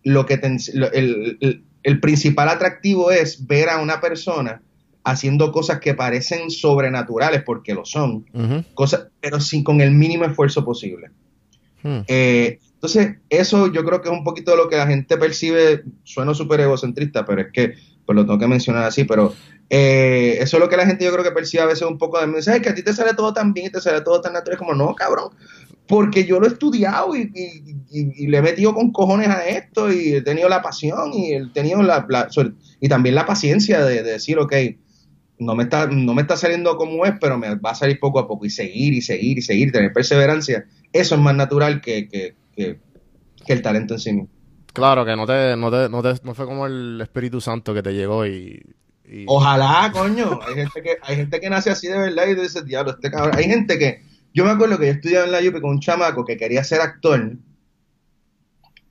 lo 0.04 0.26
que 0.26 0.38
te 0.38 0.56
lo- 0.74 0.92
el, 0.92 1.38
el- 1.40 1.64
el 1.82 2.00
principal 2.00 2.48
atractivo 2.48 3.10
es 3.10 3.46
ver 3.46 3.68
a 3.68 3.80
una 3.80 4.00
persona 4.00 4.62
haciendo 5.04 5.50
cosas 5.50 5.80
que 5.80 5.94
parecen 5.94 6.48
sobrenaturales, 6.50 7.42
porque 7.42 7.74
lo 7.74 7.84
son, 7.84 8.24
cosas, 8.74 9.08
pero 9.20 9.40
sin 9.40 9.64
con 9.64 9.80
el 9.80 9.90
mínimo 9.90 10.24
esfuerzo 10.24 10.64
posible. 10.64 11.10
Hmm. 11.82 12.02
Eh, 12.06 12.60
entonces, 12.74 13.16
eso 13.28 13.72
yo 13.72 13.84
creo 13.84 14.00
que 14.00 14.08
es 14.08 14.14
un 14.14 14.22
poquito 14.22 14.52
de 14.52 14.56
lo 14.58 14.68
que 14.68 14.76
la 14.76 14.86
gente 14.86 15.16
percibe, 15.16 15.82
sueno 16.04 16.34
súper 16.34 16.60
egocentrista, 16.60 17.24
pero 17.26 17.42
es 17.42 17.48
que, 17.52 17.74
pues 18.06 18.14
lo 18.16 18.24
tengo 18.24 18.38
que 18.38 18.46
mencionar 18.48 18.84
así, 18.84 19.02
pero 19.04 19.32
eh, 19.70 20.36
eso 20.40 20.56
es 20.56 20.60
lo 20.62 20.68
que 20.68 20.76
la 20.76 20.86
gente 20.86 21.04
yo 21.04 21.12
creo 21.12 21.24
que 21.24 21.30
percibe 21.32 21.62
a 21.62 21.66
veces 21.66 21.82
un 21.82 21.98
poco 21.98 22.20
de 22.20 22.26
mensaje, 22.26 22.60
que 22.60 22.68
a 22.68 22.74
ti 22.74 22.82
te 22.82 22.92
sale 22.92 23.14
todo 23.14 23.32
tan 23.32 23.52
bien 23.52 23.66
y 23.66 23.70
te 23.70 23.80
sale 23.80 24.00
todo 24.02 24.20
tan 24.20 24.32
natural, 24.32 24.58
como 24.58 24.74
no, 24.74 24.94
cabrón, 24.94 25.30
porque 25.92 26.24
yo 26.24 26.40
lo 26.40 26.46
he 26.46 26.48
estudiado 26.48 27.14
y, 27.14 27.30
y- 27.34 27.76
y- 27.90 28.24
y 28.24 28.26
le 28.28 28.38
he 28.38 28.42
metido 28.42 28.72
con 28.72 28.92
cojones 28.92 29.28
a 29.28 29.46
esto 29.46 29.92
y 29.92 30.14
he 30.14 30.22
tenido 30.22 30.48
la 30.48 30.62
pasión 30.62 31.12
y 31.12 31.34
he 31.34 31.46
tenido 31.52 31.82
la, 31.82 32.06
y 32.80 32.88
también 32.88 33.14
la 33.14 33.26
paciencia 33.26 33.84
de, 33.84 34.02
de 34.02 34.12
decir, 34.12 34.38
ok, 34.38 34.54
no 35.38 35.54
me, 35.54 35.64
está, 35.64 35.88
no 35.88 36.14
me 36.14 36.22
está 36.22 36.38
saliendo 36.38 36.78
como 36.78 37.04
es, 37.04 37.12
pero 37.20 37.36
me 37.36 37.56
va 37.56 37.72
a 37.72 37.74
salir 37.74 38.00
poco 38.00 38.18
a 38.20 38.26
poco 38.26 38.46
y 38.46 38.48
seguir 38.48 38.94
y 38.94 39.02
seguir 39.02 39.36
y 39.36 39.42
seguir, 39.42 39.70
tener 39.70 39.92
perseverancia. 39.92 40.64
Eso 40.94 41.14
es 41.16 41.20
más 41.20 41.34
natural 41.34 41.82
que, 41.82 42.08
que, 42.08 42.36
que, 42.56 42.78
que 43.44 43.52
el 43.52 43.60
talento 43.60 43.92
en 43.92 44.00
sí 44.00 44.12
mismo. 44.14 44.30
Claro, 44.72 45.04
que 45.04 45.14
no 45.14 45.26
te, 45.26 45.54
no 45.58 45.70
te, 45.70 45.90
no 45.90 46.02
te, 46.02 46.14
no 46.24 46.34
fue 46.34 46.46
como 46.46 46.64
el 46.66 47.02
Espíritu 47.02 47.38
Santo 47.42 47.74
que 47.74 47.82
te 47.82 47.92
llegó 47.92 48.24
y, 48.26 48.62
y- 49.06 49.24
Ojalá, 49.26 49.90
coño. 49.92 50.40
Hay 50.48 50.54
gente 50.54 50.80
que, 50.82 50.96
hay 51.02 51.16
gente 51.16 51.38
que 51.38 51.50
nace 51.50 51.68
así 51.68 51.86
de 51.88 51.98
verdad 51.98 52.28
y 52.28 52.34
tú 52.34 52.40
dices, 52.40 52.64
diablo, 52.64 52.92
este 52.92 53.10
cabrón. 53.10 53.36
Hay 53.36 53.44
gente 53.44 53.78
que, 53.78 54.10
yo 54.34 54.44
me 54.44 54.50
acuerdo 54.50 54.78
que 54.78 54.86
yo 54.86 54.92
estudiaba 54.92 55.26
en 55.26 55.32
la 55.32 55.40
UP 55.40 55.60
con 55.60 55.70
un 55.72 55.80
chamaco 55.80 56.24
que 56.24 56.36
quería 56.36 56.64
ser 56.64 56.80
actor. 56.80 57.36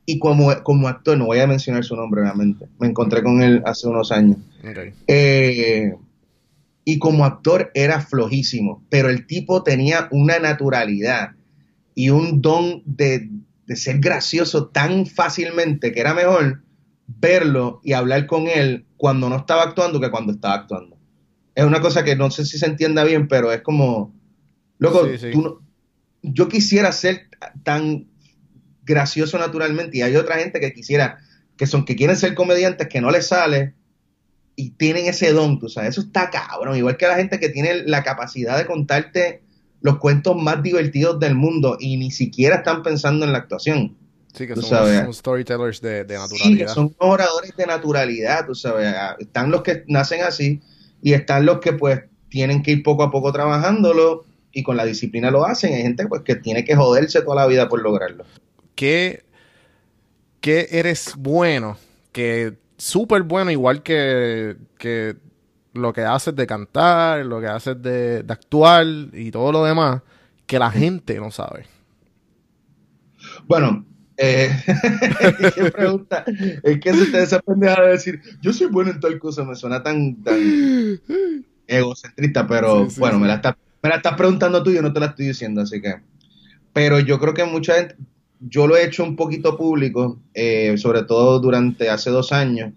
Y 0.05 0.19
como, 0.19 0.51
como 0.63 0.87
actor, 0.87 1.17
no 1.17 1.25
voy 1.25 1.39
a 1.39 1.47
mencionar 1.47 1.83
su 1.83 1.95
nombre, 1.95 2.21
obviamente. 2.21 2.67
Me 2.79 2.87
encontré 2.87 3.23
con 3.23 3.41
él 3.41 3.61
hace 3.65 3.87
unos 3.87 4.11
años. 4.11 4.37
Eh, 5.07 5.95
y 6.83 6.99
como 6.99 7.25
actor 7.25 7.71
era 7.73 8.01
flojísimo, 8.01 8.83
pero 8.89 9.09
el 9.09 9.25
tipo 9.27 9.63
tenía 9.63 10.07
una 10.11 10.39
naturalidad 10.39 11.31
y 11.93 12.09
un 12.09 12.41
don 12.41 12.81
de, 12.85 13.29
de 13.67 13.75
ser 13.75 13.99
gracioso 13.99 14.67
tan 14.67 15.05
fácilmente 15.05 15.91
que 15.91 15.99
era 15.99 16.13
mejor 16.13 16.63
verlo 17.07 17.81
y 17.83 17.93
hablar 17.93 18.25
con 18.25 18.47
él 18.47 18.85
cuando 18.97 19.29
no 19.29 19.37
estaba 19.37 19.63
actuando 19.63 19.99
que 19.99 20.11
cuando 20.11 20.33
estaba 20.33 20.55
actuando. 20.55 20.97
Es 21.53 21.65
una 21.65 21.81
cosa 21.81 22.03
que 22.03 22.15
no 22.15 22.31
sé 22.31 22.45
si 22.45 22.57
se 22.57 22.65
entienda 22.65 23.03
bien, 23.03 23.27
pero 23.27 23.51
es 23.51 23.61
como, 23.61 24.13
loco, 24.81 25.07
Sí, 25.07 25.17
sí. 25.17 25.31
tú 25.31 25.41
no- 25.41 25.59
yo 26.23 26.47
quisiera 26.49 26.91
ser 26.91 27.27
tan 27.63 28.07
gracioso 28.83 29.37
naturalmente 29.37 29.97
y 29.97 30.01
hay 30.01 30.15
otra 30.15 30.35
gente 30.37 30.59
que 30.59 30.73
quisiera, 30.73 31.19
que 31.55 31.67
son, 31.67 31.85
que 31.85 31.95
quieren 31.95 32.17
ser 32.17 32.35
comediantes, 32.35 32.87
que 32.89 32.99
no 33.01 33.11
les 33.11 33.27
sale 33.27 33.73
y 34.55 34.71
tienen 34.71 35.05
ese 35.05 35.31
don, 35.31 35.59
tú 35.59 35.69
sabes, 35.69 35.91
eso 35.91 36.01
está 36.01 36.29
cabrón, 36.29 36.75
igual 36.75 36.97
que 36.97 37.07
la 37.07 37.15
gente 37.15 37.39
que 37.39 37.49
tiene 37.49 37.83
la 37.85 38.03
capacidad 38.03 38.57
de 38.57 38.65
contarte 38.65 39.41
los 39.81 39.97
cuentos 39.97 40.35
más 40.35 40.61
divertidos 40.61 41.19
del 41.19 41.35
mundo 41.35 41.77
y 41.79 41.97
ni 41.97 42.11
siquiera 42.11 42.57
están 42.57 42.83
pensando 42.83 43.25
en 43.25 43.31
la 43.31 43.39
actuación. 43.39 43.95
Sí, 44.33 44.47
que 44.47 44.55
son, 44.55 44.63
son 44.63 45.13
storytellers 45.13 45.81
de, 45.81 46.03
de 46.05 46.15
Sí, 46.15 46.21
naturalidad. 46.21 46.67
que 46.67 46.73
son 46.73 46.95
oradores 46.99 47.55
de 47.57 47.65
naturalidad, 47.65 48.45
tú 48.45 48.55
sabes. 48.55 48.93
Están 49.19 49.51
los 49.51 49.61
que 49.63 49.83
nacen 49.87 50.21
así 50.21 50.61
y 51.01 51.13
están 51.13 51.45
los 51.45 51.59
que 51.59 51.73
pues 51.73 52.01
tienen 52.29 52.61
que 52.63 52.71
ir 52.71 52.83
poco 52.83 53.03
a 53.03 53.11
poco 53.11 53.31
trabajándolo 53.33 54.25
y 54.51 54.63
con 54.63 54.77
la 54.77 54.85
disciplina 54.85 55.31
lo 55.31 55.45
hacen. 55.45 55.73
Hay 55.73 55.81
gente 55.81 56.07
pues 56.07 56.21
que 56.21 56.35
tiene 56.35 56.63
que 56.63 56.75
joderse 56.75 57.21
toda 57.21 57.35
la 57.35 57.47
vida 57.47 57.69
por 57.69 57.81
lograrlo. 57.81 58.25
¿Qué, 58.75 59.23
qué 60.39 60.67
eres 60.71 61.13
bueno? 61.17 61.77
Que 62.11 62.53
súper 62.77 63.23
bueno, 63.23 63.51
igual 63.51 63.83
que, 63.83 64.57
que 64.77 65.15
lo 65.73 65.93
que 65.93 66.01
haces 66.01 66.35
de 66.35 66.47
cantar, 66.47 67.25
lo 67.25 67.39
que 67.39 67.47
haces 67.47 67.81
de, 67.81 68.23
de 68.23 68.33
actuar 68.33 68.85
y 69.13 69.31
todo 69.31 69.51
lo 69.51 69.63
demás, 69.63 70.01
que 70.45 70.59
la 70.59 70.71
gente 70.71 71.19
no 71.19 71.31
sabe. 71.31 71.65
Bueno, 73.47 73.85
eh, 74.17 74.51
¿qué 75.55 75.71
pregunta? 75.71 76.23
Es 76.63 76.79
que 76.79 76.93
se 77.25 77.39
pendeja 77.39 77.81
de 77.81 77.89
decir, 77.89 78.21
yo 78.41 78.53
soy 78.53 78.67
bueno 78.67 78.91
en 78.91 78.99
tal 78.99 79.17
cosa, 79.17 79.43
me 79.43 79.55
suena 79.55 79.81
tan, 79.81 80.21
tan 80.23 80.37
egocentrista, 81.67 82.47
pero 82.47 82.85
Sí, 82.85 82.91
sí, 82.91 82.99
bueno, 82.99 83.17
sí. 83.17 83.21
Me, 83.21 83.27
la 83.27 83.35
estás, 83.35 83.55
me 83.81 83.89
la 83.89 83.95
estás 83.97 84.15
preguntando 84.15 84.61
tú, 84.63 84.71
yo 84.71 84.81
no 84.81 84.93
te 84.93 84.99
la 84.99 85.07
estoy 85.07 85.27
diciendo, 85.27 85.61
así 85.61 85.81
que. 85.81 85.95
Pero 86.73 86.99
yo 86.99 87.19
creo 87.19 87.33
que 87.33 87.43
mucha 87.43 87.75
gente, 87.75 87.95
yo 88.39 88.65
lo 88.67 88.75
he 88.77 88.85
hecho 88.85 89.03
un 89.03 89.15
poquito 89.15 89.57
público, 89.57 90.19
eh, 90.33 90.77
sobre 90.77 91.03
todo 91.03 91.39
durante 91.39 91.89
hace 91.89 92.09
dos 92.09 92.31
años, 92.31 92.71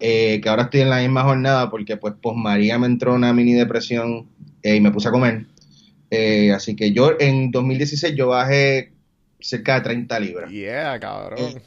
eh, 0.00 0.40
que 0.42 0.48
ahora 0.48 0.64
estoy 0.64 0.80
en 0.82 0.90
la 0.90 0.98
misma 1.00 1.22
jornada 1.24 1.70
porque 1.70 1.96
pues 1.96 2.14
pos 2.20 2.36
María 2.36 2.78
me 2.78 2.86
entró 2.86 3.14
una 3.14 3.32
mini 3.32 3.54
depresión 3.54 4.26
eh, 4.62 4.76
y 4.76 4.80
me 4.80 4.90
puse 4.90 5.08
a 5.08 5.12
comer. 5.12 5.46
Así 6.54 6.74
que 6.74 6.92
yo 6.92 7.12
en 7.20 7.50
2016 7.50 8.14
yo 8.16 8.28
bajé 8.28 8.92
cerca 9.40 9.74
de 9.74 9.80
30 9.82 10.18
libras. 10.20 10.50
Yeah, 10.50 10.98
cabrón. 10.98 11.60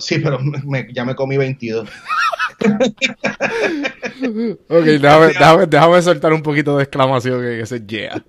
Sí, 0.00 0.18
pero 0.18 0.38
me- 0.40 0.88
ya 0.92 1.04
me 1.04 1.14
comí 1.14 1.36
22. 1.36 1.88
Ok, 4.68 4.84
déjame, 4.84 5.26
déjame, 5.28 5.66
déjame 5.66 6.02
soltar 6.02 6.32
un 6.32 6.42
poquito 6.42 6.76
de 6.76 6.84
exclamación 6.84 7.40
que 7.40 7.60
ese 7.60 7.84
yeah. 7.86 8.22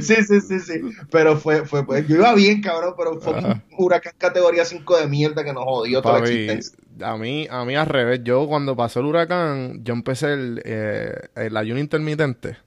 Sí, 0.00 0.14
sí, 0.22 0.40
sí, 0.40 0.60
sí. 0.60 0.80
Pero 1.10 1.36
fue, 1.36 1.64
fue, 1.66 1.84
pues, 1.84 2.06
yo 2.06 2.16
iba 2.16 2.34
bien, 2.34 2.60
cabrón, 2.60 2.94
pero 2.96 3.20
fue 3.20 3.36
Ajá. 3.36 3.48
un 3.48 3.84
huracán 3.84 4.12
categoría 4.16 4.64
5 4.64 4.98
de 4.98 5.06
mierda 5.08 5.42
que 5.42 5.52
nos 5.52 5.64
jodió 5.64 6.02
toda 6.02 6.20
la 6.20 6.26
existencia. 6.28 6.78
a 7.02 7.16
mí, 7.16 7.48
a 7.50 7.64
mí 7.64 7.74
al 7.74 7.86
revés. 7.86 8.20
Yo 8.22 8.46
cuando 8.46 8.76
pasó 8.76 9.00
el 9.00 9.06
huracán, 9.06 9.82
yo 9.82 9.92
empecé 9.94 10.32
el, 10.34 10.62
eh, 10.64 11.14
el 11.34 11.56
ayuno 11.56 11.80
intermitente 11.80 12.58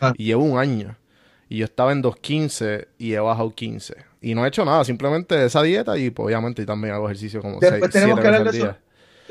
Ah. 0.00 0.12
y 0.18 0.24
llevo 0.26 0.42
un 0.42 0.58
año. 0.58 0.96
Y 1.48 1.58
yo 1.58 1.64
estaba 1.66 1.92
en 1.92 2.02
2.15 2.02 2.88
y 2.98 3.12
he 3.12 3.20
bajado 3.20 3.54
15. 3.54 3.94
Y 4.20 4.34
no 4.34 4.44
he 4.44 4.48
hecho 4.48 4.64
nada, 4.64 4.84
simplemente 4.84 5.44
esa 5.44 5.62
dieta 5.62 5.96
y 5.96 6.10
pues, 6.10 6.26
obviamente 6.26 6.66
también 6.66 6.94
hago 6.94 7.06
ejercicio 7.06 7.40
como 7.40 7.60
Después 7.60 7.92
6, 7.92 7.92
tenemos 7.92 8.18
7 8.18 8.22
que 8.22 8.26
hablar 8.36 8.52
de 8.52 8.58
eso. 8.58 8.76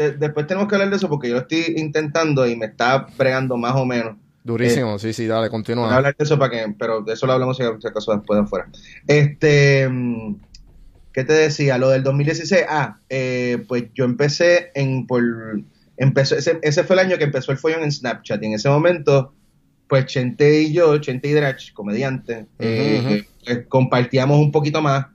De- 0.02 0.12
después 0.18 0.48
tenemos 0.48 0.68
que 0.68 0.76
hablar 0.76 0.90
de 0.90 0.96
eso 0.96 1.10
porque 1.10 1.28
yo 1.30 1.36
lo 1.36 1.42
estoy 1.42 1.74
intentando 1.78 2.48
y 2.48 2.56
me 2.56 2.66
está 2.68 3.08
bregando 3.18 3.58
más 3.58 3.76
o 3.76 3.86
menos. 3.86 4.16
Durísimo, 4.44 4.98
sí, 4.98 5.14
sí, 5.14 5.28
dale, 5.28 5.42
Voy 5.42 5.48
a 5.48 5.52
continúa. 5.52 5.96
hablar 5.96 6.16
de 6.18 6.24
eso 6.24 6.40
para 6.40 6.50
que, 6.52 6.74
pero 6.78 7.02
de 7.02 7.14
eso 7.14 7.28
lo 7.28 7.34
hablamos 7.34 7.58
si 7.58 7.64
acaso 7.64 8.12
después 8.16 8.40
de 8.40 8.44
afuera. 8.44 8.68
Este, 9.06 9.88
mm, 9.88 10.36
¿qué 11.14 11.24
te 11.24 11.34
decía? 11.34 11.78
Lo 11.78 11.90
del 11.90 12.02
2016, 12.04 12.64
ah, 12.68 12.98
eh, 13.10 13.64
pues 13.68 13.86
yo 13.94 14.04
empecé 14.06 14.72
en, 14.74 15.06
por, 15.06 15.22
empezó, 15.98 16.36
ese, 16.36 16.58
ese 16.64 16.84
fue 16.84 16.96
el 16.96 17.02
año 17.02 17.18
que 17.20 17.26
empezó 17.26 17.52
el 17.52 17.60
follón 17.60 17.84
en 17.84 17.92
Snapchat 17.92 18.42
y 18.42 18.48
en 18.48 18.54
ese 18.54 18.68
momento, 18.70 19.32
pues 19.88 20.08
Chente 20.08 20.62
y 20.62 20.74
yo, 20.74 20.98
Chente 20.98 21.28
y 21.28 21.34
Drach, 21.34 21.72
comediante, 21.74 22.48
eh, 22.58 23.04
eh, 23.08 23.26
pues, 23.46 23.66
compartíamos 23.68 24.40
un 24.40 24.52
poquito 24.52 24.82
más. 24.82 25.06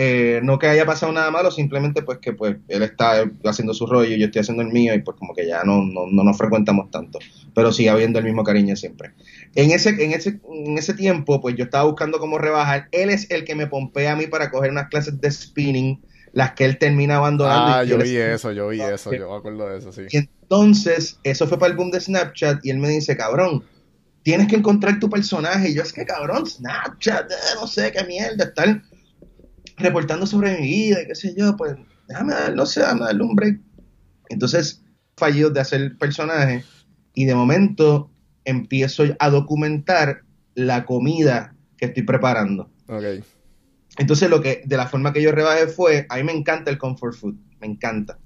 Eh, 0.00 0.38
no 0.44 0.60
que 0.60 0.68
haya 0.68 0.86
pasado 0.86 1.10
nada 1.10 1.28
malo, 1.32 1.50
simplemente 1.50 2.02
pues 2.02 2.18
que 2.18 2.32
pues 2.32 2.56
él 2.68 2.84
está 2.84 3.24
haciendo 3.44 3.74
su 3.74 3.84
rollo 3.84 4.14
y 4.14 4.20
yo 4.20 4.26
estoy 4.26 4.42
haciendo 4.42 4.62
el 4.62 4.68
mío 4.68 4.94
y 4.94 5.00
pues 5.00 5.16
como 5.16 5.34
que 5.34 5.44
ya 5.44 5.64
no, 5.64 5.84
no, 5.84 6.06
no 6.06 6.22
nos 6.22 6.38
frecuentamos 6.38 6.88
tanto, 6.92 7.18
pero 7.52 7.72
sigue 7.72 7.90
habiendo 7.90 8.20
el 8.20 8.24
mismo 8.24 8.44
cariño 8.44 8.76
siempre. 8.76 9.10
En 9.56 9.72
ese, 9.72 9.88
en 9.88 10.12
ese, 10.12 10.38
en 10.48 10.78
ese 10.78 10.94
tiempo, 10.94 11.40
pues 11.40 11.56
yo 11.56 11.64
estaba 11.64 11.82
buscando 11.82 12.20
cómo 12.20 12.38
rebajar. 12.38 12.86
Él 12.92 13.10
es 13.10 13.28
el 13.28 13.44
que 13.44 13.56
me 13.56 13.66
pompea 13.66 14.12
a 14.12 14.16
mí 14.16 14.28
para 14.28 14.52
coger 14.52 14.70
unas 14.70 14.86
clases 14.86 15.20
de 15.20 15.32
spinning, 15.32 16.00
las 16.32 16.52
que 16.52 16.64
él 16.64 16.78
termina 16.78 17.16
abandonando. 17.16 17.72
Ah, 17.72 17.84
y 17.84 17.88
yo 17.88 17.98
vi 17.98 18.16
eso, 18.18 18.52
yo 18.52 18.68
vi 18.68 18.80
Ah, 18.80 18.94
eso, 18.94 19.12
yo 19.12 19.28
me 19.28 19.36
acuerdo 19.36 19.68
de 19.68 19.78
eso, 19.78 19.92
sí. 19.92 20.02
Y 20.12 20.16
entonces, 20.16 21.18
eso 21.24 21.48
fue 21.48 21.58
para 21.58 21.72
el 21.72 21.76
boom 21.76 21.90
de 21.90 22.00
Snapchat 22.00 22.64
y 22.64 22.70
él 22.70 22.78
me 22.78 22.88
dice, 22.88 23.16
cabrón, 23.16 23.64
tienes 24.22 24.46
que 24.46 24.54
encontrar 24.54 25.00
tu 25.00 25.10
personaje. 25.10 25.70
Y 25.70 25.74
yo, 25.74 25.82
es 25.82 25.92
que 25.92 26.06
cabrón, 26.06 26.46
Snapchat, 26.46 27.32
eh, 27.32 27.34
no 27.60 27.66
sé 27.66 27.90
qué 27.90 28.04
mierda, 28.04 28.44
estar 28.44 28.80
reportando 29.78 30.26
sobre 30.26 30.58
mi 30.60 30.66
vida 30.66 31.02
y 31.02 31.06
qué 31.06 31.14
sé 31.14 31.34
yo, 31.36 31.56
pues 31.56 31.74
déjame 32.08 32.34
dar, 32.34 32.54
no 32.54 32.66
sé, 32.66 32.80
déjame 32.80 33.04
darle 33.06 33.22
un 33.22 33.34
break. 33.34 33.60
Entonces, 34.28 34.82
fallido 35.16 35.50
de 35.50 35.60
hacer 35.60 35.96
personaje 35.98 36.64
y 37.14 37.24
de 37.24 37.34
momento 37.34 38.10
empiezo 38.44 39.04
a 39.18 39.30
documentar 39.30 40.22
la 40.54 40.84
comida 40.84 41.54
que 41.76 41.86
estoy 41.86 42.02
preparando. 42.02 42.70
Ok. 42.88 43.24
Entonces, 43.98 44.30
lo 44.30 44.40
que, 44.40 44.62
de 44.64 44.76
la 44.76 44.86
forma 44.86 45.12
que 45.12 45.22
yo 45.22 45.32
rebajé 45.32 45.66
fue, 45.66 46.06
a 46.08 46.16
mí 46.16 46.22
me 46.22 46.32
encanta 46.32 46.70
el 46.70 46.78
comfort 46.78 47.14
food, 47.14 47.34
me 47.60 47.66
encanta. 47.66 48.18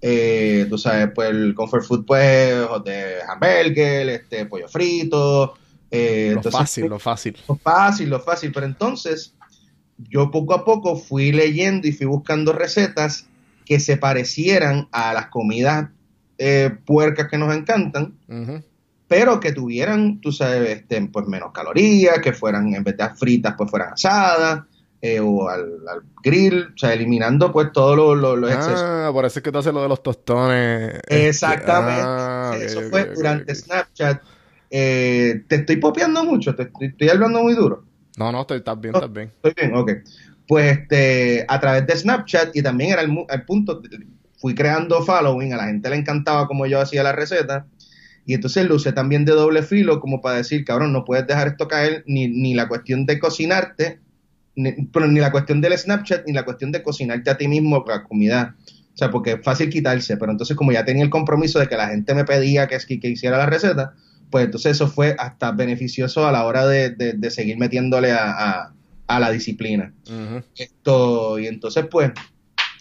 Eh, 0.00 0.66
tú 0.70 0.78
sabes, 0.78 1.10
pues 1.14 1.28
el 1.30 1.54
comfort 1.54 1.84
food, 1.84 2.06
pues, 2.06 2.54
de 2.84 3.16
hamburger, 3.28 4.08
este, 4.08 4.46
pollo 4.46 4.66
frito. 4.68 5.54
eh, 5.90 6.28
Lo 6.30 6.36
entonces, 6.38 6.52
fácil, 6.60 6.86
lo 6.88 6.98
fácil. 6.98 7.36
lo 7.48 7.56
fácil, 7.56 8.08
lo 8.10 8.20
fácil. 8.20 8.52
Pero 8.52 8.64
entonces, 8.66 9.34
yo 10.08 10.30
poco 10.30 10.54
a 10.54 10.64
poco 10.64 10.96
fui 10.96 11.32
leyendo 11.32 11.86
y 11.88 11.92
fui 11.92 12.06
buscando 12.06 12.52
recetas 12.52 13.26
que 13.64 13.78
se 13.80 13.96
parecieran 13.96 14.88
a 14.92 15.12
las 15.14 15.26
comidas 15.26 15.88
eh, 16.38 16.70
puercas 16.86 17.28
que 17.28 17.38
nos 17.38 17.54
encantan, 17.54 18.14
pero 19.06 19.40
que 19.40 19.52
tuvieran, 19.52 20.20
tú 20.20 20.32
sabes, 20.32 20.68
este, 20.70 21.00
pues 21.12 21.26
menos 21.26 21.52
calorías, 21.52 22.18
que 22.20 22.32
fueran, 22.32 22.72
en 22.74 22.82
vez 22.84 22.96
de 22.96 23.08
fritas, 23.10 23.54
pues 23.58 23.70
fueran 23.70 23.92
asadas, 23.92 24.62
eh, 25.02 25.18
o 25.20 25.48
al, 25.48 25.62
al 25.88 26.02
grill, 26.22 26.72
o 26.74 26.78
sea, 26.78 26.92
eliminando 26.92 27.50
pues 27.52 27.72
todos 27.72 27.96
los 27.96 28.18
los- 28.18 28.38
los 28.38 28.50
excesos. 28.52 28.82
Ah, 28.84 29.10
por 29.12 29.24
eso 29.24 29.38
es 29.38 29.42
que 29.42 29.50
tú 29.52 29.58
haces 29.58 29.72
lo 29.74 29.82
de 29.82 29.88
los 29.88 30.02
tostones. 30.02 31.00
Exactamente. 31.08 32.02
Ah, 32.06 32.52
Eso 32.60 32.80
fue 32.90 33.06
durante. 33.14 33.54
Snapchat. 33.54 34.22
Eh, 34.70 35.42
te 35.48 35.56
estoy 35.56 35.76
popeando 35.76 36.24
mucho, 36.24 36.54
te 36.54 36.64
estoy, 36.64 36.88
estoy 36.88 37.08
hablando 37.08 37.42
muy 37.42 37.54
duro. 37.54 37.84
No, 38.20 38.30
no, 38.30 38.42
estoy, 38.42 38.58
estás 38.58 38.78
bien, 38.78 38.94
estás 38.94 39.10
bien. 39.10 39.32
Estoy 39.42 39.54
bien, 39.56 39.74
ok. 39.74 39.92
Pues 40.46 40.78
este, 40.78 41.46
a 41.48 41.58
través 41.58 41.86
de 41.86 41.96
Snapchat 41.96 42.54
y 42.54 42.62
también 42.62 42.90
era 42.90 43.00
el, 43.00 43.16
el 43.26 43.42
punto, 43.46 43.80
fui 44.36 44.54
creando 44.54 45.02
following, 45.02 45.54
a 45.54 45.56
la 45.56 45.64
gente 45.64 45.88
le 45.88 45.96
encantaba 45.96 46.46
como 46.46 46.66
yo 46.66 46.82
hacía 46.82 47.02
la 47.02 47.12
receta. 47.12 47.66
Y 48.26 48.34
entonces 48.34 48.68
lo 48.68 48.74
usé 48.74 48.92
también 48.92 49.24
de 49.24 49.32
doble 49.32 49.62
filo 49.62 50.00
como 50.00 50.20
para 50.20 50.36
decir, 50.36 50.66
cabrón, 50.66 50.92
no 50.92 51.06
puedes 51.06 51.26
dejar 51.26 51.48
esto 51.48 51.66
caer, 51.66 52.04
ni, 52.06 52.28
ni 52.28 52.52
la 52.52 52.68
cuestión 52.68 53.06
de 53.06 53.18
cocinarte, 53.18 54.00
ni, 54.54 54.72
pero 54.92 55.06
ni 55.06 55.18
la 55.18 55.32
cuestión 55.32 55.62
del 55.62 55.78
Snapchat, 55.78 56.26
ni 56.26 56.34
la 56.34 56.44
cuestión 56.44 56.72
de 56.72 56.82
cocinarte 56.82 57.30
a 57.30 57.38
ti 57.38 57.48
mismo 57.48 57.82
la 57.88 58.04
comida. 58.04 58.54
O 58.92 58.98
sea, 58.98 59.10
porque 59.10 59.32
es 59.32 59.42
fácil 59.42 59.70
quitarse, 59.70 60.18
pero 60.18 60.30
entonces 60.30 60.58
como 60.58 60.72
ya 60.72 60.84
tenía 60.84 61.04
el 61.04 61.10
compromiso 61.10 61.58
de 61.58 61.68
que 61.68 61.76
la 61.76 61.88
gente 61.88 62.12
me 62.12 62.26
pedía 62.26 62.68
que, 62.68 62.76
que 63.00 63.08
hiciera 63.08 63.38
la 63.38 63.46
receta, 63.46 63.94
pues 64.30 64.44
entonces 64.46 64.72
eso 64.72 64.88
fue 64.88 65.16
hasta 65.18 65.52
beneficioso 65.52 66.26
a 66.26 66.32
la 66.32 66.44
hora 66.44 66.66
de, 66.66 66.90
de- 66.90 67.12
de 67.14 67.30
seguir 67.30 67.58
metiéndole 67.58 68.12
a, 68.12 68.30
a- 68.30 68.74
a 69.06 69.20
la 69.20 69.30
disciplina. 69.30 69.92
Esto, 70.56 71.38
y 71.38 71.46
entonces 71.46 71.86
pues 71.90 72.12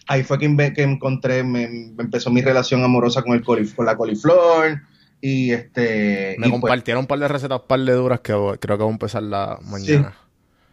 ahí 0.08 0.24
fue 0.24 0.38
que, 0.40 0.74
que 0.74 0.84
encontré, 0.84 1.44
me, 1.44 1.68
me 1.68 2.04
empezó 2.04 2.30
mi 2.32 2.42
relación 2.42 2.84
amorosa 2.84 3.22
con, 3.24 3.34
el 3.34 3.44
colif- 3.44 3.76
con 3.76 3.86
la 3.86 3.96
coliflor 3.98 4.82
y 5.22 5.52
este... 5.52 6.36
Me 6.40 6.48
y, 6.48 6.50
pues, 6.52 6.62
compartieron 6.62 7.02
un 7.02 7.08
par 7.08 7.20
de 7.20 7.28
recetas, 7.28 7.62
par 7.68 7.80
de 7.80 7.94
duras 7.94 8.20
que 8.22 8.32
creo 8.32 8.78
que 8.78 8.84
voy 8.84 8.88
a 8.90 8.92
empezar 8.92 9.24
la 9.24 9.60
mañana. 9.64 10.16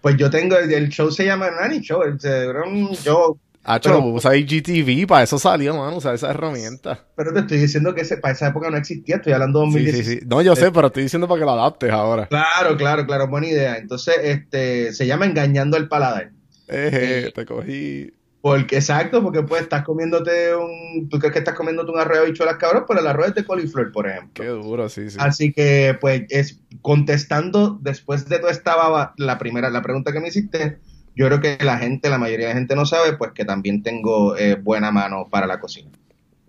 pues 0.01 0.16
yo 0.16 0.31
tengo, 0.31 0.57
el, 0.57 0.72
el 0.72 0.89
show 0.91 1.11
se 1.11 1.24
llama 1.24 1.51
Nanny 1.51 1.81
Show, 1.81 2.03
el, 2.03 2.18
el- 2.22 2.97
yo, 3.05 3.37
Ah, 3.69 3.81
Pero- 3.83 3.99
usa 4.05 4.37
IGTV, 4.37 5.07
para 5.09 5.25
eso 5.25 5.39
salió, 5.41 5.77
mano, 5.77 5.97
usar 5.97 6.14
esa 6.14 6.31
herramienta. 6.31 7.05
pero 7.17 7.33
te 7.33 7.41
estoy 7.41 7.59
diciendo 7.59 7.95
que 7.95 8.03
ese, 8.03 8.17
para 8.19 8.33
esa 8.35 8.47
época 8.49 8.71
no 8.71 8.77
existía, 8.77 9.17
estoy 9.17 9.33
hablando 9.33 9.61
de 9.62 9.67
Sí, 9.67 9.73
2016. 9.73 10.07
sí, 10.07 10.21
sí. 10.21 10.27
No, 10.29 10.41
yo 10.41 10.55
sé, 10.55 10.71
pero 10.71 10.87
estoy 10.87 11.03
diciendo 11.03 11.27
para 11.27 11.41
que 11.41 11.45
lo 11.45 11.51
adaptes 11.53 11.91
ahora. 11.91 12.27
Claro, 12.29 12.77
claro, 12.77 13.05
claro, 13.07 13.27
buena 13.29 13.49
idea. 13.49 13.77
Entonces, 13.79 14.14
este, 14.23 14.93
se 14.93 15.07
llama 15.07 15.27
Engañando 15.27 15.77
el 15.77 15.89
Paladar. 15.89 16.31
Eje, 16.69 17.33
te 17.33 17.45
cogí. 17.45 18.12
Porque, 18.41 18.77
exacto, 18.77 19.25
porque 19.25 19.43
pues 19.43 19.62
estás 19.62 19.83
comiéndote 19.83 20.55
un, 20.55 21.09
tú 21.09 21.19
crees 21.19 21.33
que 21.33 21.41
estás 21.41 21.57
comiéndote 21.57 21.91
un 21.91 21.99
arroz 21.99 22.19
de 22.19 22.25
habichuelas, 22.27 22.57
cabrón, 22.59 22.85
pero 22.87 23.01
el 23.01 23.07
arroz 23.09 23.29
es 23.29 23.35
de 23.35 23.45
coliflor, 23.45 23.91
por 23.91 24.09
ejemplo. 24.09 24.45
Qué 24.45 24.49
duro, 24.49 24.89
sí, 24.89 25.11
sí. 25.11 25.17
Así 25.19 25.53
que, 25.53 25.97
pues, 26.01 26.23
es 26.29 26.61
contestando 26.83 27.79
después 27.83 28.29
de 28.29 28.39
toda 28.39 28.53
esta 28.53 28.77
baba, 28.77 29.14
la 29.17 29.39
primera, 29.39 29.69
la 29.71 29.83
pregunta 29.83 30.12
que 30.12 30.21
me 30.21 30.29
hiciste, 30.29 30.79
yo 31.17 31.27
creo 31.27 31.41
que 31.41 31.59
la 31.64 31.79
gente, 31.79 32.09
la 32.11 32.19
mayoría 32.19 32.49
de 32.49 32.55
la 32.55 32.59
gente 32.61 32.77
no 32.77 32.87
sabe, 32.87 33.17
pues 33.17 33.33
que 33.33 33.45
también 33.45 33.83
tengo 33.83 34.37
eh, 34.37 34.55
buena 34.55 34.91
mano 34.93 35.27
para 35.31 35.47
la 35.47 35.59
cocina. 35.59 35.91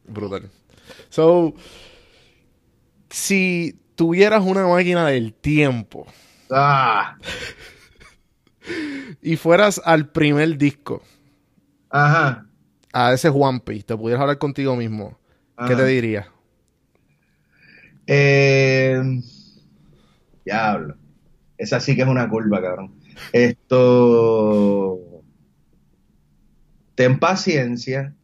Brutal. 0.07 0.49
So, 1.09 1.53
si 3.09 3.79
tuvieras 3.95 4.43
una 4.43 4.67
máquina 4.67 5.07
del 5.07 5.33
tiempo, 5.33 6.05
Ah, 6.49 7.17
y 9.21 9.35
fueras 9.37 9.81
al 9.83 10.09
primer 10.09 10.57
disco, 10.57 11.01
Ajá. 11.89 12.45
a 12.93 13.13
ese 13.13 13.29
One 13.29 13.59
Piece, 13.61 13.83
te 13.83 13.97
pudieras 13.97 14.21
hablar 14.21 14.37
contigo 14.37 14.75
mismo, 14.75 15.17
¿qué 15.67 15.75
te 15.75 15.85
dirías? 15.85 16.27
Eh, 18.05 19.01
diablo. 20.45 20.95
Esa 21.57 21.79
sí 21.79 21.95
que 21.95 22.03
es 22.03 22.07
una 22.07 22.29
curva, 22.29 22.61
cabrón. 22.61 22.93
Esto. 23.31 24.99
Ten 26.95 27.19
paciencia. 27.19 28.15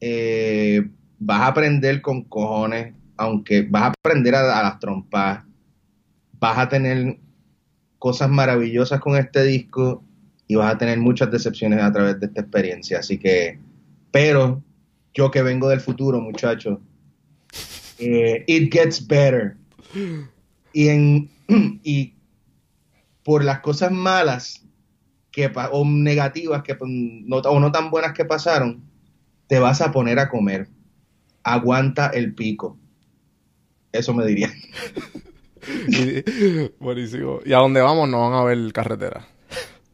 Eh, 0.00 0.88
vas 1.18 1.40
a 1.40 1.46
aprender 1.48 2.00
con 2.02 2.24
cojones, 2.24 2.94
aunque 3.16 3.62
vas 3.62 3.82
a 3.82 3.86
aprender 3.88 4.34
a, 4.34 4.62
las 4.62 4.78
trompas. 4.78 5.44
Vas 6.38 6.58
a 6.58 6.68
tener 6.68 7.18
cosas 7.98 8.28
maravillosas 8.28 9.00
con 9.00 9.16
este 9.16 9.42
disco 9.44 10.04
y 10.46 10.54
vas 10.54 10.74
a 10.74 10.78
tener 10.78 10.98
muchas 10.98 11.30
decepciones 11.30 11.82
a 11.82 11.92
través 11.92 12.20
de 12.20 12.26
esta 12.26 12.42
experiencia. 12.42 12.98
Así 13.00 13.18
que, 13.18 13.58
pero 14.10 14.62
yo 15.14 15.30
que 15.30 15.42
vengo 15.42 15.68
del 15.68 15.80
futuro, 15.80 16.20
muchachos, 16.20 16.78
eh, 17.98 18.44
it 18.46 18.72
gets 18.72 19.04
better. 19.06 19.56
Y, 20.72 20.88
en, 20.88 21.30
y 21.82 22.15
por 23.26 23.42
las 23.44 23.58
cosas 23.58 23.90
malas 23.90 24.64
que, 25.32 25.50
o 25.72 25.84
negativas 25.84 26.62
que, 26.62 26.76
no, 26.80 27.36
o 27.38 27.58
no 27.60 27.72
tan 27.72 27.90
buenas 27.90 28.12
que 28.12 28.24
pasaron, 28.24 28.84
te 29.48 29.58
vas 29.58 29.80
a 29.80 29.90
poner 29.90 30.20
a 30.20 30.28
comer. 30.30 30.68
Aguanta 31.42 32.06
el 32.06 32.34
pico. 32.36 32.78
Eso 33.92 34.14
me 34.14 34.24
diría. 34.24 34.50
Y- 35.88 36.22
buenísimo. 36.78 37.40
Y 37.44 37.52
a 37.52 37.56
donde 37.58 37.80
vamos 37.80 38.08
no 38.08 38.20
van 38.30 38.34
a 38.38 38.44
ver 38.44 38.72
carretera. 38.72 39.26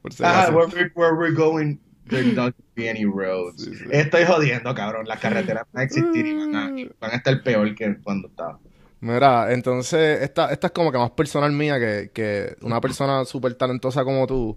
Por 0.03 0.12
si 0.12 0.22
Ah, 0.22 0.51
where, 0.53 0.66
we- 0.66 0.91
where 0.95 1.14
we're 1.16 1.35
going, 1.35 1.78
there's 2.09 2.35
not 2.37 2.55
be 2.74 2.91
any 2.91 3.07
roads. 3.07 3.64
Sí, 3.64 3.74
sí. 3.74 3.85
Estoy 3.91 4.26
jodiendo, 4.26 4.74
cabrón. 4.74 5.07
Las 5.09 5.20
carreteras 5.20 5.64
van 5.72 5.80
a 5.80 5.85
existir 5.85 6.26
y 6.26 6.35
van 6.35 6.55
a, 6.55 6.70
van 7.01 7.11
a 7.12 7.14
estar 7.16 7.43
peor 7.43 7.74
que 7.74 7.97
cuando 8.03 8.28
estaba. 8.28 8.61
Mira, 9.03 9.53
entonces, 9.53 10.22
esta, 10.22 10.53
esta 10.53 10.68
es 10.68 10.72
como 10.72 10.92
que 10.92 10.98
más 10.98 11.11
personal 11.11 11.50
mía 11.50 11.80
que, 11.80 12.12
que 12.14 12.57
una 12.62 12.80
persona 12.80 13.24
súper 13.24 13.55
talentosa 13.55 14.05
como 14.05 14.28
tú 14.28 14.57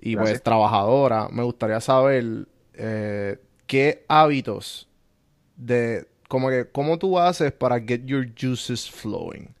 y 0.00 0.16
pues 0.16 0.42
trabajadora. 0.42 1.28
Me 1.32 1.42
gustaría 1.42 1.80
saber 1.80 2.46
eh, 2.74 3.38
qué 3.66 4.04
hábitos 4.08 4.86
de, 5.56 6.06
como 6.28 6.50
que, 6.50 6.68
cómo 6.70 6.98
tú 6.98 7.18
haces 7.18 7.52
para 7.52 7.80
get 7.80 8.02
your 8.04 8.28
juices 8.38 8.90
flowing. 8.90 9.54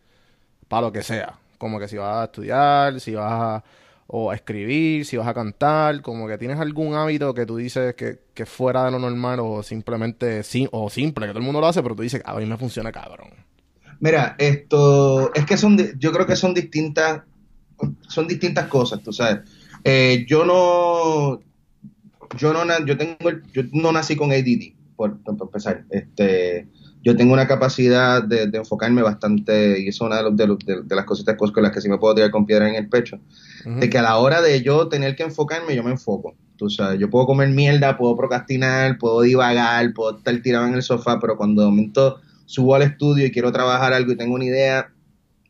Para 0.68 0.82
lo 0.88 0.92
que 0.92 1.02
sea. 1.02 1.38
Como 1.58 1.78
que 1.78 1.88
si 1.88 1.96
vas 1.96 2.16
a 2.18 2.24
estudiar, 2.24 3.00
si 3.00 3.14
vas 3.14 3.32
a, 3.32 3.64
o 4.08 4.30
a 4.30 4.34
escribir, 4.34 5.06
si 5.06 5.16
vas 5.16 5.28
a 5.28 5.34
cantar, 5.34 6.02
como 6.02 6.28
que 6.28 6.38
tienes 6.38 6.60
algún 6.60 6.94
hábito 6.94 7.34
que 7.34 7.46
tú 7.46 7.56
dices 7.56 7.94
que, 7.94 8.20
que 8.34 8.46
fuera 8.46 8.84
de 8.84 8.90
lo 8.92 8.98
normal 8.98 9.40
o 9.40 9.62
simplemente, 9.62 10.42
sim- 10.44 10.68
o 10.72 10.90
simple, 10.90 11.26
que 11.26 11.32
todo 11.32 11.40
el 11.40 11.44
mundo 11.46 11.60
lo 11.62 11.68
hace, 11.68 11.82
pero 11.82 11.96
tú 11.96 12.02
dices, 12.02 12.22
a 12.26 12.34
mí 12.36 12.46
me 12.46 12.58
funciona 12.58 12.92
cabrón. 12.92 13.30
Mira, 14.00 14.34
esto 14.38 15.32
es 15.34 15.46
que 15.46 15.56
son, 15.56 15.78
yo 15.98 16.12
creo 16.12 16.26
que 16.26 16.36
son 16.36 16.54
distintas, 16.54 17.22
son 18.08 18.26
distintas 18.28 18.66
cosas, 18.68 19.02
tú 19.02 19.12
sabes. 19.12 19.40
Eh, 19.84 20.24
yo 20.28 20.44
no, 20.44 21.40
yo 22.38 22.52
no, 22.52 22.64
na- 22.64 22.84
yo 22.84 22.96
tengo, 22.96 23.28
el- 23.28 23.42
yo 23.52 23.62
no 23.72 23.92
nací 23.92 24.16
con 24.16 24.30
ADD, 24.32 24.74
por, 24.96 25.18
por 25.22 25.36
empezar. 25.40 25.84
Este, 25.90 26.66
yo 27.02 27.16
tengo 27.16 27.32
una 27.32 27.46
capacidad 27.46 28.22
de, 28.22 28.48
de 28.48 28.58
enfocarme 28.58 29.02
bastante, 29.02 29.80
y 29.80 29.88
es 29.88 30.00
una 30.00 30.16
de, 30.16 30.22
los- 30.24 30.36
de 30.36 30.46
los- 30.46 30.58
de- 30.58 30.94
las 30.96 31.04
cositas 31.04 31.36
con 31.36 31.62
las 31.62 31.72
que 31.72 31.80
sí 31.80 31.88
me 31.88 31.98
puedo 31.98 32.14
tirar 32.14 32.30
con 32.30 32.46
piedra 32.46 32.68
en 32.68 32.74
el 32.74 32.88
pecho, 32.88 33.18
de 33.80 33.88
que 33.90 33.98
a 33.98 34.02
la 34.02 34.16
hora 34.18 34.42
de 34.42 34.62
yo 34.62 34.88
tener 34.88 35.14
que 35.16 35.22
enfocarme, 35.22 35.74
yo 35.76 35.82
me 35.84 35.90
enfoco. 35.92 36.34
Tú 36.56 36.70
sabes, 36.70 36.98
yo 36.98 37.10
puedo 37.10 37.26
comer 37.26 37.50
mierda, 37.50 37.96
puedo 37.98 38.16
procrastinar, 38.16 38.96
puedo 38.98 39.20
divagar, 39.20 39.92
puedo 39.92 40.16
estar 40.16 40.36
tirado 40.42 40.66
en 40.66 40.74
el 40.74 40.82
sofá, 40.82 41.20
pero 41.20 41.36
cuando 41.36 41.62
de 41.62 41.68
momento 41.68 42.18
subo 42.46 42.74
al 42.74 42.82
estudio 42.82 43.26
y 43.26 43.32
quiero 43.32 43.52
trabajar 43.52 43.92
algo 43.94 44.12
y 44.12 44.16
tengo 44.16 44.34
una 44.36 44.44
idea, 44.46 44.92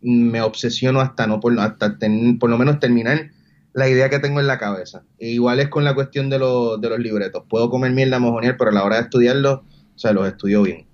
me 0.03 0.41
obsesiono 0.43 1.01
hasta 1.01 1.27
no 1.27 1.41
por, 1.41 1.59
hasta 1.61 1.99
ten- 1.99 2.39
por 2.39 2.51
lo 2.51 2.59
menos 2.59 2.81
terminar 2.81 3.31
la 3.73 3.89
idea 3.89 4.09
que 4.11 4.19
tengo 4.21 4.41
en 4.41 4.47
la 4.47 4.59
cabeza. 4.59 5.05
E 5.19 5.31
igual 5.31 5.61
es 5.61 5.69
con 5.69 5.85
la 5.85 5.95
cuestión 5.95 6.31
de, 6.31 6.39
los 6.39 6.81
de 6.81 6.89
los 6.91 6.99
libretos. 6.99 7.45
Puedo 7.49 7.71
comer 7.71 7.93
mierda, 7.93 8.19
mojonear, 8.19 8.57
pero 8.57 8.71
a 8.71 8.75
la 8.75 8.85
hora 8.85 8.97
de 8.97 9.03
estudiarlos, 9.03 9.61
o 9.61 9.99
sea, 9.99 10.13
los 10.13 10.27
estudio 10.29 10.63
bien. 10.63 10.87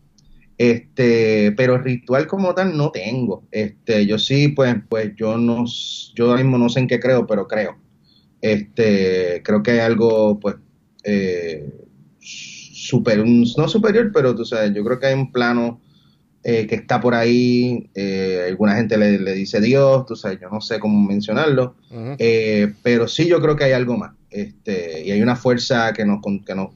Este, 0.59 1.53
pero 1.57 1.79
ritual 1.79 2.27
como 2.27 2.55
tal 2.55 2.77
no 2.77 2.91
tengo. 2.93 3.45
Este, 3.51 4.07
yo 4.07 4.19
sí, 4.19 4.49
pues, 4.49 4.77
pues 4.89 5.13
yo 5.17 5.37
no, 5.39 5.65
yo 6.15 6.31
ahora 6.31 6.43
mismo 6.43 6.59
no 6.59 6.69
sé 6.69 6.81
en 6.81 6.89
qué 6.89 7.01
creo, 7.01 7.27
pero 7.27 7.49
creo. 7.49 7.79
Este, 8.41 9.43
creo 9.45 9.63
que 9.63 9.73
hay 9.73 9.79
algo, 9.81 10.39
pues, 10.41 10.57
eh, 11.05 11.73
super, 12.21 13.25
no 13.27 13.69
superior, 13.69 14.11
pero 14.13 14.35
tú 14.35 14.45
sabes, 14.45 14.73
yo 14.75 14.85
creo 14.85 14.99
que 14.99 15.07
hay 15.07 15.15
un 15.15 15.33
plano 15.33 15.81
eh, 16.45 16.67
que 16.67 16.75
está 16.75 17.01
por 17.01 17.15
ahí. 17.15 17.89
eh, 17.95 18.47
alguna 18.49 18.75
gente 18.77 18.97
le, 18.97 19.19
le 19.19 19.33
dice 19.35 19.61
Dios, 19.61 20.07
tú 20.07 20.17
sabes, 20.17 20.39
yo 20.41 20.49
no 20.51 20.61
sé 20.61 20.79
cómo 20.81 21.01
mencionarlo. 21.01 21.75
Eh, 22.19 22.73
pero 22.83 23.07
sí 23.09 23.27
yo 23.27 23.41
creo 23.41 23.57
que 23.57 23.65
hay 23.65 23.73
algo 23.73 23.97
más. 23.97 24.13
Este, 24.31 25.03
y 25.05 25.11
hay 25.11 25.21
una 25.23 25.37
fuerza 25.37 25.93
que 25.93 26.05
nos, 26.05 26.21
con- 26.21 26.45
que 26.45 26.55
nos, 26.55 26.71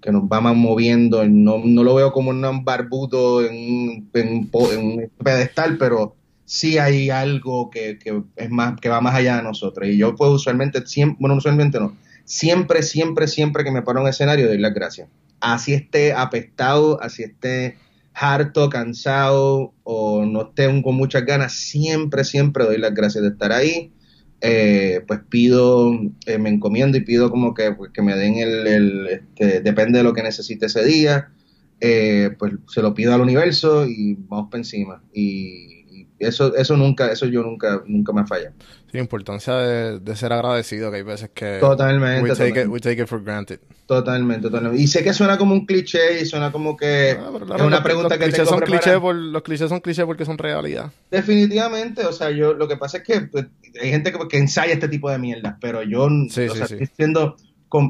que 0.00 0.12
nos 0.12 0.24
va 0.24 0.40
más 0.40 0.54
moviendo. 0.56 1.24
No, 1.26 1.58
no 1.64 1.82
lo 1.84 1.94
veo 1.94 2.12
como 2.12 2.30
un 2.30 2.64
barbudo 2.64 3.44
en 3.44 4.06
un 4.12 5.10
pedestal, 5.22 5.78
pero 5.78 6.14
sí 6.44 6.78
hay 6.78 7.10
algo 7.10 7.70
que, 7.70 7.98
que 7.98 8.22
es 8.36 8.50
más, 8.50 8.80
que 8.80 8.88
va 8.88 9.00
más 9.00 9.14
allá 9.14 9.36
de 9.36 9.42
nosotros. 9.42 9.88
Y 9.88 9.96
yo 9.96 10.14
pues 10.16 10.30
usualmente, 10.30 10.86
siempre, 10.86 11.16
bueno, 11.20 11.36
usualmente 11.36 11.78
no, 11.78 11.96
siempre, 12.24 12.82
siempre, 12.82 13.28
siempre 13.28 13.64
que 13.64 13.70
me 13.70 13.82
paro 13.82 13.98
en 14.00 14.04
un 14.04 14.10
escenario 14.10 14.48
doy 14.48 14.58
las 14.58 14.74
gracias. 14.74 15.08
Así 15.40 15.72
esté 15.72 16.12
apestado, 16.12 17.00
así 17.02 17.22
esté 17.22 17.76
harto, 18.20 18.68
cansado 18.68 19.74
o 19.84 20.24
no 20.24 20.52
con 20.82 20.94
muchas 20.96 21.24
ganas, 21.24 21.52
siempre, 21.52 22.24
siempre 22.24 22.64
doy 22.64 22.78
las 22.78 22.94
gracias 22.94 23.22
de 23.22 23.30
estar 23.30 23.52
ahí. 23.52 23.92
Eh, 24.40 25.02
pues 25.08 25.20
pido, 25.28 25.92
eh, 26.26 26.38
me 26.38 26.48
encomiendo 26.48 26.96
y 26.96 27.00
pido 27.00 27.30
como 27.30 27.54
que, 27.54 27.72
pues, 27.72 27.90
que 27.92 28.02
me 28.02 28.14
den 28.14 28.36
el, 28.36 28.66
el, 28.68 29.06
este, 29.08 29.60
depende 29.60 29.98
de 29.98 30.04
lo 30.04 30.12
que 30.12 30.22
necesite 30.22 30.66
ese 30.66 30.84
día, 30.84 31.32
eh, 31.80 32.30
pues 32.38 32.54
se 32.68 32.80
lo 32.82 32.94
pido 32.94 33.12
al 33.14 33.20
universo 33.20 33.84
y 33.86 34.16
vamos 34.28 34.48
para 34.50 34.60
encima. 34.60 35.02
Y 35.12 35.77
eso, 36.18 36.54
eso 36.56 36.76
nunca, 36.76 37.10
eso 37.12 37.26
yo 37.26 37.42
nunca, 37.42 37.82
nunca 37.86 38.12
me 38.12 38.26
falla. 38.26 38.52
Sí, 38.90 38.98
importancia 38.98 39.54
de, 39.54 40.00
de 40.00 40.16
ser 40.16 40.32
agradecido, 40.32 40.90
que 40.90 40.96
hay 40.98 41.02
veces 41.02 41.30
que 41.34 41.58
Totalmente, 41.60 42.22
we 42.22 42.28
take, 42.30 42.48
it, 42.48 42.54
totalmente. 42.54 42.68
we 42.68 42.80
take 42.80 43.02
it 43.02 43.06
for 43.08 43.22
granted. 43.22 43.60
Totalmente, 43.86 44.42
totalmente. 44.48 44.82
Y 44.82 44.86
sé 44.86 45.02
que 45.04 45.12
suena 45.12 45.36
como 45.38 45.54
un 45.54 45.66
cliché 45.66 46.20
y 46.22 46.26
suena 46.26 46.50
como 46.52 46.76
que 46.76 47.16
Ah, 47.18 47.24
es 47.26 47.32
verdad, 47.40 47.66
una 47.66 47.82
pregunta 47.82 48.08
los 48.10 48.18
que 48.18 48.24
clichés 48.24 48.44
tengo 48.44 48.50
son 48.50 48.60
clichés 48.60 48.98
por, 48.98 49.14
Los 49.14 49.42
clichés 49.42 49.68
son 49.68 49.80
clichés 49.80 50.04
porque 50.06 50.24
son 50.24 50.38
realidad. 50.38 50.90
Definitivamente, 51.10 52.04
o 52.06 52.12
sea, 52.12 52.30
yo 52.30 52.54
lo 52.54 52.66
que 52.68 52.76
pasa 52.76 52.98
es 52.98 53.02
que 53.04 53.20
pues, 53.22 53.46
hay 53.80 53.90
gente 53.90 54.12
que, 54.12 54.18
que 54.28 54.38
ensaya 54.38 54.72
este 54.72 54.88
tipo 54.88 55.10
de 55.10 55.18
mierdas, 55.18 55.56
pero 55.60 55.82
yo, 55.82 56.08
Sí, 56.30 56.46
o 56.46 56.52
sí, 56.52 56.56
sea, 56.58 56.66
sí. 56.66 56.74
estoy 56.74 56.88
siendo, 56.96 57.36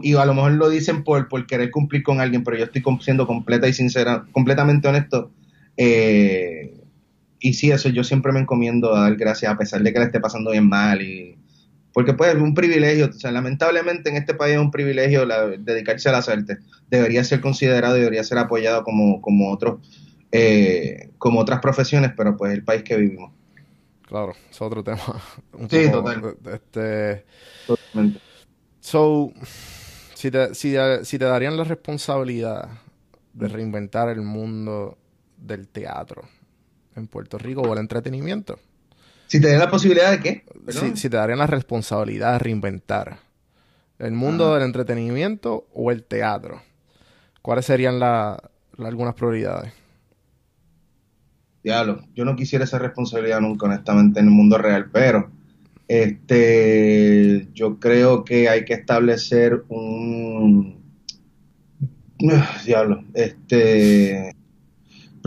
y 0.02 0.14
a 0.16 0.24
lo 0.24 0.34
mejor 0.34 0.52
lo 0.52 0.68
dicen 0.68 1.04
por, 1.04 1.28
por 1.28 1.46
querer 1.46 1.70
cumplir 1.70 2.02
con 2.02 2.20
alguien, 2.20 2.42
pero 2.42 2.56
yo 2.58 2.64
estoy 2.64 2.82
siendo 3.00 3.26
completa 3.26 3.68
y 3.68 3.72
sincera, 3.72 4.24
completamente 4.32 4.88
honesto. 4.88 5.30
eh, 5.76 6.74
y 7.40 7.54
sí, 7.54 7.70
eso 7.70 7.88
yo 7.90 8.04
siempre 8.04 8.32
me 8.32 8.40
encomiendo 8.40 8.94
a 8.94 9.02
dar 9.02 9.16
gracias 9.16 9.52
a 9.52 9.58
pesar 9.58 9.82
de 9.82 9.92
que 9.92 9.98
le 9.98 10.06
esté 10.06 10.20
pasando 10.20 10.50
bien 10.52 10.68
mal 10.68 11.02
y 11.02 11.36
porque 11.92 12.14
pues 12.14 12.34
es 12.34 12.40
un 12.40 12.54
privilegio, 12.54 13.06
o 13.08 13.12
sea, 13.12 13.32
lamentablemente 13.32 14.10
en 14.10 14.16
este 14.16 14.34
país 14.34 14.54
es 14.54 14.60
un 14.60 14.70
privilegio 14.70 15.24
la- 15.26 15.48
dedicarse 15.48 16.08
a 16.08 16.12
las 16.12 16.28
artes. 16.28 16.58
Debería 16.88 17.24
ser 17.24 17.40
considerado 17.40 17.96
y 17.96 18.00
debería 18.00 18.22
ser 18.24 18.38
apoyado 18.38 18.84
como, 18.84 19.20
como 19.20 19.52
otros, 19.52 19.80
eh, 20.32 21.10
como 21.18 21.40
otras 21.40 21.60
profesiones, 21.60 22.12
pero 22.16 22.36
pues 22.36 22.52
el 22.52 22.64
país 22.64 22.82
que 22.84 22.96
vivimos. 22.96 23.32
Claro, 24.02 24.32
es 24.50 24.60
otro 24.62 24.82
tema. 24.82 25.00
Un 25.52 25.68
Sí, 25.70 25.90
poco, 25.90 25.90
total. 25.90 26.28
Este, 26.46 27.26
Totalmente. 27.66 28.20
so, 28.80 29.32
si 30.14 30.30
te, 30.30 30.54
si, 30.54 30.74
si 31.04 31.18
te 31.18 31.24
darían 31.24 31.56
la 31.56 31.64
responsabilidad 31.64 32.68
de 33.32 33.48
reinventar 33.48 34.08
el 34.08 34.22
mundo 34.22 34.98
del 35.36 35.68
teatro 35.68 36.22
en 36.98 37.06
Puerto 37.06 37.38
Rico 37.38 37.62
o 37.62 37.72
el 37.72 37.78
entretenimiento, 37.80 38.58
Si 39.26 39.40
te 39.40 39.48
da 39.52 39.58
la 39.58 39.70
posibilidad 39.70 40.10
de 40.10 40.20
qué? 40.20 40.44
si, 40.94 41.08
te 41.08 41.16
darían 41.16 41.38
la 41.38 41.46
responsabilidad 41.46 42.32
de 42.34 42.38
reinventar 42.40 43.18
el 43.98 44.12
mundo 44.12 44.54
del 44.54 44.62
entretenimiento 44.64 45.66
o 45.74 45.90
el 45.90 46.04
teatro, 46.04 46.62
¿cuáles 47.42 47.66
serían 47.66 47.98
la- 47.98 48.40
la- 48.76 48.88
algunas 48.88 49.14
prioridades? 49.14 49.72
Diablo, 51.62 52.02
yo 52.14 52.24
no 52.24 52.36
quisiera 52.36 52.64
esa 52.64 52.78
responsabilidad 52.78 53.40
nunca, 53.40 53.66
honestamente, 53.66 54.20
en 54.20 54.26
el 54.26 54.32
mundo 54.32 54.56
real, 54.58 54.90
pero 54.92 55.30
este, 55.88 57.48
yo 57.54 57.78
creo 57.80 58.24
que 58.24 58.48
hay 58.48 58.64
que 58.64 58.74
establecer 58.74 59.64
un 59.68 60.78
diablo, 62.64 63.04
este, 63.14 64.32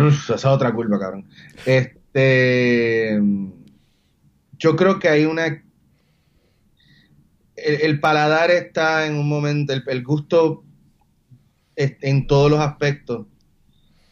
uf, 0.07 0.23
esa 0.23 0.35
es 0.35 0.45
otra 0.45 0.73
culpa, 0.73 0.99
cabrón. 0.99 1.27
Este, 1.65 3.19
yo 4.57 4.75
creo 4.75 4.99
que 4.99 5.09
hay 5.09 5.25
una, 5.25 5.63
el, 7.55 7.99
paladar 7.99 8.51
está 8.51 9.05
en 9.05 9.15
un 9.15 9.27
momento, 9.27 9.73
el, 9.73 10.03
gusto 10.03 10.63
en 11.75 12.27
todos 12.27 12.51
los 12.51 12.59
aspectos 12.59 13.25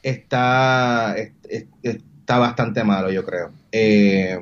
está, 0.01 1.15
está 1.83 2.37
bastante 2.37 2.83
malo, 2.83 3.11
yo 3.11 3.25
creo. 3.25 3.51
Eh, 3.71 4.39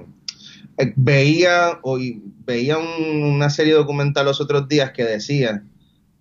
veía 0.95 1.79
hoy 1.81 2.21
veía 2.45 2.77
una 2.77 3.49
serie 3.49 3.73
documental 3.73 4.25
los 4.25 4.39
otros 4.39 4.67
días 4.69 4.91
que 4.91 5.03
decía 5.03 5.63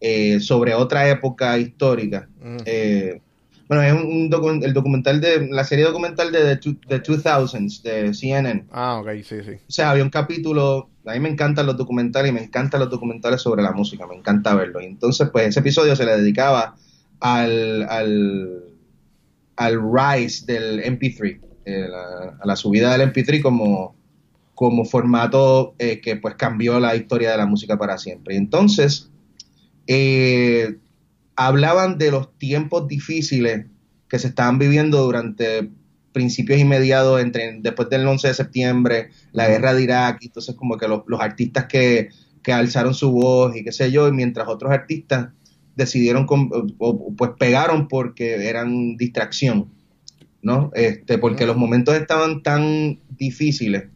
eh, 0.01 0.41
sobre 0.41 0.75
otra 0.75 1.09
época 1.09 1.57
histórica. 1.59 2.29
Mm. 2.41 2.57
Eh, 2.65 3.21
bueno, 3.69 3.83
es 3.83 3.93
un, 3.93 4.63
el 4.63 4.73
documental 4.73 5.21
de 5.21 5.49
la 5.49 5.65
serie 5.65 5.85
documental 5.85 6.31
de 6.31 6.57
The, 6.57 7.03
2000s 7.03 7.83
de 7.83 8.15
CNN. 8.15 8.67
Ah, 8.71 9.01
ok, 9.01 9.09
sí, 9.25 9.43
sí. 9.43 9.53
O 9.69 9.73
sea, 9.73 9.91
había 9.91 10.05
un 10.05 10.11
capítulo, 10.11 10.91
a 11.05 11.15
mí 11.15 11.21
me 11.21 11.29
encantan 11.29 11.67
los 11.67 11.77
documentales 11.77 12.31
y 12.31 12.35
me 12.35 12.43
encantan 12.43 12.81
los 12.81 12.91
documentales 12.91 13.43
sobre 13.43 13.63
la 13.63 13.73
música, 13.73 14.07
me 14.07 14.15
encanta 14.15 14.55
verlo. 14.55 14.81
Y 14.81 14.85
entonces, 14.85 15.29
pues 15.31 15.49
ese 15.49 15.61
episodio 15.61 15.97
se 15.97 16.05
le 16.05 16.17
dedicaba 16.17 16.77
al, 17.19 17.83
al, 17.89 18.65
al 19.57 19.81
rise 19.93 20.47
del 20.47 20.85
MP3, 20.85 21.41
eh, 21.65 21.89
a 22.41 22.47
la 22.47 22.55
subida 22.55 22.97
del 22.97 23.13
MP3 23.13 23.43
como, 23.43 23.97
como 24.55 24.85
formato 24.85 25.75
eh, 25.81 26.01
que 26.01 26.17
pues 26.17 26.37
cambió 26.37 26.79
la 26.79 26.95
historia 26.95 27.33
de 27.33 27.37
la 27.37 27.47
música 27.47 27.77
para 27.77 27.99
siempre. 27.99 28.35
Y 28.35 28.39
entonces, 28.39 29.11
eh, 29.89 30.77
hablaban 31.37 31.99
de 31.99 32.11
los 32.11 32.37
tiempos 32.39 32.89
difíciles 32.89 33.67
que 34.09 34.19
se 34.19 34.29
estaban 34.29 34.59
viviendo 34.59 35.03
durante 35.03 35.71
principios 36.13 36.59
y 36.59 36.65
mediados 36.65 37.21
entre 37.21 37.59
después 37.61 37.91
del 37.91 38.07
11 38.07 38.29
de 38.29 38.35
septiembre, 38.35 39.11
la 39.33 39.49
guerra 39.49 39.75
de 39.75 39.83
Irak, 39.83 40.19
y 40.23 40.27
entonces 40.27 40.55
como 40.55 40.79
que 40.79 40.89
los, 40.89 41.03
artistas 41.21 41.67
que, 41.67 42.09
alzaron 42.51 42.95
su 42.95 43.11
voz 43.11 43.55
y 43.57 43.65
qué 43.65 43.73
sé 43.73 43.91
yo, 43.91 44.09
y 44.09 44.13
mientras 44.13 44.49
otros 44.49 44.73
artistas 44.73 45.29
decidieron, 45.75 46.27
o, 46.79 47.13
pues 47.15 47.33
pegaron 47.39 47.87
porque 47.89 48.49
eran 48.49 48.97
distracción, 48.97 49.69
¿no? 50.41 50.71
Este, 50.75 51.19
porque 51.19 51.45
los 51.45 51.57
momentos 51.57 51.95
estaban 51.95 52.43
tan 52.43 52.99
difíciles 53.19 53.89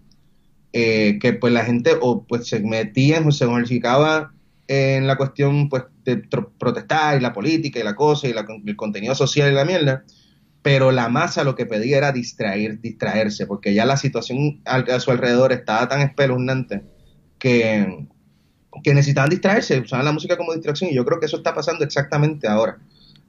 eh, 0.73 1.19
que 1.21 1.33
pues 1.33 1.53
la 1.53 1.65
gente 1.65 1.93
o 2.01 2.25
pues 2.25 2.49
se 2.49 2.61
metía 2.61 3.23
o 3.27 3.33
se 3.33 3.47
modificaba 3.47 4.35
en 4.69 5.07
la 5.07 5.17
cuestión 5.17 5.69
pues 5.69 5.85
protestar 6.17 7.19
y 7.19 7.21
la 7.21 7.33
política 7.33 7.81
y 7.81 7.83
la 7.83 7.95
cosa 7.95 8.29
y 8.29 8.35
el 8.67 8.77
contenido 8.77 9.15
social 9.15 9.51
y 9.51 9.55
la 9.55 9.65
mierda, 9.65 10.05
pero 10.63 10.93
la 10.93 11.09
masa 11.09 11.45
lo 11.45 11.55
que 11.55 11.67
pedía 11.67 11.99
era 11.99 12.13
distraer, 12.13 12.81
distraerse, 12.81 13.47
porque 13.47 13.73
ya 13.73 13.85
la 13.87 13.97
situación 13.97 14.61
a 14.65 15.01
su 15.01 15.11
alrededor 15.11 15.53
estaba 15.53 15.89
tan 15.89 16.03
espeluznante 16.03 16.83
que, 17.39 18.07
que 18.83 18.95
necesitaban 18.95 19.31
distraerse, 19.31 19.81
usaban 19.81 20.05
la 20.05 20.13
música 20.13 20.37
como 20.37 20.53
distracción 20.53 20.91
y 20.91 20.95
yo 20.95 21.05
creo 21.05 21.19
que 21.19 21.27
eso 21.27 21.39
está 21.39 21.55
pasando 21.55 21.85
exactamente 21.85 22.47
ahora. 22.47 22.79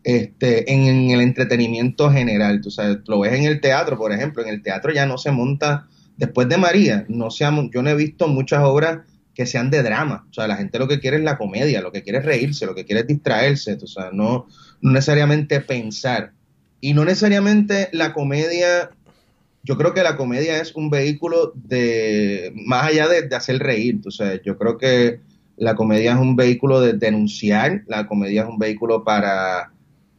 Este, 0.03 0.71
en, 0.73 1.11
el 1.11 1.21
entretenimiento 1.21 2.11
general, 2.11 2.59
tú 2.61 2.71
sabes, 2.71 2.97
lo 3.05 3.19
ves 3.19 3.33
en 3.33 3.45
el 3.45 3.61
teatro, 3.61 3.97
por 3.97 4.11
ejemplo, 4.11 4.43
en 4.43 4.49
el 4.49 4.63
teatro 4.63 4.91
ya 4.91 5.05
no 5.05 5.17
se 5.17 5.31
monta, 5.31 5.87
después 6.17 6.49
de 6.49 6.57
María, 6.57 7.05
no 7.07 7.29
se 7.29 7.45
yo 7.71 7.81
no 7.81 7.89
he 7.89 7.95
visto 7.95 8.27
muchas 8.27 8.63
obras 8.63 8.99
que 9.41 9.47
sean 9.47 9.71
de 9.71 9.81
drama. 9.81 10.27
O 10.29 10.33
sea, 10.33 10.47
la 10.47 10.55
gente 10.55 10.77
lo 10.77 10.87
que 10.87 10.99
quiere 10.99 11.17
es 11.17 11.23
la 11.23 11.39
comedia, 11.39 11.81
lo 11.81 11.91
que 11.91 12.03
quiere 12.03 12.19
es 12.19 12.25
reírse, 12.25 12.67
lo 12.67 12.75
que 12.75 12.85
quiere 12.85 13.01
es 13.01 13.07
distraerse, 13.07 13.75
o 13.81 13.87
sea, 13.87 14.11
no, 14.13 14.45
necesariamente 14.81 15.61
pensar. 15.61 16.33
Y 16.79 16.93
no 16.93 17.05
necesariamente 17.05 17.89
la 17.91 18.13
comedia, 18.13 18.91
yo 19.63 19.77
creo 19.77 19.95
que 19.95 20.03
la 20.03 20.15
comedia 20.15 20.61
es 20.61 20.75
un 20.75 20.91
vehículo 20.91 21.53
de, 21.55 22.53
más 22.67 22.85
allá 22.85 23.07
de, 23.07 23.35
hacer 23.35 23.57
reír, 23.57 23.99
o 24.05 24.11
sea, 24.11 24.39
yo 24.43 24.59
creo 24.59 24.77
que 24.77 25.21
la 25.57 25.73
comedia 25.73 26.11
es 26.13 26.19
un 26.19 26.35
vehículo 26.35 26.79
de 26.79 26.93
denunciar, 26.93 27.81
la 27.87 28.05
comedia 28.05 28.43
es 28.43 28.47
un 28.47 28.59
vehículo 28.59 29.03
para, 29.03 29.71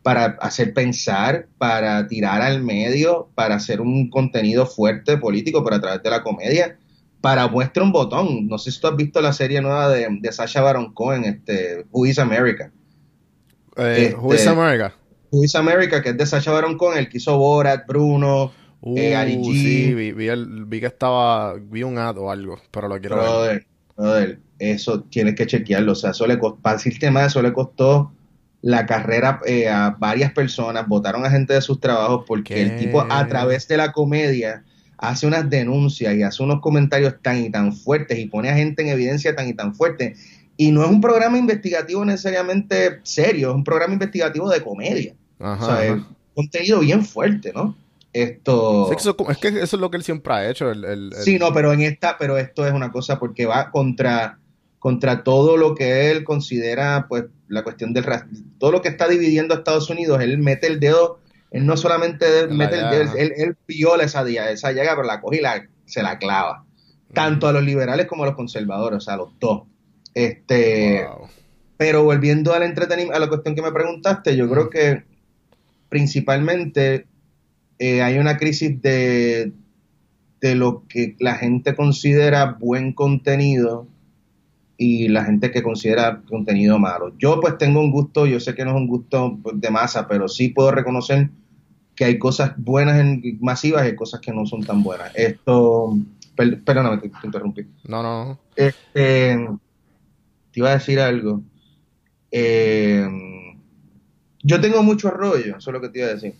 para 0.03 0.37
hacer 0.41 0.75
pensar, 0.75 1.47
para 1.59 2.09
tirar 2.09 2.43
al 2.43 2.61
medio, 2.61 3.29
para 3.37 3.55
hacer 3.55 3.81
un 3.81 4.11
contenido 4.11 4.67
fuerte 4.67 5.17
político, 5.17 5.63
pero 5.63 5.77
a 5.77 5.81
través 5.81 6.03
de 6.03 6.11
la 6.11 6.25
comedia 6.25 6.77
para 7.23 7.49
muestra 7.49 7.83
un 7.83 7.93
botón. 7.93 8.49
No 8.49 8.59
sé 8.59 8.71
si 8.71 8.81
tú 8.81 8.89
has 8.89 8.97
visto 8.97 9.23
la 9.23 9.33
serie 9.33 9.63
nueva 9.63 9.89
de, 9.89 10.09
de 10.21 10.33
Sasha 10.33 10.61
Baron 10.61 10.93
Cohen, 10.93 11.25
este, 11.25 11.87
Who 11.91 12.05
is 12.05 12.19
America. 12.19 12.71
Eh, 13.77 14.15
Who 14.19 14.35
is 14.35 14.41
este, 14.41 14.51
America. 14.51 14.95
Who 15.31 15.45
is 15.45 15.55
America, 15.55 16.03
que 16.03 16.11
es 16.11 16.19
de 16.19 16.27
Sasha 16.27 16.53
Baron 16.53 16.77
Cohen, 16.77 16.99
el 16.99 17.09
que 17.09 17.17
hizo 17.17 17.39
Borat, 17.39 17.87
Bruno, 17.87 18.53
uh, 18.83 18.99
eh, 18.99 19.17
Ari 19.17 19.37
G. 19.37 19.45
Sí, 19.45 19.95
vi, 19.95 20.13
vi, 20.13 20.81
que 20.81 20.87
estaba, 20.87 21.55
vi 21.55 21.83
un 21.85 21.97
ad 21.97 22.19
o 22.19 22.31
algo, 22.31 22.59
pero 22.71 22.89
lo 22.89 23.01
quiero 23.01 23.17
ver. 23.41 23.67
Brother, 23.97 24.41
eso 24.59 25.05
tienes 25.05 25.37
que 25.37 25.47
chequearlo. 25.47 25.93
O 25.93 25.95
sea, 25.95 26.11
eso 26.11 26.27
le 26.27 26.39
costó, 26.39 26.61
para 26.61 26.75
el 26.75 26.81
sistema 26.81 27.25
eso 27.25 27.41
le 27.41 27.53
costó 27.53 28.13
la 28.63 28.87
carrera 28.87 29.41
eh, 29.47 29.69
a 29.69 29.97
varias 29.99 30.33
personas, 30.33 30.87
votaron 30.87 31.25
a 31.25 31.31
gente 31.31 31.55
de 31.55 31.61
sus 31.61 31.81
trabajos 31.81 32.25
porque 32.27 32.63
el 32.63 32.79
tipo 32.79 33.01
a 33.01 33.27
través 33.27 33.67
de 33.69 33.77
la 33.77 33.93
comedia 33.93 34.65
hace 35.03 35.27
unas 35.27 35.51
denuncias 35.51 36.15
y 36.15 36.23
hace 36.23 36.43
unos 36.45 36.61
comentarios 36.61 37.17
tan 37.21 37.45
y 37.45 37.51
tan 37.51 37.75
fuertes 37.75 38.19
y 38.19 38.27
pone 38.27 38.51
a 38.51 38.55
gente 38.55 38.83
en 38.83 38.89
evidencia 38.89 39.35
tan 39.35 39.49
y 39.49 39.53
tan 39.53 39.75
fuerte. 39.75 40.15
Y 40.57 40.71
no 40.71 40.85
es 40.85 40.91
un 40.91 41.01
programa 41.01 41.39
investigativo 41.39 42.05
necesariamente 42.05 43.01
serio, 43.03 43.51
es 43.51 43.55
un 43.57 43.65
programa 43.65 43.95
investigativo 43.95 44.49
de 44.49 44.63
comedia. 44.63 45.15
o 45.41 45.67
sea, 45.67 45.85
es 45.85 46.01
contenido 46.37 46.79
bien 46.79 47.05
fuerte, 47.05 47.53
¿no? 47.53 47.77
Esto... 48.13 48.93
es 48.93 49.39
que 49.39 49.49
eso 49.49 49.63
es 49.63 49.73
lo 49.73 49.91
que 49.91 49.97
él 49.97 50.05
siempre 50.05 50.35
ha 50.35 50.49
hecho. 50.49 50.71
El, 50.71 51.13
Sí, 51.25 51.37
no, 51.37 51.53
pero 51.53 51.73
en 51.73 51.81
esta, 51.81 52.17
pero 52.17 52.39
esto 52.39 52.65
es 52.65 52.73
una 52.73 52.93
cosa 52.93 53.19
porque 53.19 53.45
va 53.45 53.73
contra, 53.73 54.39
contra 54.79 55.25
todo 55.25 55.57
lo 55.57 55.75
que 55.75 56.13
él 56.13 56.23
considera, 56.23 57.07
pues, 57.09 57.25
la 57.49 57.65
cuestión 57.65 57.93
del 57.93 58.05
todo 58.59 58.71
lo 58.71 58.83
que 58.83 58.89
está 58.89 59.09
dividiendo 59.09 59.53
a 59.53 59.59
Estados 59.59 59.91
Unidos, 59.91 60.21
él 60.21 60.39
mete 60.39 60.69
el 60.69 60.79
dedo 60.79 61.19
él 61.53 61.67
no 61.67 61.77
solamente 61.77 62.47
mete 62.49 62.79
el, 62.79 63.09
él, 63.17 63.33
él, 63.37 63.57
viola 63.69 64.05
esa, 64.05 64.27
esa 64.29 64.73
llaga, 64.73 64.97
pero 64.97 65.07
la 65.07 65.21
coge 65.21 65.37
y 65.39 65.41
la, 65.43 65.69
se 65.85 66.03
la 66.03 66.19
clava. 66.19 66.65
Tanto 67.13 67.47
a 67.47 67.53
los 67.53 67.63
liberales 67.63 68.07
como 68.07 68.23
a 68.23 68.27
los 68.27 68.37
conservadores, 68.37 68.97
o 68.97 69.01
sea, 69.01 69.15
a 69.15 69.19
los 69.19 69.39
dos. 69.39 69.65
Este, 70.15 71.07
Pero 71.77 72.05
volviendo 72.05 72.55
al 72.55 72.63
entretenimiento, 72.63 73.17
a 73.17 73.21
la 73.21 73.29
cuestión 73.29 73.55
que 73.55 73.61
me 73.61 73.71
preguntaste, 73.71 74.35
yo 74.35 74.49
creo 74.49 74.71
que 74.71 75.03
principalmente 75.91 77.07
eh, 77.79 78.01
hay 78.01 78.17
una 78.17 78.39
crisis 78.39 78.81
de, 78.81 79.53
de 80.41 80.55
lo 80.55 80.85
que 80.89 81.17
la 81.19 81.35
gente 81.35 81.75
considera 81.75 82.57
buen 82.59 82.95
contenido 82.95 83.87
y 84.79 85.09
la 85.09 85.25
gente 85.25 85.51
que 85.51 85.63
considera 85.63 86.23
contenido 86.29 86.79
malo. 86.79 87.13
Yo 87.19 87.41
pues 87.41 87.59
tengo 87.59 87.81
un 87.81 87.91
gusto, 87.91 88.25
yo 88.25 88.41
sé 88.41 88.55
que 88.55 88.65
no 88.65 88.71
es 88.71 88.77
un 88.77 88.87
gusto 88.87 89.39
de 89.53 89.71
masa, 89.71 90.09
pero 90.09 90.29
sí 90.29 90.49
puedo 90.49 90.71
reconocer 90.71 91.29
que 91.95 92.05
hay 92.05 92.19
cosas 92.19 92.53
buenas 92.57 93.01
en 93.01 93.39
masivas 93.41 93.85
y 93.85 93.89
hay 93.89 93.97
cosas 93.97 94.21
que 94.21 94.33
no 94.33 94.47
son 94.47 94.65
tan 94.65 94.83
buenas. 94.83 95.13
Esto, 95.15 95.97
perdóname, 96.37 96.99
te, 96.99 97.11
interrumpí. 97.23 97.67
No, 97.87 98.03
no. 98.03 98.39
Este, 98.57 99.37
te 100.53 100.61
iba 100.61 100.71
a 100.71 100.75
decir 100.75 101.01
algo. 101.01 101.43
Eh, 102.31 103.07
yo 104.43 104.61
tengo 104.61 104.83
mucho 104.83 105.11
rollo, 105.11 105.59
eso 105.59 105.71
es 105.71 105.75
lo 105.75 105.81
que 105.81 105.89
te 105.91 105.99
iba 105.99 106.09
a 106.09 106.15
decir. 106.15 106.35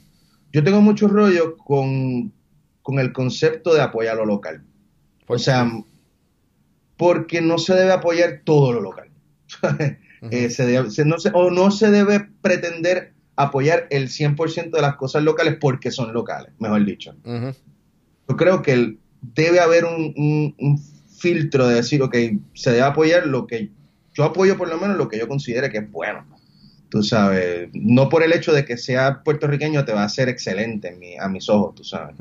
Yo 0.53 0.65
tengo 0.65 0.81
mucho 0.81 1.09
rollo 1.09 1.57
con, 1.57 2.33
el 2.99 3.13
concepto 3.13 3.75
de 3.75 3.83
apoyar 3.83 4.17
lo 4.17 4.27
local. 4.27 4.65
O 5.27 5.39
sea, 5.39 5.71
porque 6.97 7.41
no 7.41 7.59
se 7.59 7.75
debe 7.75 7.93
apoyar 7.93 8.43
todo 8.45 8.73
lo 8.73 8.81
local. 8.81 9.09
Eh, 10.31 10.49
no 11.05 11.17
o 11.35 11.51
no 11.51 11.73
se 11.73 11.91
debe 11.91 12.29
pretender 12.41 13.13
apoyar 13.37 13.87
el 13.91 14.09
100% 14.09 14.71
de 14.71 14.83
las 14.83 14.97
cosas 14.97 15.23
locales 15.23 15.57
porque 15.61 15.91
son 15.91 16.13
locales, 16.13 16.53
mejor 16.59 16.85
dicho. 16.85 17.15
Yo 17.25 18.37
creo 18.37 18.63
que 18.63 18.97
debe 19.21 19.61
haber 19.61 19.85
un, 19.85 20.55
filtro 21.19 21.69
de 21.69 21.77
decir, 21.77 22.03
ok, 22.03 22.17
se 22.55 22.71
debe 22.71 22.83
apoyar 22.83 23.29
lo 23.29 23.47
que 23.47 23.71
yo 24.13 24.25
apoyo 24.25 24.59
por 24.59 24.69
lo 24.69 24.77
menos 24.79 24.97
lo 24.97 25.09
que 25.09 25.19
yo 25.19 25.29
considere 25.29 25.71
que 25.71 25.79
es 25.79 25.91
bueno. 25.91 26.27
Tú 26.91 27.03
sabes, 27.03 27.71
no 27.73 28.11
por 28.11 28.23
el 28.23 28.33
hecho 28.35 28.53
de 28.53 28.67
que 28.67 28.77
sea 28.77 29.23
puertorriqueño 29.23 29.85
te 29.87 29.93
va 29.95 30.05
a 30.05 30.09
ser 30.11 30.29
excelente 30.29 30.95
a 31.19 31.29
mis 31.29 31.49
ojos, 31.49 31.77
tú 31.77 31.85
sabes. 31.85 32.17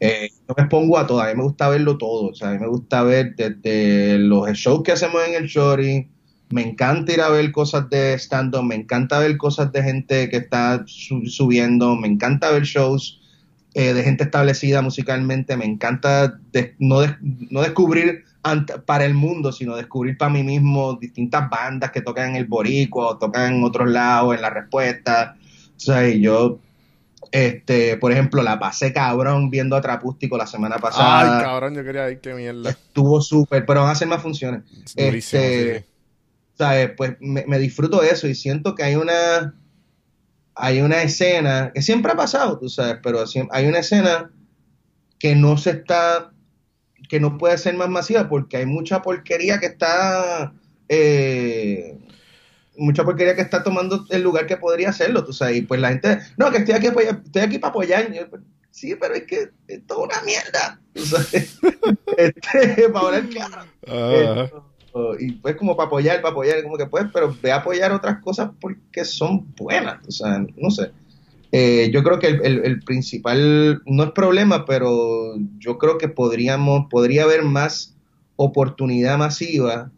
Eh, 0.00 0.28
yo 0.46 0.54
me 0.58 0.66
pongo 0.66 0.98
a 0.98 1.06
todo, 1.06 1.22
a 1.22 1.28
mí 1.28 1.34
me 1.36 1.44
gusta 1.44 1.70
verlo 1.70 1.96
todo, 1.96 2.30
o 2.30 2.34
sea, 2.34 2.50
a 2.50 2.52
mí 2.52 2.58
me 2.58 2.66
gusta 2.66 3.02
ver 3.02 3.34
desde 3.34 4.18
los 4.18 4.46
shows 4.50 4.82
que 4.82 4.92
hacemos 4.92 5.22
en 5.26 5.34
el 5.34 5.46
Shorty, 5.46 6.06
me 6.50 6.62
encanta 6.62 7.12
ir 7.12 7.20
a 7.20 7.28
ver 7.28 7.50
cosas 7.52 7.88
de 7.90 8.14
stand-up, 8.14 8.62
me 8.62 8.74
encanta 8.74 9.18
ver 9.18 9.36
cosas 9.36 9.72
de 9.72 9.82
gente 9.82 10.28
que 10.28 10.36
está 10.36 10.84
subiendo, 10.86 11.96
me 11.96 12.08
encanta 12.08 12.50
ver 12.50 12.62
shows 12.62 13.20
eh, 13.74 13.92
de 13.92 14.02
gente 14.02 14.24
establecida 14.24 14.82
musicalmente, 14.82 15.56
me 15.56 15.64
encanta 15.64 16.38
no, 16.78 17.00
no 17.50 17.60
descubrir 17.62 18.24
para 18.84 19.06
el 19.06 19.14
mundo, 19.14 19.52
sino 19.52 19.74
descubrir 19.74 20.18
para 20.18 20.30
mí 20.30 20.42
mismo 20.42 20.94
distintas 20.94 21.48
bandas 21.48 21.90
que 21.90 22.02
tocan 22.02 22.30
en 22.30 22.36
el 22.36 22.44
Borico, 22.44 23.00
o 23.08 23.18
tocan 23.18 23.54
en 23.54 23.64
otros 23.64 23.88
lados, 23.88 24.34
en 24.34 24.42
la 24.42 24.50
respuesta. 24.50 25.36
O 25.76 25.80
sea, 25.80 26.06
y 26.06 26.20
yo 26.20 26.60
este, 27.34 27.96
por 27.96 28.12
ejemplo, 28.12 28.44
la 28.44 28.60
pasé 28.60 28.92
cabrón 28.92 29.50
viendo 29.50 29.74
a 29.74 29.80
Trapústico 29.80 30.36
la 30.36 30.46
semana 30.46 30.76
pasada. 30.78 31.38
Ay, 31.38 31.44
cabrón, 31.44 31.74
yo 31.74 31.82
quería 31.82 32.08
ir, 32.08 32.20
qué 32.20 32.32
mierda. 32.32 32.70
Estuvo 32.70 33.20
súper, 33.20 33.66
pero 33.66 33.80
van 33.80 33.88
a 33.88 33.92
hacer 33.92 34.06
más 34.06 34.22
funciones. 34.22 34.62
Este, 34.94 35.84
¿sabes? 36.54 36.92
Pues 36.96 37.16
me, 37.20 37.44
me 37.46 37.58
disfruto 37.58 38.02
eso 38.02 38.26
y 38.28 38.34
siento 38.34 38.74
que 38.74 38.84
hay 38.84 38.96
una, 38.96 39.54
hay 40.54 40.80
una 40.80 41.02
escena, 41.02 41.72
que 41.74 41.82
siempre 41.82 42.12
ha 42.12 42.16
pasado, 42.16 42.58
tú 42.58 42.68
sabes, 42.68 42.98
pero 43.02 43.24
hay 43.50 43.66
una 43.66 43.78
escena 43.78 44.30
que 45.18 45.34
no 45.34 45.56
se 45.56 45.70
está, 45.70 46.32
que 47.08 47.20
no 47.20 47.38
puede 47.38 47.58
ser 47.58 47.74
más 47.74 47.88
masiva 47.88 48.28
porque 48.28 48.58
hay 48.58 48.66
mucha 48.66 49.02
porquería 49.02 49.58
que 49.58 49.66
está, 49.66 50.52
eh, 50.88 51.98
mucha 52.76 53.04
porquería 53.04 53.34
que 53.34 53.42
está 53.42 53.62
tomando 53.62 54.06
el 54.10 54.22
lugar 54.22 54.46
que 54.46 54.56
podría 54.56 54.90
hacerlo, 54.90 55.24
tú 55.24 55.32
sabes, 55.32 55.56
y 55.56 55.62
pues 55.62 55.80
la 55.80 55.88
gente, 55.88 56.20
no, 56.36 56.50
que 56.50 56.58
estoy 56.58 56.74
aquí, 56.74 56.86
estoy 56.86 57.42
aquí 57.42 57.58
para 57.58 57.70
apoyar, 57.70 58.12
yo, 58.12 58.30
pues, 58.30 58.42
sí, 58.70 58.94
pero 58.94 59.14
es 59.14 59.24
que 59.24 59.50
es 59.66 59.86
toda 59.86 60.04
una 60.04 60.20
mierda, 60.22 60.80
tú 60.94 61.04
sabes, 61.04 61.58
este, 62.16 62.88
para 62.92 63.06
hablar 63.06 63.28
claro. 63.28 63.64
Ah, 63.88 64.44
Esto, 64.44 64.73
y 65.18 65.32
pues 65.32 65.56
como 65.56 65.76
para 65.76 65.86
apoyar, 65.88 66.22
para 66.22 66.32
apoyar, 66.32 66.62
como 66.62 66.76
que 66.76 66.86
pues, 66.86 67.06
pero 67.12 67.34
ve 67.42 67.52
a 67.52 67.56
apoyar 67.56 67.92
otras 67.92 68.20
cosas 68.22 68.50
porque 68.60 69.04
son 69.04 69.46
buenas, 69.56 70.06
o 70.06 70.10
sea, 70.12 70.44
no 70.56 70.70
sé. 70.70 70.90
Eh, 71.52 71.90
yo 71.92 72.02
creo 72.02 72.18
que 72.18 72.28
el, 72.28 72.44
el- 72.44 72.64
el 72.64 72.80
principal, 72.82 73.82
no 73.86 74.04
es 74.04 74.10
problema, 74.12 74.64
pero 74.66 75.34
yo 75.58 75.78
creo 75.78 75.98
que 75.98 76.08
podríamos, 76.08 76.86
podría 76.90 77.24
haber 77.24 77.42
más 77.44 77.96
oportunidad 78.36 79.18
masiva, 79.18 79.92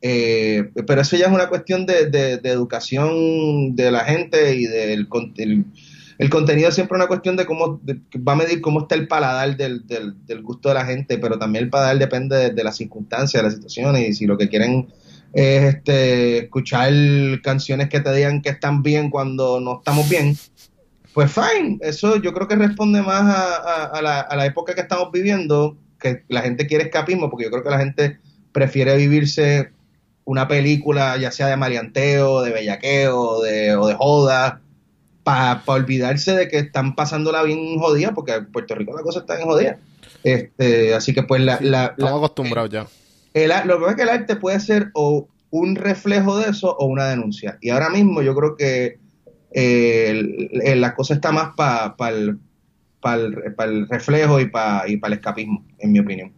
eh, 0.00 0.70
pero 0.86 1.00
eso 1.02 1.16
ya 1.16 1.26
es 1.26 1.32
una 1.32 1.48
cuestión 1.48 1.86
de, 1.86 2.06
de- 2.10 2.38
de 2.38 2.50
educación 2.50 3.76
de 3.76 3.90
la 3.92 4.04
gente 4.04 4.56
y 4.56 4.66
del 4.66 5.08
el 6.22 6.30
contenido 6.30 6.68
es 6.68 6.76
siempre 6.76 6.94
una 6.96 7.08
cuestión 7.08 7.36
de 7.36 7.44
cómo 7.44 7.80
va 8.16 8.32
a 8.34 8.36
medir 8.36 8.60
cómo 8.60 8.82
está 8.82 8.94
el 8.94 9.08
paladar 9.08 9.56
del, 9.56 9.84
del- 9.88 10.42
gusto 10.42 10.68
de 10.68 10.76
la 10.76 10.84
gente, 10.84 11.18
pero 11.18 11.36
también 11.36 11.64
el 11.64 11.70
paladar 11.70 11.98
depende 11.98 12.50
de, 12.52 12.64
las 12.64 12.76
circunstancias, 12.76 13.42
de 13.42 13.48
las 13.48 13.54
situaciones, 13.56 14.08
y 14.08 14.12
si 14.14 14.26
lo 14.26 14.38
que 14.38 14.48
quieren 14.48 14.86
es 15.32 15.74
este, 15.74 16.44
escuchar 16.44 16.92
canciones 17.42 17.88
que 17.88 17.98
te 17.98 18.14
digan 18.14 18.40
que 18.40 18.50
están 18.50 18.84
bien 18.84 19.10
cuando 19.10 19.58
no 19.58 19.78
estamos 19.78 20.08
bien, 20.08 20.38
pues 21.12 21.32
fine, 21.32 21.78
eso 21.80 22.16
yo 22.22 22.32
creo 22.32 22.46
que 22.46 22.54
responde 22.54 23.02
más 23.02 23.22
a, 23.24 24.00
la, 24.00 24.20
a 24.20 24.36
la 24.36 24.46
época 24.46 24.76
que 24.76 24.82
estamos 24.82 25.10
viviendo, 25.10 25.76
que 25.98 26.22
la 26.28 26.42
gente 26.42 26.68
quiere 26.68 26.84
escapismo, 26.84 27.30
porque 27.30 27.46
yo 27.46 27.50
creo 27.50 27.64
que 27.64 27.70
la 27.70 27.80
gente 27.80 28.20
prefiere 28.52 28.96
vivirse 28.96 29.72
una 30.24 30.46
película, 30.46 31.16
ya 31.16 31.32
sea 31.32 31.48
de 31.48 31.56
maleanteo, 31.56 32.42
de 32.42 32.52
bellaqueo, 32.52 33.42
de, 33.42 33.74
o 33.74 33.88
de 33.88 33.94
joda, 33.94 34.61
para 35.24 35.62
olvidarse 35.66 36.34
de 36.34 36.48
que 36.48 36.58
están 36.58 36.94
pasándola 36.94 37.42
bien 37.42 37.78
jodida, 37.78 38.12
porque 38.12 38.32
en 38.34 38.50
Puerto 38.50 38.74
Rico 38.74 38.94
la 38.96 39.02
cosa 39.02 39.20
está 39.20 39.36
bien 39.36 39.48
jodida. 39.48 39.78
Este, 40.24 40.94
así 40.94 41.12
que 41.14 41.22
pues 41.22 41.40
la, 41.42 41.58
la- 41.60 41.86
estamos 41.86 42.10
la- 42.12 42.16
acostumbrados 42.18 42.70
ya. 42.70 42.86
el 43.34 43.48
lo 43.66 43.74
que 43.78 43.80
pasa 43.80 43.90
es 43.90 43.96
que 43.96 44.02
el 44.02 44.08
arte 44.08 44.36
puede 44.36 44.60
ser 44.60 44.90
o 44.94 45.28
un 45.50 45.76
reflejo 45.76 46.38
de 46.38 46.50
eso 46.50 46.74
o 46.76 46.86
una 46.86 47.08
denuncia. 47.08 47.58
Y 47.60 47.70
ahora 47.70 47.90
mismo 47.90 48.22
yo 48.22 48.34
creo 48.34 48.56
que 48.56 48.98
eh, 49.52 50.06
el- 50.10 50.60
el- 50.62 50.80
la 50.80 50.94
cosa 50.94 51.14
está 51.14 51.30
más 51.32 51.50
para 51.56 51.94
el, 52.10 52.38
pa 53.00 53.14
el, 53.16 53.54
pa 53.54 53.64
el 53.64 53.86
reflejo 53.88 54.40
y 54.40 54.46
para 54.46 54.88
y 54.88 54.96
pa 54.96 55.08
el 55.08 55.14
escapismo, 55.14 55.64
en 55.78 55.92
mi 55.92 55.98
opinión. 55.98 56.32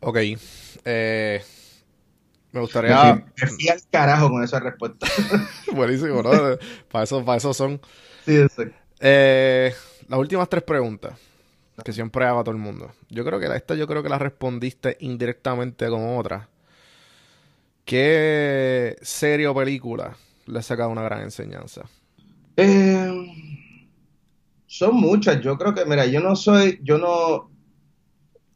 Ok. 0.00 0.18
Eh, 0.84 1.42
me 2.56 2.62
gustaría. 2.62 3.22
me 3.36 3.46
fui 3.48 3.68
al 3.68 3.80
carajo 3.90 4.30
con 4.30 4.42
esa 4.42 4.60
respuesta. 4.60 5.06
Buenísimo, 5.70 6.22
¿no? 6.22 6.30
para, 6.90 7.04
eso, 7.04 7.24
para 7.24 7.38
eso 7.38 7.52
son. 7.54 7.80
sí, 8.24 8.36
exacto. 8.36 8.76
Eh, 9.00 9.74
las 10.08 10.18
últimas 10.18 10.48
tres 10.48 10.62
preguntas 10.62 11.18
que 11.84 11.92
siempre 11.92 12.24
hago 12.26 12.40
a 12.40 12.44
todo 12.44 12.54
el 12.54 12.60
mundo. 12.60 12.92
Yo 13.10 13.24
creo 13.24 13.40
que 13.40 13.48
la- 13.48 13.56
esta 13.56 13.74
yo 13.74 13.86
creo 13.86 14.02
que 14.02 14.08
la 14.10 14.18
respondiste 14.18 14.96
indirectamente 15.00 15.88
con 15.88 16.18
otra. 16.18 16.48
¿Qué 17.84 18.96
serie 19.02 19.46
o 19.46 19.54
película 19.54 20.16
le 20.46 20.58
ha 20.58 20.62
sacado 20.62 20.90
una 20.90 21.02
gran 21.02 21.22
enseñanza? 21.22 21.82
Eh, 22.56 23.12
son 24.66 24.96
muchas. 24.96 25.40
Yo 25.40 25.56
creo 25.58 25.74
que, 25.74 25.84
mira, 25.84 26.06
yo 26.06 26.20
no 26.20 26.36
soy, 26.36 26.80
yo 26.82 26.98
no, 26.98 27.50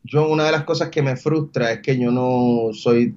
yo 0.02 0.28
una 0.28 0.44
de 0.44 0.52
las 0.52 0.64
cosas 0.64 0.88
que 0.90 1.02
me 1.02 1.16
frustra 1.16 1.72
es 1.72 1.80
que 1.80 1.98
yo 1.98 2.10
no 2.10 2.72
soy 2.72 3.14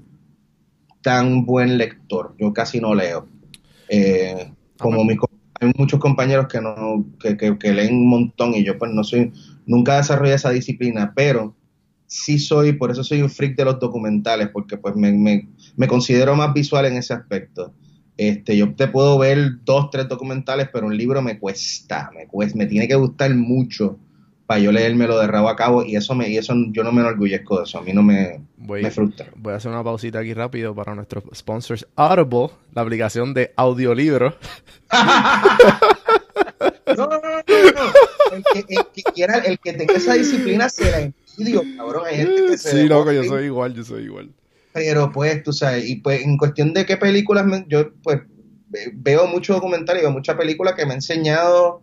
tan 1.04 1.46
buen 1.46 1.78
lector. 1.78 2.36
Yo 2.40 2.54
casi 2.54 2.82
no 2.82 2.96
leo. 2.96 3.30
Eh, 3.90 4.52
como 4.80 5.04
mis 5.06 5.18
hay 5.62 5.72
muchos 5.78 6.00
compañeros 6.00 6.48
que 6.48 6.62
no, 6.62 7.06
que, 7.20 7.38
que- 7.38 7.58
que 7.58 7.74
leen 7.74 7.96
un 7.96 8.10
montón 8.10 8.54
y 8.56 8.64
yo 8.66 8.78
pues 8.78 8.92
no 8.92 9.04
soy, 9.04 9.32
nunca 9.66 9.98
desarrollé 9.98 10.34
esa 10.34 10.50
disciplina, 10.52 11.14
pero 11.16 11.56
sí 12.08 12.40
soy, 12.40 12.74
por 12.74 12.92
eso 12.92 13.04
soy 13.04 13.22
un 13.22 13.30
freak 13.30 13.56
de 13.58 13.66
los 13.66 13.80
documentales, 13.80 14.50
porque 14.50 14.78
pues 14.78 14.96
me, 14.96 15.12
me, 15.14 15.48
me 15.78 15.88
considero 15.88 16.36
más 16.36 16.54
visual 16.54 16.86
en 16.86 16.98
ese 16.98 17.14
aspecto. 17.14 17.74
Este, 18.18 18.58
yo 18.58 18.76
te 18.76 18.88
puedo 18.88 19.18
ver 19.18 19.64
dos, 19.66 19.90
tres 19.90 20.08
documentales, 20.08 20.70
pero 20.72 20.86
un 20.88 20.98
libro 20.98 21.22
me 21.22 21.40
cuesta, 21.40 22.12
me 22.16 22.28
cuesta, 22.28 22.58
me 22.58 22.68
tiene 22.68 22.88
que 22.88 22.96
gustar 22.96 23.34
mucho 23.36 23.98
para 24.46 24.60
yo 24.60 24.72
leérmelo 24.72 25.18
de 25.20 25.28
rabo 25.28 25.50
a 25.50 25.56
cabo 25.56 25.84
y 25.84 25.96
eso 25.96 26.14
me, 26.16 26.30
y 26.30 26.38
eso 26.38 26.54
yo 26.72 26.84
no 26.84 26.92
me 26.92 27.02
enorgullezco 27.02 27.58
de 27.60 27.64
eso, 27.64 27.80
a 27.80 27.82
mí 27.82 27.94
no 27.94 28.04
me, 28.04 28.42
Voy, 28.58 28.82
me 28.84 28.92
frustra. 28.92 29.28
voy 29.36 29.54
a 29.54 29.56
hacer 29.58 29.72
una 29.72 29.84
pausita 29.84 30.20
aquí 30.20 30.34
rápido 30.34 30.76
para 30.76 30.94
nuestros 30.96 31.24
sponsors 31.34 31.88
Audible, 31.96 32.50
la 32.74 32.82
aplicación 32.82 33.34
de 33.34 33.54
audiolibro. 33.56 34.36
No, 36.96 37.08
no, 37.08 37.08
no, 37.08 37.20
no, 37.20 37.72
no. 37.74 38.36
El 38.36 38.44
que, 38.54 38.60
el 38.76 38.86
que 38.94 39.04
quiera, 39.14 39.38
el 39.40 39.60
que 39.60 39.74
tenga 39.74 39.96
esa 39.96 40.14
disciplina 40.14 40.70
se 40.70 40.92
la 40.92 41.00
envidio, 41.02 41.64
cabrón. 41.78 42.04
Hay 42.06 42.18
gente 42.18 42.46
que 42.46 42.58
se 42.58 42.72
Sí, 42.72 42.88
loco, 42.88 43.12
yo 43.12 43.24
soy 43.24 43.46
igual, 43.46 43.74
yo 43.74 43.84
soy 43.84 44.04
igual. 44.04 44.32
Pero 44.74 45.12
pues, 45.12 45.44
tú 45.44 45.54
sabes, 45.54 45.88
y 45.90 45.96
pues 45.98 46.22
en 46.22 46.38
cuestión 46.38 46.74
de 46.74 46.86
qué 46.86 46.98
películas, 46.98 47.46
me- 47.46 47.66
yo 47.68 47.94
pues 48.04 48.22
ve- 48.70 48.92
veo 48.94 49.28
mucho 49.28 49.54
documental 49.56 49.98
y 49.98 50.02
veo 50.02 50.12
mucha 50.12 50.38
película 50.38 50.76
que 50.76 50.86
me 50.86 50.92
ha 50.92 50.96
enseñado, 50.96 51.82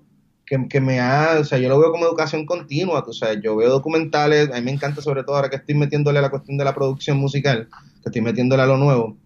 que, 0.50 0.66
que 0.68 0.80
me 0.80 0.98
ha, 0.98 1.38
o 1.40 1.44
sea, 1.44 1.58
yo 1.58 1.68
lo 1.68 1.78
veo 1.78 1.92
como 1.92 2.06
educación 2.06 2.44
continua, 2.44 3.04
tú 3.04 3.12
sabes, 3.12 3.38
yo 3.40 3.54
veo 3.54 3.70
documentales, 3.70 4.50
a 4.50 4.56
mí 4.56 4.62
me 4.62 4.72
encanta 4.72 5.00
sobre 5.00 5.22
todo 5.22 5.36
ahora 5.36 5.48
que 5.48 5.54
estoy 5.54 5.76
metiéndole 5.76 6.18
a 6.18 6.22
la 6.22 6.30
cuestión 6.30 6.58
de 6.58 6.64
la 6.64 6.74
producción 6.74 7.18
musical, 7.18 7.68
que 8.02 8.08
estoy 8.08 8.20
metiéndole 8.20 8.64
a 8.64 8.66
lo 8.66 8.76
nuevo, 8.76 9.16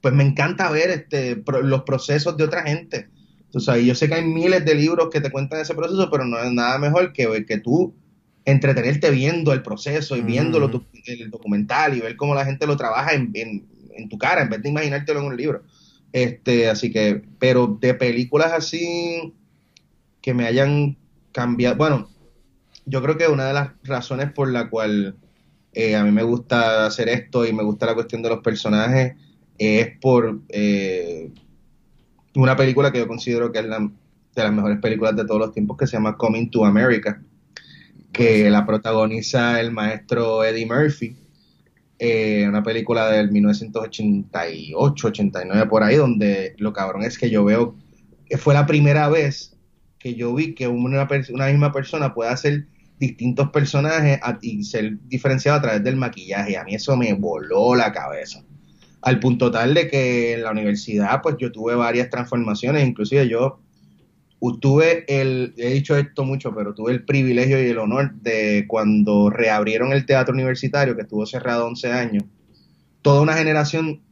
pues 0.00 0.12
me 0.12 0.24
encanta 0.24 0.68
ver 0.72 0.90
este 0.90 1.36
pro- 1.36 1.62
los 1.62 1.82
procesos 1.84 2.36
de 2.36 2.42
otra 2.44 2.62
gente. 2.64 3.08
Tú 3.52 3.60
sabes, 3.60 3.84
yo 3.84 3.94
sé 3.94 4.08
que 4.08 4.14
hay 4.14 4.24
miles 4.24 4.64
de 4.64 4.74
libros 4.74 5.08
que 5.12 5.20
te 5.20 5.30
cuentan 5.30 5.60
ese 5.60 5.74
proceso, 5.74 6.08
pero 6.10 6.24
no 6.24 6.36
es 6.40 6.50
nada 6.50 6.78
mejor 6.78 7.12
que, 7.12 7.46
que 7.46 7.58
tú 7.58 7.94
entretenerte 8.44 9.10
viendo 9.10 9.52
el 9.52 9.62
proceso 9.62 10.16
y 10.16 10.22
viéndolo 10.22 10.68
tu- 10.70 10.84
el 11.06 11.30
documental 11.30 11.96
y 11.96 12.00
ver 12.00 12.16
cómo 12.16 12.34
la 12.34 12.44
gente 12.44 12.66
lo 12.66 12.76
trabaja 12.76 13.12
en, 13.12 13.30
en- 13.34 13.68
en 13.96 14.08
tu 14.08 14.18
cara 14.18 14.42
en 14.42 14.50
vez 14.50 14.62
de 14.62 14.68
imaginártelo 14.70 15.20
en 15.20 15.26
un 15.26 15.36
libro. 15.36 15.62
Este, 16.12 16.68
así 16.68 16.90
que, 16.90 17.22
pero 17.38 17.78
de 17.80 17.94
películas 17.94 18.52
así 18.52 19.32
que 20.20 20.34
me 20.34 20.46
hayan 20.46 20.96
cambiado, 21.32 21.76
bueno, 21.76 22.08
yo 22.86 23.02
creo 23.02 23.16
que 23.16 23.28
una 23.28 23.46
de 23.46 23.54
las 23.54 23.70
razones 23.84 24.32
por 24.32 24.50
la 24.50 24.68
cual 24.68 25.16
eh, 25.72 25.96
a 25.96 26.04
mí 26.04 26.10
me 26.10 26.22
gusta 26.22 26.86
hacer 26.86 27.08
esto 27.08 27.46
y 27.46 27.52
me 27.52 27.62
gusta 27.62 27.86
la 27.86 27.94
cuestión 27.94 28.22
de 28.22 28.30
los 28.30 28.40
personajes 28.40 29.14
es 29.58 29.98
por 30.00 30.40
eh, 30.48 31.30
una 32.34 32.56
película 32.56 32.90
que 32.90 32.98
yo 32.98 33.06
considero 33.06 33.52
que 33.52 33.60
es 33.60 33.66
la, 33.66 33.78
de 33.78 34.42
las 34.42 34.52
mejores 34.52 34.78
películas 34.80 35.16
de 35.16 35.24
todos 35.24 35.40
los 35.40 35.52
tiempos 35.52 35.76
que 35.76 35.86
se 35.86 35.96
llama 35.96 36.16
Coming 36.16 36.50
to 36.50 36.64
America 36.64 37.20
que 38.12 38.50
la 38.50 38.66
protagoniza 38.66 39.60
el 39.60 39.70
maestro 39.70 40.44
Eddie 40.44 40.66
Murphy, 40.66 41.16
eh, 41.98 42.44
una 42.48 42.62
película 42.62 43.08
del 43.10 43.30
1988, 43.30 45.06
89 45.06 45.66
por 45.66 45.82
ahí, 45.82 45.96
donde 45.96 46.54
lo 46.58 46.72
cabrón 46.72 47.02
es 47.02 47.18
que 47.18 47.30
yo 47.30 47.44
veo 47.44 47.76
que 48.28 48.38
fue 48.38 48.54
la 48.54 48.66
primera 48.66 49.08
vez 49.08 49.56
que 50.00 50.14
yo 50.14 50.34
vi 50.34 50.54
que 50.54 50.66
una, 50.66 51.06
misma 51.06 51.72
persona 51.72 52.12
puede 52.14 52.30
hacer 52.30 52.66
distintos 52.98 53.50
personajes 53.50 54.18
y 54.42 54.64
ser 54.64 54.98
diferenciado 55.06 55.58
a 55.58 55.62
través 55.62 55.84
del 55.84 55.96
maquillaje. 55.96 56.56
A 56.56 56.64
mí 56.64 56.74
eso 56.74 56.96
me 56.96 57.12
voló 57.12 57.74
la 57.74 57.92
cabeza. 57.92 58.42
Al 59.02 59.20
punto 59.20 59.50
tal 59.50 59.74
de 59.74 59.88
que 59.88 60.32
en 60.32 60.42
la 60.42 60.50
universidad, 60.50 61.22
pues 61.22 61.36
yo 61.38 61.52
tuve 61.52 61.74
varias 61.74 62.10
transformaciones, 62.10 62.86
inclusive 62.86 63.28
yo 63.28 63.60
tuve 64.60 65.04
el, 65.06 65.54
he 65.56 65.70
dicho 65.70 65.96
esto 65.96 66.24
mucho, 66.24 66.54
pero 66.54 66.74
tuve 66.74 66.92
el 66.92 67.04
privilegio 67.04 67.62
y 67.62 67.68
el 67.68 67.78
honor 67.78 68.14
de 68.14 68.64
cuando 68.66 69.28
reabrieron 69.28 69.92
el 69.92 70.06
teatro 70.06 70.32
universitario, 70.32 70.96
que 70.96 71.02
estuvo 71.02 71.26
cerrado 71.26 71.66
11 71.66 71.92
años, 71.92 72.24
toda 73.02 73.20
una 73.20 73.34
generación 73.34 74.02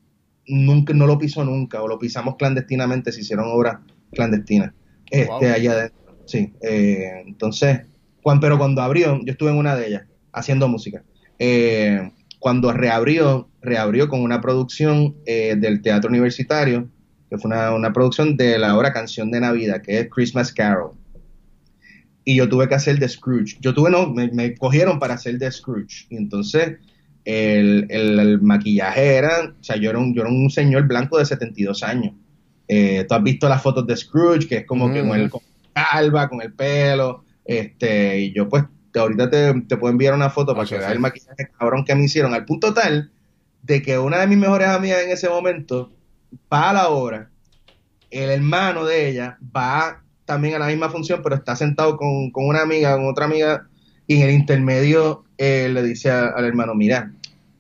nunca, 0.47 0.93
no 0.93 1.07
lo 1.07 1.19
pisó 1.19 1.45
nunca, 1.45 1.83
o 1.83 1.89
lo 1.89 1.99
pisamos 1.99 2.37
clandestinamente, 2.37 3.13
se 3.13 3.21
hicieron 3.21 3.47
obras 3.49 3.79
clandestinas, 4.13 4.73
este, 5.11 5.27
Wow. 5.27 5.45
allá 5.55 5.73
adentro. 5.73 5.99
Sí, 6.27 6.53
eh, 6.63 7.23
entonces, 7.27 7.81
cuan- 8.23 8.41
pero 8.41 8.59
cuando 8.59 8.83
abrió, 8.83 9.19
yo 9.25 9.33
estuve 9.33 9.51
en 9.51 9.57
una 9.57 9.75
de 9.77 9.89
ellas, 9.89 10.03
haciendo 10.33 10.69
música. 10.69 11.03
Eh, 11.39 12.11
cuando 12.39 12.73
reabrió, 12.73 13.49
reabrió 13.63 14.09
con 14.09 14.21
una 14.23 14.41
producción 14.41 15.17
eh, 15.27 15.57
del 15.59 15.83
teatro 15.83 16.11
universitario, 16.11 16.89
que 17.31 17.39
fue 17.39 17.51
una, 17.51 17.75
una 17.75 17.93
producción 17.93 18.37
de 18.37 18.59
la 18.59 18.77
obra 18.77 18.93
Canción 18.93 19.31
de 19.31 19.41
Navidad, 19.41 19.83
que 19.83 20.01
es 20.01 20.09
Christmas 20.11 20.53
Carol. 20.53 20.93
Y 22.25 22.37
yo 22.37 22.49
tuve 22.49 22.69
que 22.69 22.75
hacer 22.75 22.99
de 22.99 23.09
Scrooge. 23.09 23.57
Yo 23.61 23.73
tuve, 23.75 23.91
no, 23.91 24.13
me, 24.13 24.29
me 24.33 24.55
cogieron 24.55 24.99
para 24.99 25.15
hacer 25.15 25.39
de 25.39 25.51
Scrooge. 25.51 26.07
Y 26.11 26.17
entonces, 26.17 26.77
el, 27.25 27.87
el, 27.91 28.19
el 28.19 28.41
maquillaje 28.43 29.15
era, 29.17 29.55
o 29.59 29.65
sea, 29.65 29.77
yo 29.77 29.89
era 29.91 29.99
un, 29.99 30.15
yo 30.15 30.23
era 30.23 30.31
un 30.31 30.51
señor 30.51 30.87
blanco 30.87 31.19
de 31.19 31.25
72 31.25 31.83
años. 31.83 32.13
Eh, 32.69 33.05
tú 33.09 33.15
has 33.15 33.23
visto 33.23 33.49
las 33.49 33.63
fotos 33.63 33.87
de 33.87 33.97
Scrooge, 33.97 34.47
que 34.47 34.57
es 34.59 34.67
como 34.67 34.93
que 34.93 35.01
con 35.01 35.19
el 35.19 35.31
con 35.31 35.41
calva, 35.73 36.29
con 36.29 36.43
el 36.43 36.53
pelo, 36.53 37.25
este, 37.45 38.19
y 38.21 38.33
yo 38.35 38.49
pues 38.49 38.65
ahorita 38.95 39.31
te, 39.31 39.55
te 39.63 39.77
puedo 39.77 39.91
enviar 39.93 40.13
una 40.15 40.29
foto 40.29 40.53
para 40.53 40.65
Ah, 40.65 40.69
que 40.69 40.75
veas 40.77 40.87
sí. 40.91 40.93
el 40.95 41.01
maquillaje 41.01 41.51
cabrón 41.59 41.85
que 41.85 41.95
me 41.95 42.05
hicieron, 42.05 42.35
al 42.35 42.45
punto 42.45 42.75
tal 42.75 43.11
de 43.63 43.81
que 43.83 43.99
una 43.99 44.19
de 44.19 44.27
mis 44.27 44.39
mejores 44.39 44.69
amigas 44.69 45.03
en 45.03 45.11
ese 45.11 45.29
momento 45.29 45.93
va 46.53 46.71
a 46.71 46.73
la 46.75 46.89
obra, 46.89 47.31
el 48.11 48.31
hermano 48.31 48.85
de 48.85 49.09
ella 49.09 49.39
va 49.57 50.03
también 50.25 50.55
a 50.55 50.59
la 50.59 50.67
misma 50.67 50.91
función, 50.91 51.21
pero 51.23 51.37
está 51.37 51.57
sentado 51.57 51.97
con, 51.97 52.31
con 52.31 52.47
una 52.47 52.61
amiga, 52.63 52.95
con 52.97 53.07
otra 53.07 53.25
amiga, 53.27 53.67
y 54.07 54.17
en 54.17 54.23
el 54.29 54.31
intermedio 54.35 55.25
eh, 55.39 55.71
le 55.73 55.83
dice 55.83 56.11
a- 56.11 56.29
al 56.29 56.45
hermano, 56.45 56.75
mira, 56.75 57.13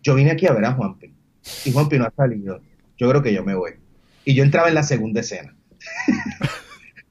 yo 0.03 0.15
vine 0.15 0.33
aquí 0.33 0.47
a 0.47 0.53
ver 0.53 0.65
a 0.67 0.73
Juanpi, 0.73 1.13
y 1.65 1.73
Juanpi 1.73 1.99
no 1.99 2.05
ha 2.07 2.13
salido, 2.17 2.61
yo 2.99 3.09
creo 3.09 3.23
que 3.23 3.33
yo 3.33 3.43
me 3.45 3.55
voy. 3.55 3.73
Y 4.29 4.35
yo 4.35 4.45
entraba 4.45 4.69
en 4.69 4.75
la 4.75 4.83
segunda 4.83 5.23
escena. 5.23 5.57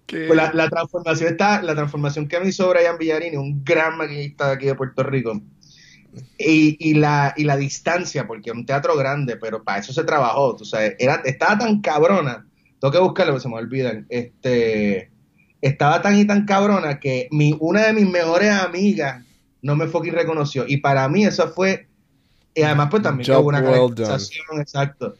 Pues 0.10 0.38
la, 0.38 0.54
la 0.54 0.70
transformación 0.70 1.32
está, 1.32 1.62
la 1.62 1.76
transformación 1.76 2.30
que 2.30 2.40
me 2.40 2.48
hizo 2.48 2.70
Brian 2.70 2.98
Villarini, 2.98 3.36
un 3.36 3.62
gran 3.66 3.98
maquillista 3.98 4.48
de 4.48 4.54
aquí 4.54 4.66
de 4.66 4.74
Puerto 4.74 5.04
Rico, 5.04 5.42
y, 6.38 6.78
y 6.80 6.94
la, 6.94 7.34
y 7.36 7.44
la 7.44 7.58
distancia, 7.58 8.26
porque 8.26 8.52
es 8.52 8.56
un 8.56 8.66
teatro 8.66 8.96
grande, 8.96 9.36
pero 9.36 9.66
para 9.66 9.80
eso 9.80 9.92
se 9.92 10.06
trabajó, 10.06 10.56
tú 10.56 10.64
sabes, 10.64 10.96
era, 10.98 11.16
estaba 11.26 11.58
tan 11.58 11.82
cabrona, 11.82 12.48
tengo 12.80 12.94
que 12.94 13.00
buscarlo 13.00 13.34
porque 13.34 13.44
se 13.44 13.50
me 13.50 13.56
olvidan, 13.56 14.06
este, 14.08 15.12
estaba 15.60 16.02
tan 16.02 16.18
y 16.18 16.24
tan 16.24 16.46
cabrona 16.46 17.02
que 17.02 17.28
mi, 17.32 17.58
una 17.60 17.88
de 17.88 17.92
mis 17.92 18.10
mejores 18.10 18.52
amigas 18.52 19.26
no 19.62 19.76
me 19.76 19.88
fucking 19.88 20.14
reconoció, 20.14 20.64
y 20.66 20.78
para 20.78 21.10
mí 21.10 21.26
eso 21.26 21.50
fue, 21.50 21.90
y 22.56 22.62
además 22.62 22.88
pues 22.90 23.04
también 23.04 23.28
Job 23.28 23.42
hubo 23.42 23.50
una 23.50 23.60
well 23.60 23.94
exacto, 24.62 25.16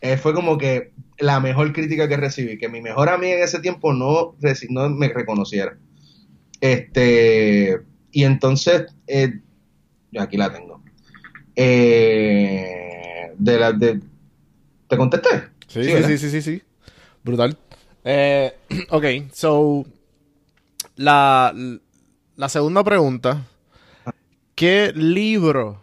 Eh, 0.00 0.16
fue 0.16 0.32
como 0.32 0.56
que 0.56 0.92
la 1.20 1.40
mejor 1.40 1.72
crítica 1.72 2.08
que 2.08 2.16
recibí, 2.16 2.58
que 2.58 2.68
mi 2.68 2.80
mejor 2.80 3.08
amiga 3.08 3.36
en 3.36 3.42
ese 3.44 3.60
tiempo 3.60 3.92
no, 3.92 4.36
no 4.70 4.90
me 4.90 5.08
reconociera. 5.08 5.78
Este, 6.60 7.80
y 8.10 8.24
entonces, 8.24 8.86
eh, 9.06 9.40
yo 10.10 10.22
aquí 10.22 10.36
la 10.36 10.52
tengo. 10.52 10.82
Eh, 11.56 13.32
de 13.38 13.58
la, 13.58 13.72
de, 13.72 14.00
¿Te 14.88 14.96
contesté? 14.96 15.28
Sí, 15.68 15.84
sí, 15.84 16.02
sí, 16.04 16.18
sí, 16.18 16.30
sí, 16.30 16.42
sí. 16.42 16.62
Brutal. 17.22 17.56
Eh, 18.04 18.52
ok, 18.90 19.04
so. 19.32 19.84
La, 20.96 21.54
la 22.36 22.48
segunda 22.48 22.82
pregunta. 22.84 23.46
¿Qué 24.54 24.92
libro 24.94 25.82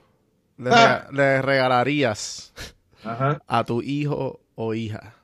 le, 0.58 0.70
Ah. 0.72 1.08
le 1.12 1.42
regalarías 1.42 2.54
Ajá. 3.04 3.42
a 3.48 3.64
tu 3.64 3.82
hijo 3.82 4.42
o 4.56 4.74
hija? 4.76 5.16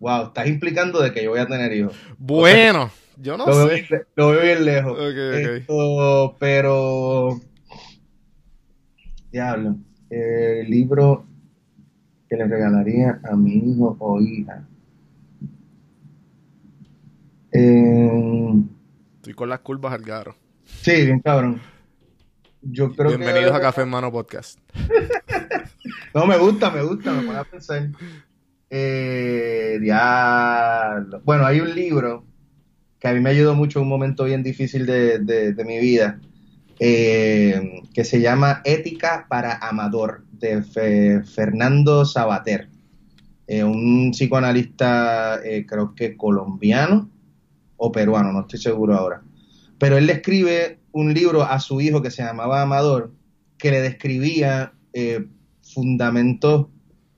Wow, 0.00 0.26
estás 0.28 0.46
implicando 0.48 1.00
de 1.00 1.12
que 1.12 1.22
yo 1.24 1.30
voy 1.30 1.40
a 1.40 1.46
tener 1.46 1.72
hijos. 1.72 1.94
Bueno, 2.18 2.90
yo 3.16 3.36
no 3.36 3.46
Lo 3.46 3.56
veo, 3.56 3.68
sé. 3.68 3.74
bien, 3.74 4.02
lo 4.16 4.28
veo 4.30 4.42
bien 4.42 4.64
lejos. 4.64 4.92
Ok, 4.92 4.98
ok. 5.00 5.60
Esto, 5.60 6.36
pero. 6.38 7.40
Diablo. 9.32 9.76
El 10.10 10.70
libro 10.70 11.26
que 12.28 12.36
le 12.36 12.46
regalaría 12.46 13.20
a 13.24 13.34
mi 13.36 13.54
hijo 13.56 13.96
o 13.98 14.20
hija. 14.20 14.66
Eh, 17.52 18.52
Estoy 19.16 19.34
con 19.34 19.48
las 19.48 19.60
curvas 19.60 19.92
al 19.92 20.02
garo. 20.02 20.36
sí, 20.64 21.04
bien 21.06 21.20
cabrón. 21.20 21.60
Yo 22.62 22.92
creo 22.94 23.10
que. 23.12 23.16
Bienvenidos 23.16 23.54
a 23.54 23.60
Café 23.60 23.82
Hermano 23.82 24.10
Podcast. 24.12 24.58
No, 26.14 26.26
me 26.26 26.38
gusta, 26.38 26.70
me 26.70 26.80
gusta, 26.80 27.12
me 27.12 27.22
pone 27.22 27.38
a 27.38 27.44
pensar. 27.44 27.88
Eh. 28.76 29.78
Bueno, 31.24 31.46
hay 31.46 31.60
un 31.60 31.72
libro 31.76 32.26
que 32.98 33.06
a 33.06 33.12
mí 33.12 33.20
me 33.20 33.30
ayudó 33.30 33.54
mucho 33.54 33.78
en 33.78 33.84
un 33.84 33.88
momento 33.88 34.24
bien 34.24 34.42
difícil 34.42 34.84
de, 34.84 35.54
mi 35.64 35.78
vida, 35.78 36.18
eh, 36.80 37.82
que 37.94 38.04
se 38.04 38.20
llama 38.20 38.62
Ética 38.64 39.26
para 39.28 39.58
Amador, 39.58 40.24
de 40.32 40.64
Fe- 40.64 41.22
Fernando 41.22 42.04
Sabater, 42.04 42.68
Eh, 43.46 43.62
un 43.62 44.10
psicoanalista, 44.10 45.38
creo 45.68 45.94
que 45.94 46.16
colombiano 46.16 47.08
o 47.76 47.92
peruano, 47.92 48.32
no 48.32 48.40
estoy 48.40 48.58
seguro 48.58 48.94
ahora. 48.96 49.22
Pero 49.78 49.98
él 49.98 50.06
le 50.06 50.14
escribe 50.14 50.80
un 50.90 51.14
libro 51.14 51.42
a 51.44 51.60
su 51.60 51.80
hijo 51.80 52.02
que 52.02 52.10
se 52.10 52.24
llamaba 52.24 52.62
Amador, 52.62 53.12
que 53.56 53.70
le 53.70 53.82
describía 53.82 54.72
fundamentos 55.62 56.66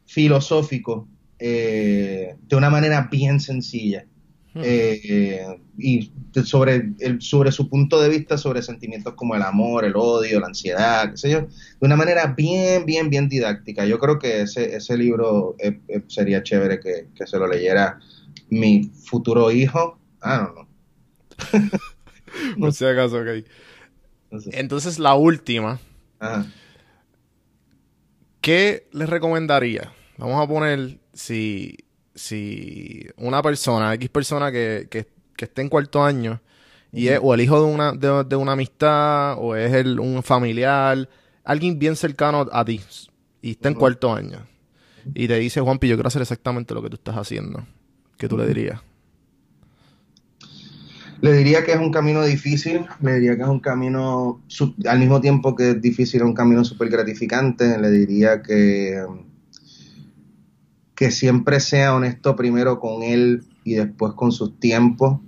filosóficos 0.04 1.07
eh, 1.39 2.37
de 2.41 2.57
una 2.57 2.70
manera 2.70 3.09
bien 3.11 3.41
sencilla. 3.41 4.07
Hmm. 4.55 4.62
Eh, 4.64 5.45
y 5.76 6.11
sobre, 6.45 6.93
el, 7.01 7.20
sobre 7.20 7.53
su 7.53 7.68
punto 7.68 8.01
de 8.01 8.09
vista 8.09 8.39
sobre 8.39 8.62
sentimientos 8.62 9.14
como 9.14 9.34
el 9.34 9.43
amor, 9.43 9.84
el 9.84 9.95
odio, 9.97 10.41
la 10.41 10.47
ansiedad, 10.47 11.11
qué 11.11 11.16
sé 11.16 11.30
yo, 11.30 11.41
de 11.41 11.49
una 11.80 11.97
manera 11.97 12.28
bien, 12.28 12.87
bien, 12.87 13.11
bien 13.11 13.28
didáctica. 13.28 13.84
Yo 13.84 13.99
creo 13.99 14.18
que 14.18 14.43
ese, 14.43 14.74
ese 14.74 14.97
libro 14.97 15.57
eh, 15.59 15.78
eh, 15.89 16.03
sería 16.07 16.43
chévere 16.43 16.80
que, 16.80 17.09
que 17.14 17.26
se 17.26 17.39
lo 17.39 17.47
leyera 17.47 17.99
mi 18.49 18.91
futuro 19.05 19.51
hijo. 19.51 19.99
Ah, 20.20 20.51
no, 20.55 20.62
no. 20.62 21.70
Por 22.59 22.72
si 22.72 22.84
acaso, 22.84 23.18
ok. 23.18 23.45
Entonces, 24.53 24.99
la 24.99 25.14
última. 25.14 25.78
Ajá. 26.18 26.47
¿Qué 28.41 28.87
les 28.93 29.09
recomendaría? 29.09 29.93
Vamos 30.18 30.42
a 30.42 30.48
poner 30.48 30.98
si, 31.12 31.76
si 32.14 33.06
una 33.16 33.42
persona, 33.42 33.94
X 33.94 34.08
persona 34.08 34.50
que, 34.50 34.88
que, 34.90 35.06
que 35.36 35.44
esté 35.44 35.62
en 35.62 35.68
cuarto 35.68 36.02
año 36.02 36.40
y 36.92 37.08
es 37.08 37.20
o 37.22 37.34
el 37.34 37.40
hijo 37.40 37.60
de 37.60 37.72
una, 37.72 37.92
de, 37.92 38.24
de 38.24 38.36
una 38.36 38.52
amistad 38.52 39.36
o 39.38 39.54
es 39.54 39.72
el, 39.74 40.00
un 40.00 40.22
familiar, 40.22 41.08
alguien 41.44 41.78
bien 41.78 41.96
cercano 41.96 42.46
a 42.50 42.64
ti 42.64 42.80
y 43.42 43.52
está 43.52 43.68
en 43.68 43.74
cuarto 43.74 44.14
año 44.14 44.46
y 45.14 45.28
te 45.28 45.38
dice, 45.38 45.60
Juanpi, 45.60 45.88
yo 45.88 45.96
quiero 45.96 46.08
hacer 46.08 46.22
exactamente 46.22 46.74
lo 46.74 46.82
que 46.82 46.90
tú 46.90 46.96
estás 46.96 47.16
haciendo. 47.16 47.64
¿Qué 48.18 48.28
tú 48.28 48.36
le 48.36 48.46
dirías? 48.46 48.80
Le 51.20 51.32
diría 51.32 51.64
que 51.64 51.72
es 51.72 51.78
un 51.78 51.90
camino 51.90 52.22
difícil, 52.24 52.86
le 53.00 53.14
diría 53.14 53.36
que 53.36 53.42
es 53.42 53.48
un 53.48 53.60
camino, 53.60 54.42
al 54.86 54.98
mismo 54.98 55.20
tiempo 55.20 55.54
que 55.54 55.70
es 55.70 55.80
difícil, 55.80 56.20
es 56.20 56.26
un 56.26 56.34
camino 56.34 56.62
súper 56.64 56.90
gratificante, 56.90 57.78
le 57.78 57.90
diría 57.90 58.42
que, 58.42 59.02
que 60.97 61.11
siempre 61.12 61.61
sea 61.61 61.94
honesto 61.94 62.34
primero 62.34 62.80
con 62.80 63.03
él 63.03 63.44
y 63.64 63.74
después 63.74 64.14
con 64.14 64.32
sus 64.32 64.59
tiempos, 64.59 65.20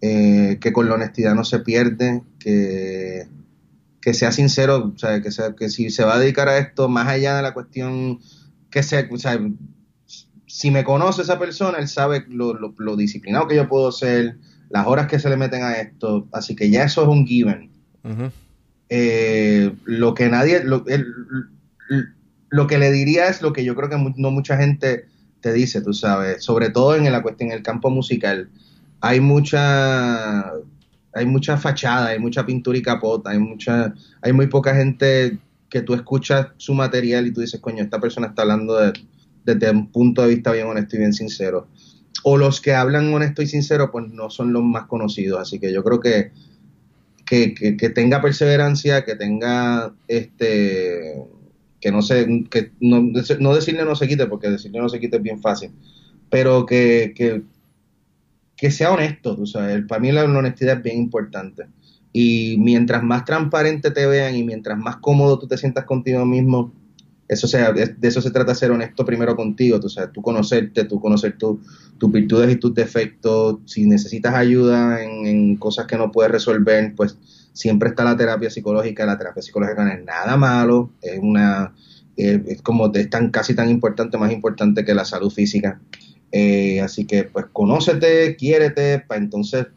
eh, 0.00 0.58
que 0.60 0.72
con 0.72 0.88
la 0.88 0.94
honestidad 0.96 1.34
no 1.34 1.42
se 1.44 1.60
pierde, 1.60 2.22
que, 2.38 3.26
que 4.00 4.12
sea 4.14 4.30
sincero, 4.30 4.92
o 4.94 4.98
sea, 4.98 5.22
que, 5.22 5.30
sea, 5.30 5.54
que 5.56 5.70
si 5.70 5.88
se 5.90 6.04
va 6.04 6.16
a 6.16 6.18
dedicar 6.18 6.48
a 6.48 6.58
esto, 6.58 6.88
más 6.88 7.08
allá 7.08 7.34
de 7.36 7.42
la 7.42 7.54
cuestión 7.54 8.20
que 8.70 8.82
sea, 8.82 9.08
o 9.10 9.16
sea, 9.16 9.40
si 10.46 10.70
me 10.70 10.84
conoce 10.84 11.22
esa 11.22 11.38
persona, 11.38 11.78
él 11.78 11.88
sabe 11.88 12.24
lo, 12.28 12.52
lo- 12.54 12.74
lo 12.76 12.96
disciplinado 12.96 13.48
que 13.48 13.56
yo 13.56 13.68
puedo 13.68 13.90
ser, 13.90 14.36
las 14.68 14.86
horas 14.86 15.06
que 15.06 15.18
se 15.18 15.30
le 15.30 15.36
meten 15.38 15.62
a 15.62 15.74
esto, 15.80 16.28
así 16.32 16.54
que 16.54 16.68
ya 16.70 16.84
eso 16.84 17.02
es 17.02 17.08
un 17.08 17.26
given. 17.26 17.70
Eh, 18.90 19.72
lo 19.86 20.12
que 20.14 20.28
nadie, 20.28 20.62
lo, 20.62 20.84
el- 20.86 21.06
lo 22.54 22.68
que 22.68 22.78
le 22.78 22.92
diría 22.92 23.26
es 23.26 23.42
lo 23.42 23.52
que 23.52 23.64
yo 23.64 23.74
creo 23.74 23.90
que 23.90 23.98
no 24.16 24.30
mucha 24.30 24.56
gente 24.56 25.06
te 25.40 25.52
dice, 25.52 25.80
tú 25.80 25.92
sabes, 25.92 26.44
sobre 26.44 26.70
todo 26.70 26.94
en 26.94 27.10
la 27.10 27.20
cuestión, 27.20 27.50
en 27.50 27.56
el 27.56 27.64
campo 27.64 27.90
musical. 27.90 28.48
Hay 29.00 29.18
mucha, 29.18 30.52
hay 31.12 31.26
mucha 31.26 31.56
fachada, 31.56 32.10
hay 32.10 32.20
mucha 32.20 32.46
pintura 32.46 32.78
y 32.78 32.82
capota, 32.82 33.30
hay 33.30 33.40
mucha, 33.40 33.92
hay 34.22 34.32
muy 34.32 34.46
poca 34.46 34.72
gente 34.72 35.36
que 35.68 35.82
tú 35.82 35.94
escuchas 35.94 36.46
su 36.56 36.74
material 36.74 37.26
y 37.26 37.32
tú 37.32 37.40
dices, 37.40 37.60
coño, 37.60 37.82
esta 37.82 37.98
persona 38.00 38.28
está 38.28 38.42
hablando 38.42 38.76
de- 38.78 38.92
desde 39.44 39.70
un 39.72 39.90
punto 39.90 40.22
de 40.22 40.28
vista 40.28 40.52
bien 40.52 40.68
honesto 40.68 40.94
y 40.94 41.00
bien 41.00 41.12
sincero. 41.12 41.66
O 42.22 42.36
los 42.36 42.60
que 42.60 42.72
hablan 42.72 43.12
honesto 43.12 43.42
y 43.42 43.48
sincero, 43.48 43.90
pues 43.90 44.06
no 44.12 44.30
son 44.30 44.52
los 44.52 44.62
más 44.62 44.86
conocidos. 44.86 45.40
Así 45.40 45.58
que 45.58 45.72
yo 45.72 45.82
creo 45.82 45.98
que- 45.98 46.30
que 47.26 47.90
tenga 47.90 48.22
perseverancia, 48.22 49.04
que 49.04 49.16
tenga 49.16 49.92
este 50.06 51.24
que 51.84 51.92
no 51.92 52.00
se, 52.00 52.46
que 52.50 52.72
no, 52.80 53.02
no 53.40 53.54
decirle 53.54 53.84
no 53.84 53.94
se 53.94 54.08
quite, 54.08 54.26
porque 54.26 54.48
decirle 54.48 54.80
no 54.80 54.88
se 54.88 54.98
quite 55.00 55.18
es 55.18 55.22
bien 55.22 55.38
fácil, 55.42 55.70
pero 56.30 56.64
que, 56.64 57.12
que, 57.14 57.42
que 58.56 58.70
sea 58.70 58.92
honesto, 58.92 59.36
tú 59.36 59.46
sabes, 59.46 59.84
para 59.86 60.00
mí 60.00 60.12
la 60.12 60.24
honestidad 60.24 60.76
es 60.78 60.82
bien 60.82 60.98
importante. 60.98 61.66
Y 62.12 62.56
mientras 62.60 63.02
más 63.02 63.24
transparente 63.24 63.90
te 63.90 64.06
vean 64.06 64.36
y 64.36 64.44
mientras 64.44 64.78
más 64.78 64.96
cómodo 64.98 65.38
tú 65.38 65.48
te 65.48 65.58
sientas 65.58 65.84
contigo 65.84 66.24
mismo, 66.24 66.72
eso 67.26 67.48
sea, 67.48 67.72
de 67.72 67.96
eso 68.02 68.20
se 68.20 68.30
trata 68.30 68.54
ser 68.54 68.70
honesto 68.70 69.04
primero 69.04 69.34
contigo, 69.34 69.80
tú 69.80 69.88
sabes, 69.88 70.12
tú 70.12 70.22
conocerte, 70.22 70.84
tú 70.84 71.00
conocer 71.00 71.36
tu- 71.38 71.60
tus 71.98 72.12
virtudes 72.12 72.52
y 72.52 72.56
tus 72.56 72.74
defectos, 72.74 73.58
si 73.64 73.86
necesitas 73.86 74.34
ayuda 74.34 75.02
en, 75.02 75.26
en 75.26 75.56
cosas 75.56 75.86
que 75.86 75.96
no 75.96 76.12
puedes 76.12 76.30
resolver, 76.30 76.94
pues 76.94 77.18
siempre 77.54 77.88
está 77.88 78.04
la 78.04 78.16
terapia 78.16 78.50
psicológica, 78.50 79.06
la 79.06 79.16
terapia 79.16 79.40
psicológica 79.40 79.84
no 79.84 79.92
es 79.92 80.04
nada 80.04 80.36
malo, 80.36 80.90
es 81.00 81.18
una, 81.22 81.72
es 82.16 82.60
como 82.60 82.92
es 82.92 83.08
tan, 83.08 83.30
casi 83.30 83.54
tan 83.54 83.70
importante, 83.70 84.18
más 84.18 84.32
importante 84.32 84.84
que 84.84 84.92
la 84.92 85.06
salud 85.06 85.30
física. 85.30 85.80
Eh, 86.32 86.80
así 86.80 87.06
que 87.06 87.24
pues 87.24 87.46
conócete, 87.52 88.34
quiérete, 88.36 88.98
para 88.98 89.20
entonces 89.20 89.68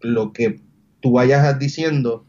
lo 0.00 0.32
que 0.32 0.58
tú 1.00 1.12
vayas 1.12 1.56
diciendo, 1.58 2.26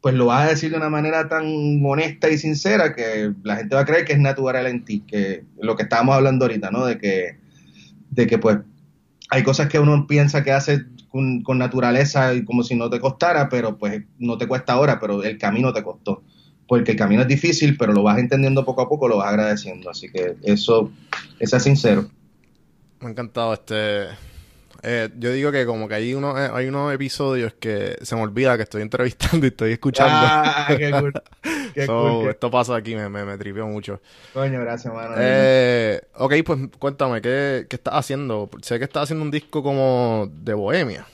pues 0.00 0.14
lo 0.14 0.26
vas 0.26 0.46
a 0.46 0.50
decir 0.50 0.70
de 0.70 0.76
una 0.76 0.88
manera 0.88 1.28
tan 1.28 1.44
honesta 1.84 2.30
y 2.30 2.38
sincera 2.38 2.94
que 2.94 3.32
la 3.42 3.56
gente 3.56 3.74
va 3.74 3.80
a 3.80 3.84
creer 3.84 4.04
que 4.04 4.12
es 4.12 4.20
natural 4.20 4.68
en 4.68 4.84
ti, 4.84 5.00
que 5.00 5.42
lo 5.60 5.74
que 5.74 5.82
estábamos 5.82 6.14
hablando 6.14 6.44
ahorita, 6.44 6.70
¿no? 6.70 6.86
De 6.86 6.98
que, 6.98 7.38
de 8.10 8.26
que 8.28 8.38
pues 8.38 8.58
hay 9.28 9.42
cosas 9.42 9.68
que 9.68 9.80
uno 9.80 10.06
piensa 10.06 10.44
que 10.44 10.52
hace 10.52 10.84
con, 11.42 11.58
naturaleza 11.58 12.34
y 12.34 12.44
como 12.44 12.62
si 12.62 12.74
no 12.74 12.90
te 12.90 13.00
costara, 13.00 13.48
pero 13.48 13.76
pues 13.76 14.04
no 14.18 14.36
te 14.38 14.46
cuesta 14.46 14.74
ahora, 14.74 14.98
pero 15.00 15.22
el 15.22 15.38
camino 15.38 15.72
te 15.72 15.82
costó. 15.82 16.22
Porque 16.68 16.92
el 16.92 16.98
camino 16.98 17.22
es 17.22 17.28
difícil, 17.28 17.76
pero 17.76 17.92
lo 17.92 18.02
vas 18.02 18.18
entendiendo 18.18 18.64
poco 18.64 18.82
a 18.82 18.88
poco, 18.88 19.08
lo 19.08 19.18
vas 19.18 19.28
agradeciendo. 19.28 19.88
Así 19.88 20.10
que 20.10 20.36
eso, 20.42 20.90
eso 21.38 21.56
es 21.56 21.62
sincero. 21.62 22.08
Me 23.00 23.08
ha 23.08 23.10
encantado 23.10 23.54
este. 23.54 24.06
Eh, 24.88 25.10
yo 25.18 25.32
digo 25.32 25.50
que 25.50 25.66
como 25.66 25.88
que 25.88 25.96
hay 25.96 26.14
unos, 26.14 26.38
eh, 26.38 26.48
hay 26.52 26.68
unos 26.68 26.94
episodios 26.94 27.54
que 27.54 27.96
se 28.00 28.14
me 28.14 28.22
olvida 28.22 28.56
que 28.56 28.62
estoy 28.62 28.82
entrevistando 28.82 29.44
y 29.44 29.48
estoy 29.48 29.72
escuchando. 29.72 30.14
Ah, 30.14 30.66
qué 30.78 30.92
cool. 30.92 31.12
Esto 31.74 32.50
pasa 32.52 32.76
aquí, 32.76 32.94
me, 32.94 33.08
me, 33.08 33.24
me 33.24 33.36
tripió 33.36 33.66
mucho. 33.66 34.00
Coño, 34.32 34.60
gracias, 34.60 34.94
mano. 34.94 35.16
Eh, 35.18 36.00
ok, 36.14 36.34
pues 36.44 36.60
cuéntame, 36.78 37.20
¿qué, 37.20 37.66
¿qué 37.68 37.74
estás 37.74 37.94
haciendo? 37.94 38.48
Sé 38.62 38.78
que 38.78 38.84
estás 38.84 39.02
haciendo 39.02 39.24
un 39.24 39.32
disco 39.32 39.60
como 39.60 40.30
de 40.32 40.54
bohemia. 40.54 41.04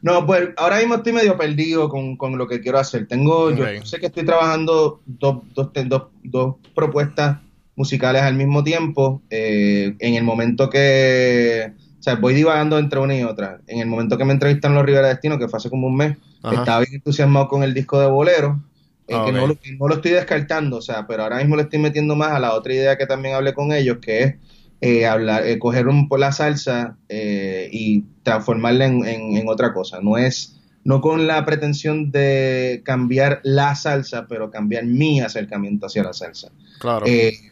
No, 0.00 0.24
pues 0.24 0.50
ahora 0.56 0.78
mismo 0.78 0.94
estoy 0.94 1.14
medio 1.14 1.36
perdido 1.36 1.88
con, 1.88 2.16
con 2.16 2.38
lo 2.38 2.46
que 2.46 2.60
quiero 2.60 2.78
hacer. 2.78 3.08
Tengo, 3.08 3.50
yo 3.50 3.64
sé 3.84 3.98
que 3.98 4.06
estoy 4.06 4.24
trabajando 4.24 5.00
dos, 5.04 5.42
dos, 5.52 5.70
dos, 5.88 6.02
dos 6.22 6.54
propuestas 6.76 7.38
musicales 7.74 8.22
al 8.22 8.34
mismo 8.34 8.62
tiempo. 8.62 9.20
Eh, 9.30 9.96
en 9.98 10.14
el 10.14 10.22
momento 10.22 10.70
que, 10.70 11.72
sea, 12.04 12.16
voy 12.16 12.34
divagando 12.34 12.78
entre 12.78 13.00
una 13.00 13.16
y 13.16 13.24
otra. 13.24 13.60
En 13.66 13.80
el 13.80 13.86
momento 13.86 14.18
que 14.18 14.24
me 14.24 14.32
entrevistan 14.32 14.74
los 14.74 14.84
Rivera 14.84 15.08
Destino, 15.08 15.38
que 15.38 15.48
fue 15.48 15.56
hace 15.56 15.70
como 15.70 15.86
un 15.86 15.96
mes, 15.96 16.18
estaba 16.52 16.80
bien 16.80 16.94
entusiasmado 16.94 17.48
con 17.48 17.62
el 17.62 17.72
disco 17.72 17.98
de 17.98 18.06
Bolero. 18.06 18.62
que 19.06 19.14
no 19.14 19.46
lo, 19.46 19.56
no 19.78 19.88
lo, 19.88 19.94
estoy 19.94 20.10
descartando, 20.10 20.76
o 20.76 20.82
sea, 20.82 21.06
pero 21.06 21.22
ahora 21.22 21.38
mismo 21.38 21.56
le 21.56 21.62
estoy 21.62 21.78
metiendo 21.78 22.14
más 22.14 22.32
a 22.32 22.40
la 22.40 22.54
otra 22.54 22.74
idea 22.74 22.98
que 22.98 23.06
también 23.06 23.34
hablé 23.34 23.54
con 23.54 23.72
ellos, 23.72 23.98
que 24.02 24.22
es 24.22 24.34
eh, 24.80 25.06
hablar, 25.06 25.46
eh, 25.46 25.58
coger 25.58 25.88
un, 25.88 26.08
la 26.18 26.30
salsa 26.30 26.98
eh, 27.08 27.70
y 27.72 28.04
transformarla 28.22 28.84
en, 28.84 29.06
en, 29.06 29.48
otra 29.48 29.72
cosa. 29.72 30.00
No 30.02 30.18
es, 30.18 30.60
no 30.84 31.00
con 31.00 31.26
la 31.26 31.42
pretensión 31.46 32.10
de 32.10 32.82
cambiar 32.84 33.40
la 33.44 33.74
salsa, 33.76 34.26
pero 34.28 34.50
cambiar 34.50 34.84
mi 34.84 35.22
acercamiento 35.22 35.86
hacia 35.86 36.02
la 36.02 36.12
salsa. 36.12 36.50
Claro. 36.80 37.06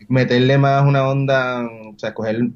meterle 0.09 0.59
más 0.59 0.85
una 0.87 1.09
onda, 1.09 1.65
o 1.65 1.99
sea, 1.99 2.13
coger 2.13 2.51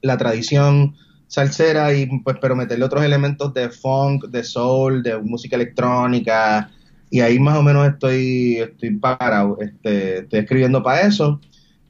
la 0.00 0.16
tradición 0.16 0.96
salsera 1.28 1.94
y 1.94 2.06
pues, 2.20 2.36
pero 2.40 2.56
meterle 2.56 2.84
otros 2.84 3.04
elementos 3.04 3.54
de 3.54 3.70
funk, 3.70 4.26
de 4.26 4.42
soul, 4.42 5.02
de 5.02 5.18
música 5.18 5.56
electrónica 5.56 6.70
y 7.10 7.20
ahí 7.20 7.38
más 7.38 7.56
o 7.56 7.62
menos 7.62 7.86
estoy, 7.88 8.56
estoy 8.56 8.96
parado, 8.96 9.56
este, 9.60 10.18
estoy 10.18 10.40
escribiendo 10.40 10.82
para 10.82 11.02
eso 11.02 11.40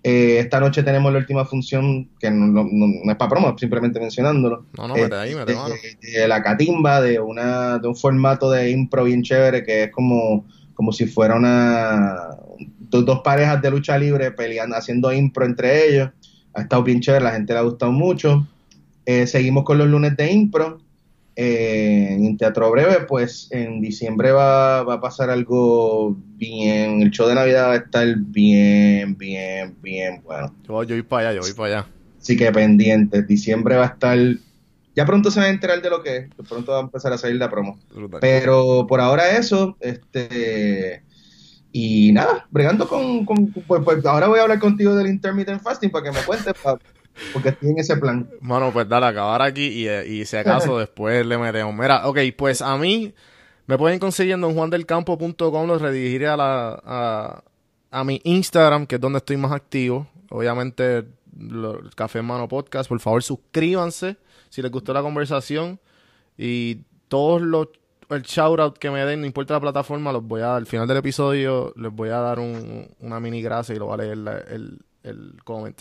eh, 0.03 0.39
esta 0.39 0.61
noche 0.61 0.82
tenemos 0.82 1.12
la 1.12 1.18
última 1.18 1.45
función, 1.45 2.09
que 2.20 2.30
no, 2.30 2.64
es 3.11 3.16
para 3.16 3.28
promo, 3.28 3.59
simplemente 3.59 3.99
mencionándolo. 3.99 4.64
No, 4.76 4.89
no, 4.89 4.95
mete 4.95 5.14
ahí, 5.14 5.34
mete 5.34 5.53
de, 5.53 6.20
de, 6.20 6.28
la 6.28 6.43
catimba, 6.43 7.01
de, 7.01 7.18
una, 7.18 7.78
de 7.78 7.89
un 7.89 7.97
formato 7.97 8.51
de 8.51 8.70
impro 8.70 9.05
bien 9.05 9.22
chévere, 9.22 9.64
que 9.64 9.84
es 9.84 9.91
como, 9.91 10.47
como 10.74 10.93
si 10.93 11.07
fuera 11.07 11.34
una 11.34 12.28
dos, 12.80 13.20
parejas 13.22 13.61
de 13.61 13.70
lucha 13.70 13.99
libre 13.99 14.30
peleando, 14.30 14.76
haciendo 14.76 15.12
impro 15.12 15.45
entre 15.45 15.89
ellos. 15.89 16.11
Ha 16.55 16.62
estado 16.62 16.84
bien 16.84 17.01
chévere, 17.01 17.24
la 17.24 17.32
gente 17.32 17.53
le 17.53 17.59
ha 17.59 17.62
gustado 17.62 17.93
mucho. 17.93 18.47
Eh, 19.09 19.26
seguimos 19.26 19.64
con 19.64 19.78
los 19.78 19.88
lunes 19.88 20.14
de 20.18 20.30
impro. 20.30 20.82
Eh, 21.34 22.09
en 22.11 22.36
Teatro 22.36 22.70
Breve, 22.70 23.06
pues 23.09 23.48
en 23.50 23.80
diciembre 23.80 24.32
va, 24.32 24.82
va, 24.82 24.94
a 24.94 25.00
pasar 25.00 25.30
algo 25.30 26.14
bien. 26.36 27.00
El 27.00 27.11
show 27.11 27.26
de 27.26 27.34
Navidad 27.34 27.68
va 27.68 27.72
a 27.72 27.76
estar 27.76 28.06
bien, 28.18 29.16
bien, 29.16 29.74
bien 29.80 30.20
bueno. 30.22 30.54
Yo, 30.68 30.82
yo 30.82 30.94
voy 30.94 31.02
para 31.02 31.30
allá, 31.30 31.36
yo 31.36 31.40
voy 31.40 31.54
para 31.54 31.78
allá. 31.78 31.88
Así 32.20 32.36
que 32.36 32.52
pendiente. 32.52 33.22
Diciembre 33.22 33.76
va 33.76 33.84
a 33.84 33.86
estar. 33.86 34.18
Ya 34.94 35.06
pronto 35.06 35.30
se 35.30 35.40
va 35.40 35.46
a 35.46 35.50
enterar 35.50 35.80
de 35.80 35.88
lo 35.88 36.02
que 36.02 36.16
es. 36.18 36.28
Pronto 36.46 36.72
va 36.72 36.80
a 36.80 36.82
empezar 36.82 37.11
a 37.11 37.16
salir 37.16 37.36
la 37.36 37.48
promo. 37.48 37.78
Pero 38.20 38.86
por 38.86 39.00
ahora 39.00 39.38
eso. 39.38 39.78
Este. 39.80 41.02
Y 41.72 42.12
nada, 42.12 42.46
bregando 42.50 42.86
con. 42.86 43.24
pues, 43.24 43.82
pues, 43.82 44.04
ahora 44.04 44.28
voy 44.28 44.38
a 44.38 44.42
hablar 44.42 44.59
contigo 44.59 44.94
del 44.94 45.06
intermittent 45.06 45.62
fasting 45.62 45.88
para 45.88 46.11
que 46.11 46.18
me 46.18 46.24
cuentes. 46.26 46.52
Porque 47.33 47.51
estoy 47.51 47.71
en 47.71 47.79
ese 47.79 47.97
plan. 47.97 48.29
Bueno, 48.41 48.73
pues 48.73 48.89
dale, 48.89 49.07
acabar 49.07 49.43
aquí 49.43 49.87
y, 49.87 49.89
y 49.89 50.25
si 50.25 50.37
acaso 50.37 50.79
después 50.81 51.25
le 51.27 51.39
metemos. 51.39 51.75
Mira, 51.75 52.07
ok, 52.07 52.19
pues 52.37 52.62
a 52.62 52.77
mí 52.77 53.14
me 53.66 53.77
pueden 53.77 53.99
conseguir 53.99 54.35
en 54.35 54.55
juandelcampo.com, 54.55 55.66
los 55.66 55.83
redirigiré 55.83 56.27
a, 56.29 56.37
la, 56.37 56.83
a, 56.85 57.43
a, 57.91 58.05
mi 58.05 58.21
Instagram, 58.25 58.87
que 58.87 58.95
es 58.97 59.01
donde 59.01 59.19
estoy 59.19 59.37
más 59.37 59.53
activo. 59.53 60.07
Obviamente, 60.31 60.99
el 61.39 61.91
Café 61.95 62.23
Mano 62.23 62.49
Podcast. 62.49 62.89
Por 62.89 63.01
favor, 63.01 63.23
suscríbanse 63.23 64.16
si 64.49 64.62
les 64.62 64.71
gustó 64.71 64.93
la 64.93 65.03
conversación. 65.03 65.79
Y 66.37 66.83
todos 67.09 67.43
los 67.43 67.69
el 68.11 68.23
shout 68.23 68.59
out 68.59 68.79
que 68.79 68.91
me 68.91 69.05
den, 69.05 69.21
no 69.21 69.27
importa 69.27 69.55
la 69.55 69.61
plataforma, 69.61 70.12
los 70.12 70.25
voy 70.25 70.41
a 70.41 70.57
al 70.57 70.64
final 70.64 70.89
del 70.89 70.97
episodio 70.97 71.75
les 71.77 71.93
voy 71.93 72.09
a 72.09 72.19
dar 72.21 72.39
un, 72.39 72.89
una 73.01 73.21
mini 73.21 73.43
gracia 73.43 73.75
y 73.75 73.79
lo 73.79 73.89
va 73.89 73.95
a 73.95 73.99
leer 73.99 74.12
el, 74.49 74.79
el 75.03 75.35
comment. 75.45 75.79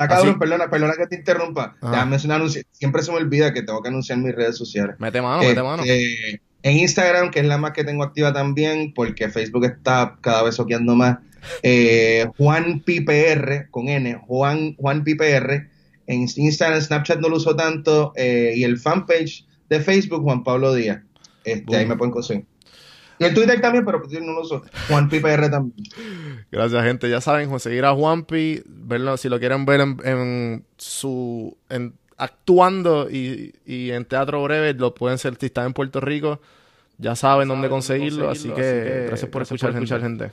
Está 0.00 0.16
cabrón, 0.16 0.38
perdona, 0.38 0.70
perdona 0.70 0.94
que 0.96 1.06
te 1.06 1.16
interrumpa. 1.16 1.76
Déjame 1.82 2.16
hacer 2.16 2.30
un 2.30 2.36
anuncio. 2.36 2.62
Siempre 2.72 3.02
se 3.02 3.12
me 3.12 3.18
olvida 3.18 3.52
que 3.52 3.62
tengo 3.62 3.82
que 3.82 3.88
anunciar 3.88 4.18
mis 4.18 4.34
redes 4.34 4.56
sociales. 4.56 4.96
Mete 4.98 5.20
mano, 5.20 5.42
mete 5.42 5.62
mano. 5.62 5.82
Este, 5.82 6.40
en 6.62 6.78
Instagram, 6.78 7.30
que 7.30 7.40
es 7.40 7.46
la 7.46 7.58
más 7.58 7.72
que 7.72 7.84
tengo 7.84 8.02
activa 8.02 8.32
también, 8.32 8.94
porque 8.94 9.28
Facebook 9.28 9.66
está 9.66 10.16
cada 10.22 10.42
vez 10.42 10.54
soqueando 10.54 10.94
más. 10.94 11.18
Eh, 11.62 12.26
Juan 12.38 12.80
PPR, 12.80 13.68
con 13.70 13.88
N, 13.88 14.14
Juan, 14.26 14.74
Juan 14.76 15.04
PPR. 15.04 15.68
En 16.06 16.22
Instagram, 16.34 16.80
Snapchat 16.80 17.20
no 17.20 17.28
lo 17.28 17.36
uso 17.36 17.54
tanto. 17.54 18.14
Eh, 18.16 18.54
y 18.56 18.64
el 18.64 18.78
fanpage 18.78 19.44
de 19.68 19.80
Facebook, 19.80 20.22
Juan 20.22 20.42
Pablo 20.44 20.74
Díaz. 20.74 21.02
Este, 21.44 21.76
ahí 21.76 21.84
me 21.84 21.96
pueden 21.96 22.12
conseguir. 22.12 22.46
Y 23.20 23.24
en 23.26 23.34
Twitter 23.34 23.60
también, 23.60 23.84
pero 23.84 24.00
pues 24.00 24.18
no 24.18 24.32
lo 24.32 24.40
uso. 24.40 24.62
Juan 24.88 25.10
PR 25.10 25.50
también. 25.50 25.86
Gracias, 26.50 26.82
gente. 26.82 27.10
Ya 27.10 27.20
saben, 27.20 27.50
conseguir 27.50 27.84
a 27.84 27.92
Juanpi, 27.92 28.62
verlo, 28.64 29.18
si 29.18 29.28
lo 29.28 29.38
quieren 29.38 29.66
ver 29.66 29.82
en, 29.82 30.64
su 30.78 31.54
en, 31.68 31.92
actuando 32.16 33.10
y, 33.10 33.54
y, 33.66 33.90
en 33.90 34.06
teatro 34.06 34.42
breve, 34.42 34.72
lo 34.72 34.94
pueden 34.94 35.18
ser 35.18 35.36
si 35.38 35.46
están 35.46 35.66
en 35.66 35.74
Puerto 35.74 36.00
Rico. 36.00 36.40
Ya 36.96 37.14
saben, 37.14 37.48
dónde, 37.48 37.68
conseguirlo, 37.68 38.30
así, 38.30 38.48
que, 38.48 39.04
gracias 39.08 39.30
por 39.30 39.42
escuchar, 39.42 39.70
escuchar 39.70 40.00
gente. 40.00 40.30